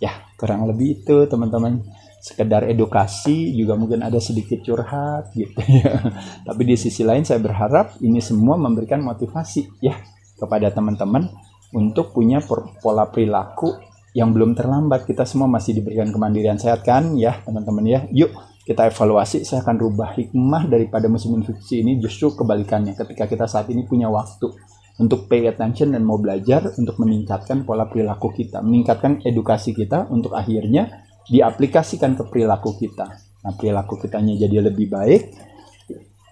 Ya, 0.03 0.27
kurang 0.35 0.67
lebih 0.67 1.01
itu 1.03 1.25
teman-teman 1.27 1.83
sekedar 2.25 2.65
edukasi 2.65 3.53
juga 3.53 3.77
mungkin 3.77 4.01
ada 4.01 4.17
sedikit 4.17 4.65
curhat 4.65 5.29
gitu 5.37 5.61
ya. 5.61 6.01
Tapi 6.47 6.61
di 6.65 6.75
sisi 6.75 7.05
lain 7.05 7.21
saya 7.21 7.37
berharap 7.37 8.01
ini 8.01 8.17
semua 8.17 8.57
memberikan 8.57 8.99
motivasi 9.05 9.79
ya 9.79 9.93
kepada 10.35 10.73
teman-teman 10.73 11.29
untuk 11.71 12.11
punya 12.17 12.41
pola 12.81 13.05
perilaku 13.07 13.77
yang 14.17 14.33
belum 14.33 14.57
terlambat. 14.57 15.05
Kita 15.05 15.23
semua 15.23 15.45
masih 15.45 15.77
diberikan 15.77 16.09
kemandirian 16.09 16.57
sehat 16.57 16.81
kan 16.81 17.13
ya 17.13 17.45
teman-teman 17.45 17.85
ya. 17.85 17.99
Yuk 18.09 18.33
kita 18.65 18.89
evaluasi 18.89 19.45
saya 19.45 19.61
akan 19.61 19.77
rubah 19.77 20.17
hikmah 20.17 20.65
daripada 20.65 21.05
musim 21.05 21.37
infeksi 21.37 21.85
ini 21.85 22.01
justru 22.01 22.33
kebalikannya 22.33 22.97
ketika 22.97 23.29
kita 23.29 23.45
saat 23.45 23.69
ini 23.69 23.85
punya 23.85 24.09
waktu 24.09 24.49
untuk 24.95 25.27
pay 25.27 25.43
attention 25.51 25.91
dan 25.91 26.07
mau 26.07 26.15
belajar 26.15 26.71
untuk 26.79 26.95
meningkatkan 27.03 27.67
pola 27.67 27.91
perilaku 27.91 28.31
kita, 28.31 28.63
meningkatkan 28.63 29.19
edukasi 29.27 29.75
kita 29.75 30.07
untuk 30.07 30.31
akhirnya 30.31 31.03
diaplikasikan 31.27 32.15
ke 32.15 32.23
perilaku 32.31 32.79
kita. 32.79 33.07
Nah, 33.43 33.53
perilaku 33.53 33.99
kitanya 33.99 34.39
jadi 34.39 34.71
lebih 34.71 34.87
baik, 34.87 35.21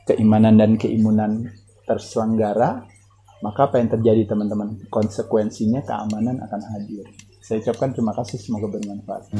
keimanan 0.07 0.55
dan 0.55 0.79
keimunan 0.79 1.51
terselenggara, 1.83 2.87
maka 3.43 3.67
apa 3.67 3.83
yang 3.83 3.91
terjadi 3.91 4.31
teman-teman? 4.31 4.79
Konsekuensinya 4.87 5.83
keamanan 5.83 6.39
akan 6.39 6.61
hadir. 6.73 7.03
Saya 7.43 7.59
ucapkan 7.59 7.91
terima 7.91 8.15
kasih, 8.15 8.39
semoga 8.39 8.71
bermanfaat. 8.71 9.35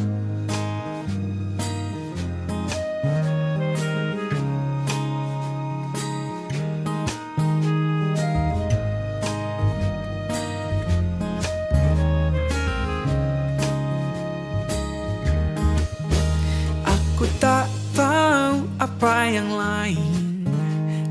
Apa 19.04 19.28
yang 19.28 19.51
lain 19.51 20.47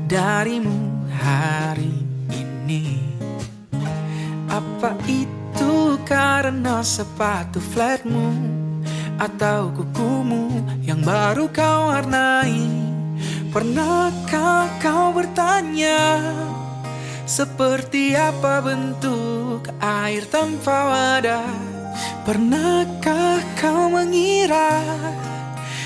darimu 0.09 1.05
hari 1.13 1.93
ini? 2.33 2.97
Apa 4.49 4.97
itu 5.05 6.01
karena 6.01 6.81
sepatu 6.81 7.61
flatmu 7.61 8.33
Atau 9.21 9.69
kukumu 9.77 10.65
yang 10.81 11.05
baru 11.05 11.45
kau 11.53 11.93
warnai? 11.93 12.65
Pernahkah 13.53 14.73
kau 14.81 15.13
bertanya 15.13 16.17
Seperti 17.29 18.17
apa 18.17 18.73
bentuk 18.73 19.69
air 19.77 20.25
tanpa 20.33 20.89
wadah? 20.89 21.45
Pernahkah 22.25 23.37
kau 23.53 23.85
mengira 23.93 24.81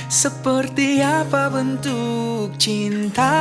seperti 0.07 1.03
apa 1.03 1.51
bentuk 1.51 2.55
cinta? 2.55 3.35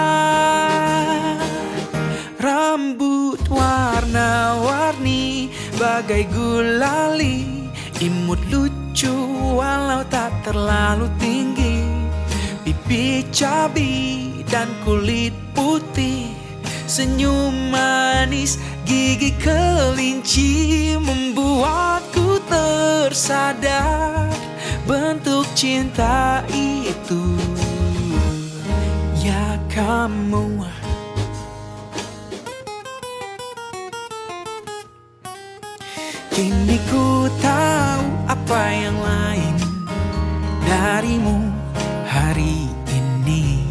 Rambut 2.36 3.40
warna-warni 3.48 5.50
Bagai 5.78 6.26
gulali 6.30 7.70
Imut 8.02 8.38
lucu 8.52 9.14
walau 9.56 10.04
tak 10.12 10.28
terlalu 10.44 11.08
tinggi. 11.16 11.80
Pipi 12.60 13.24
cabi 13.32 14.44
dan 14.52 14.68
kulit 14.84 15.32
putih. 15.56 16.28
Senyum 16.84 17.72
manis 17.72 18.60
gigi 18.84 19.32
kelinci 19.40 20.92
Membuatku 21.00 22.36
tersadar 22.46 24.45
bentuk 24.86 25.42
cinta 25.58 26.46
itu 26.54 27.34
ya 29.18 29.58
kamu. 29.66 30.62
Kini 36.30 36.76
ku 36.92 37.26
tahu 37.40 38.04
apa 38.28 38.62
yang 38.70 38.96
lain 39.00 39.54
darimu 40.62 41.50
hari 42.06 42.70
ini. 42.86 43.66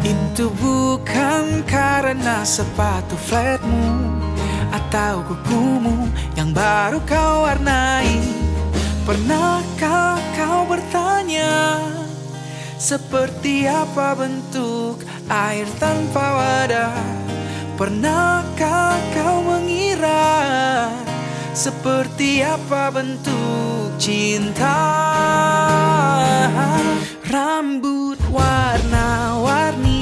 Itu 0.00 0.48
bukan 0.58 1.62
karena 1.64 2.42
sepatu 2.42 3.14
flatmu 3.14 4.18
Atau 4.74 5.22
kukumu 5.24 6.10
yang 6.34 6.50
baru 6.50 6.98
kau 7.06 7.46
warnai 7.46 8.33
Pernahkah 9.04 10.16
kau 10.32 10.64
bertanya 10.64 11.76
Seperti 12.80 13.68
apa 13.68 14.16
bentuk 14.16 15.04
air 15.28 15.68
tanpa 15.76 16.24
wadah? 16.40 16.96
Pernahkah 17.76 18.96
kau 19.12 19.44
mengira 19.44 20.88
Seperti 21.52 22.48
apa 22.48 22.88
bentuk 22.88 23.92
cinta? 24.00 24.72
Rambut 27.28 28.16
warna-warni 28.32 30.00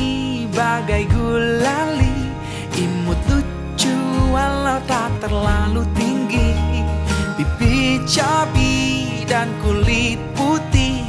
bagai 0.55 1.11
gulali 1.11 2.31
Imut 2.79 3.19
lucu 3.27 3.99
walau 4.31 4.79
tak 4.87 5.11
terlalu 5.19 5.83
tinggi 5.99 6.12
cabi 8.07 9.23
dan 9.27 9.49
kulit 9.63 10.19
putih 10.35 11.07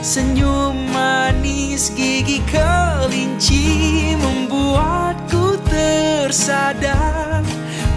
Senyum 0.00 0.88
manis 0.90 1.92
gigi 1.92 2.40
kelinci 2.48 4.16
Membuatku 4.16 5.60
tersadar 5.68 7.44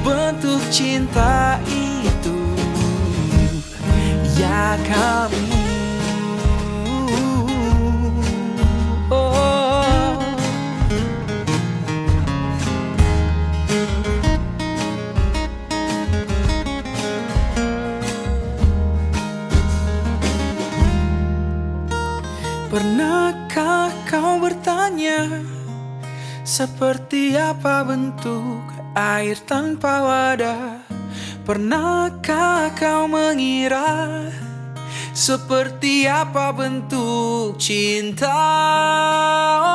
Bentuk 0.03 0.59
cinta 0.67 1.55
itu. 1.71 2.35
Ya 4.35 4.75
kamu 4.83 5.62
Seperti 26.63 27.35
apa 27.35 27.83
bentuk 27.83 28.63
air 28.95 29.35
tanpa 29.43 29.99
wadah? 29.99 30.79
Pernahkah 31.43 32.71
kau 32.71 33.03
mengira 33.03 34.31
Seperti 35.11 36.07
apa 36.07 36.55
bentuk 36.55 37.59
cinta? 37.59 38.31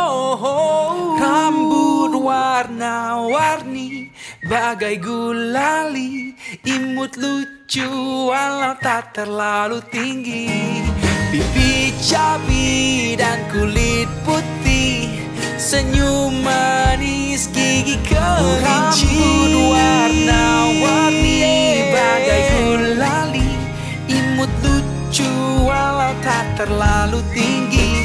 Oh, 0.09 0.41
oh. 0.41 1.21
Rambut 1.21 2.25
warna-warni 2.25 4.09
Bagai 4.49 4.97
gulali 4.97 6.33
Imut 6.65 7.21
lucu 7.21 7.85
walau 8.33 8.73
tak 8.81 9.13
terlalu 9.13 9.85
tinggi. 9.93 10.49
Pipi 11.29 11.93
cabi 12.01 13.13
dan 13.13 13.45
kulit 13.53 14.09
putih 14.25 14.98
Senyum 15.69 16.33
manis 16.41 17.53
gigi 17.53 18.01
kelinci 18.09 19.21
Rambut 19.21 19.77
warna-warni 19.77 21.45
bagai 21.93 22.43
gulali. 22.57 23.53
Imut 24.09 24.49
lucu 24.65 25.29
walau 25.69 26.17
tak 26.25 26.57
terlalu 26.57 27.21
tinggi. 27.37 28.01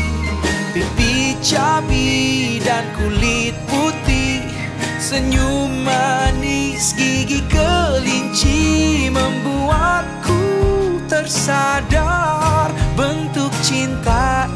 Pipi 0.75 1.39
cabi 1.39 2.59
dan 2.59 2.83
kulit 2.99 3.55
putih. 3.71 4.43
Senyum 4.99 5.87
manis 5.87 6.91
gigi 6.99 7.47
kelinci 7.47 9.07
Membuatku 9.07 10.43
tersadar. 11.07 12.75
Bentuk 12.99 13.55
cinta 13.63 14.51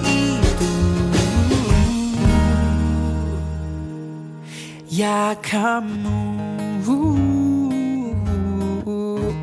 Ya 4.97 5.37
kamu. 5.45 6.09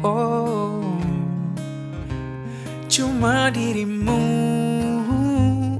Oh, 0.02 0.82
Cuma 2.90 3.54
dirimu 3.54 4.18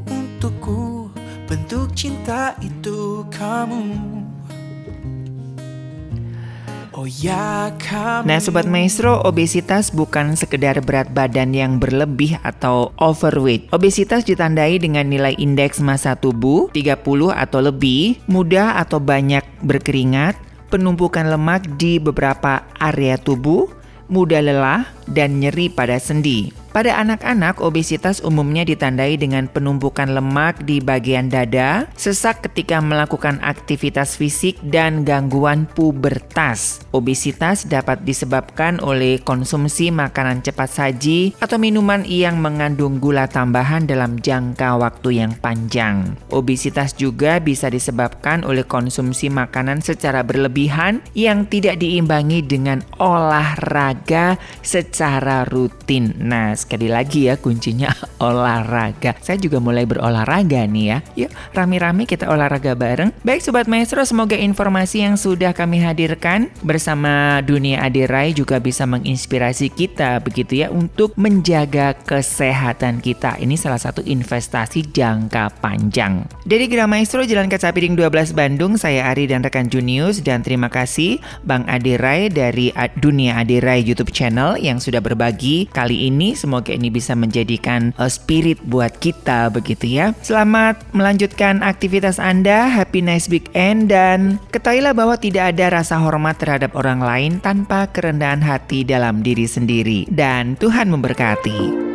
untukku. 0.07 1.11
Bentuk 1.51 1.91
cinta 1.99 2.55
itu 2.63 3.27
kamu. 3.35 3.83
kamu 3.91 4.24
Nah 8.23 8.39
Sobat 8.39 8.71
Maestro, 8.71 9.19
obesitas 9.27 9.91
bukan 9.91 10.39
sekedar 10.39 10.79
berat 10.79 11.11
badan 11.11 11.51
yang 11.51 11.83
berlebih 11.83 12.39
atau 12.47 12.95
overweight. 13.03 13.67
Obesitas 13.75 14.23
ditandai 14.23 14.79
dengan 14.79 15.11
nilai 15.11 15.35
indeks 15.35 15.83
massa 15.83 16.15
tubuh 16.15 16.71
30 16.71 17.35
atau 17.35 17.59
lebih, 17.59 18.23
mudah 18.31 18.79
atau 18.79 19.03
banyak 19.03 19.43
berkeringat, 19.67 20.39
penumpukan 20.71 21.27
lemak 21.27 21.67
di 21.75 21.99
beberapa 21.99 22.63
area 22.79 23.19
tubuh, 23.19 23.67
mudah 24.07 24.39
lelah, 24.39 24.87
dan 25.09 25.41
nyeri 25.41 25.69
pada 25.69 25.97
sendi. 26.01 26.65
Pada 26.75 26.99
anak-anak, 26.99 27.63
obesitas 27.63 28.19
umumnya 28.19 28.67
ditandai 28.67 29.15
dengan 29.15 29.47
penumpukan 29.47 30.11
lemak 30.11 30.67
di 30.67 30.83
bagian 30.83 31.31
dada, 31.31 31.87
sesak 31.95 32.51
ketika 32.51 32.83
melakukan 32.83 33.39
aktivitas 33.47 34.19
fisik, 34.19 34.59
dan 34.59 35.07
gangguan 35.07 35.71
pubertas. 35.71 36.83
Obesitas 36.91 37.63
dapat 37.71 38.03
disebabkan 38.03 38.83
oleh 38.83 39.23
konsumsi 39.23 39.95
makanan 39.95 40.43
cepat 40.43 40.67
saji 40.67 41.39
atau 41.39 41.63
minuman 41.63 42.03
yang 42.11 42.43
mengandung 42.43 42.99
gula 42.99 43.31
tambahan 43.31 43.87
dalam 43.87 44.19
jangka 44.19 44.75
waktu 44.75 45.23
yang 45.23 45.31
panjang. 45.39 46.19
Obesitas 46.35 46.99
juga 46.99 47.39
bisa 47.39 47.71
disebabkan 47.71 48.43
oleh 48.43 48.67
konsumsi 48.67 49.31
makanan 49.31 49.79
secara 49.79 50.27
berlebihan 50.27 51.07
yang 51.15 51.47
tidak 51.47 51.79
diimbangi 51.79 52.43
dengan 52.43 52.83
olahraga 52.99 54.43
secara 54.67 54.94
rutin. 55.49 56.15
Nah, 56.23 56.55
sekali 56.55 56.87
lagi 56.87 57.27
ya 57.27 57.35
kuncinya 57.35 57.91
olahraga. 58.27 59.19
Saya 59.19 59.41
juga 59.41 59.59
mulai 59.59 59.89
berolahraga 59.89 60.67
nih 60.71 60.85
ya. 60.87 60.99
Yuk 61.19 61.31
rame-rame 61.55 62.05
kita 62.05 62.31
olahraga 62.31 62.75
bareng. 62.79 63.11
Baik 63.27 63.43
Sobat 63.43 63.67
Maestro, 63.67 64.03
semoga 64.05 64.39
informasi 64.39 65.03
yang 65.07 65.17
sudah 65.19 65.57
kami 65.57 65.81
hadirkan 65.81 66.51
bersama 66.61 67.41
Dunia 67.43 67.83
Adirai 67.83 68.37
juga 68.37 68.59
bisa 68.61 68.85
menginspirasi 68.85 69.73
kita 69.73 70.21
begitu 70.21 70.67
ya 70.67 70.69
untuk 70.71 71.17
menjaga 71.19 71.97
kesehatan 72.05 73.01
kita. 73.01 73.41
Ini 73.41 73.55
salah 73.57 73.81
satu 73.81 74.05
investasi 74.05 74.93
jangka 74.93 75.59
panjang. 75.65 76.27
Dari 76.45 76.69
Gira 76.69 76.85
Maestro 76.85 77.25
Jalan 77.25 77.49
Kaca 77.49 77.73
Piring 77.73 77.97
12 77.97 78.37
Bandung, 78.37 78.77
saya 78.77 79.09
Ari 79.09 79.31
dan 79.31 79.41
rekan 79.41 79.73
Junius 79.73 80.21
dan 80.21 80.45
terima 80.45 80.69
kasih 80.69 81.17
Bang 81.43 81.65
Adirai 81.65 82.29
dari 82.29 82.69
Dunia 83.01 83.41
Adirai 83.41 83.81
YouTube 83.81 84.13
channel 84.13 84.61
yang 84.61 84.84
sudah 84.84 85.00
berbagi 85.00 85.72
kali 85.72 86.12
ini. 86.12 86.36
Semoga 86.36 86.76
ini 86.76 86.92
bisa 86.92 87.16
menjadikan 87.16 87.96
uh, 87.96 88.12
spirit 88.12 88.60
buat 88.68 88.92
kita 89.00 89.48
begitu 89.54 89.88
ya. 89.88 90.12
Selamat 90.20 90.84
melanjutkan 90.92 91.64
aktivitas 91.64 92.20
Anda. 92.20 92.68
Happy 92.68 93.00
nice 93.00 93.32
weekend 93.32 93.88
dan 93.88 94.38
ketahuilah 94.52 94.92
bahwa 94.92 95.16
tidak 95.16 95.56
ada 95.56 95.80
rasa 95.80 95.98
hormat 96.02 96.36
terhadap 96.42 96.76
orang 96.76 97.00
lain 97.00 97.32
tanpa 97.40 97.88
kerendahan 97.90 98.44
hati 98.44 98.84
dalam 98.84 99.24
diri 99.24 99.48
sendiri. 99.48 100.10
Dan 100.12 100.60
Tuhan 100.60 100.92
memberkati. 100.92 101.90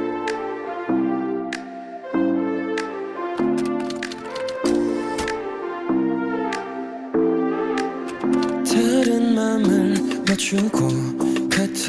다른 9.05 9.35
맘을 9.35 9.95
맞추고 10.27 11.28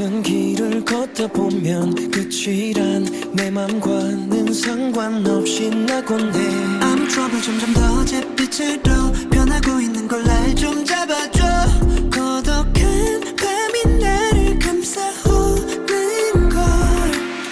같은 0.01 0.23
길을 0.23 0.83
걷다 0.83 1.27
보면 1.29 1.95
끝이란 2.11 3.05
내 3.35 3.51
맘과는 3.51 4.51
상관없이 4.51 5.69
나곤 5.69 6.35
해. 6.35 6.39
I'm 6.81 7.07
trouble 7.07 7.43
점점 7.43 7.75
더 7.75 8.03
잿빛으로 8.07 9.29
변하고 9.31 9.79
있는 9.79 10.09
걸 10.09 10.25
날 10.25 10.55
좀 10.55 10.83
잡아줘. 10.87 11.45
고독한 12.11 13.37
밤이 13.37 13.99
나를 14.01 14.59
감싸오는 14.59 16.49
걸. 16.49 16.63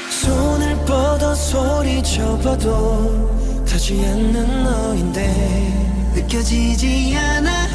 손을 0.09 0.75
뻗어 0.87 1.35
소리쳐봐도 1.35 2.65
타지 3.69 4.07
않는 4.07 4.65
너인데 4.65 6.11
느껴지지 6.15 7.15
않아 7.15 7.69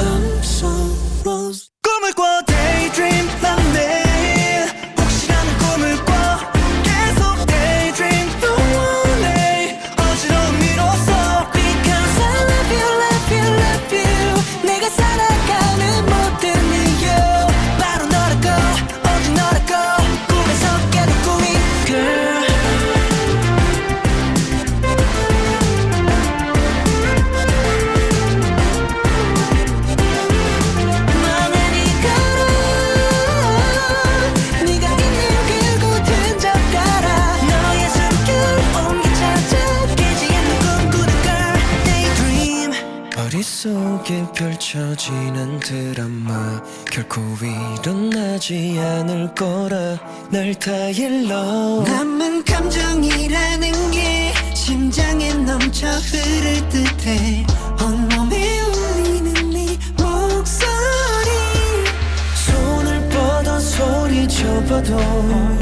头。 64.84 65.53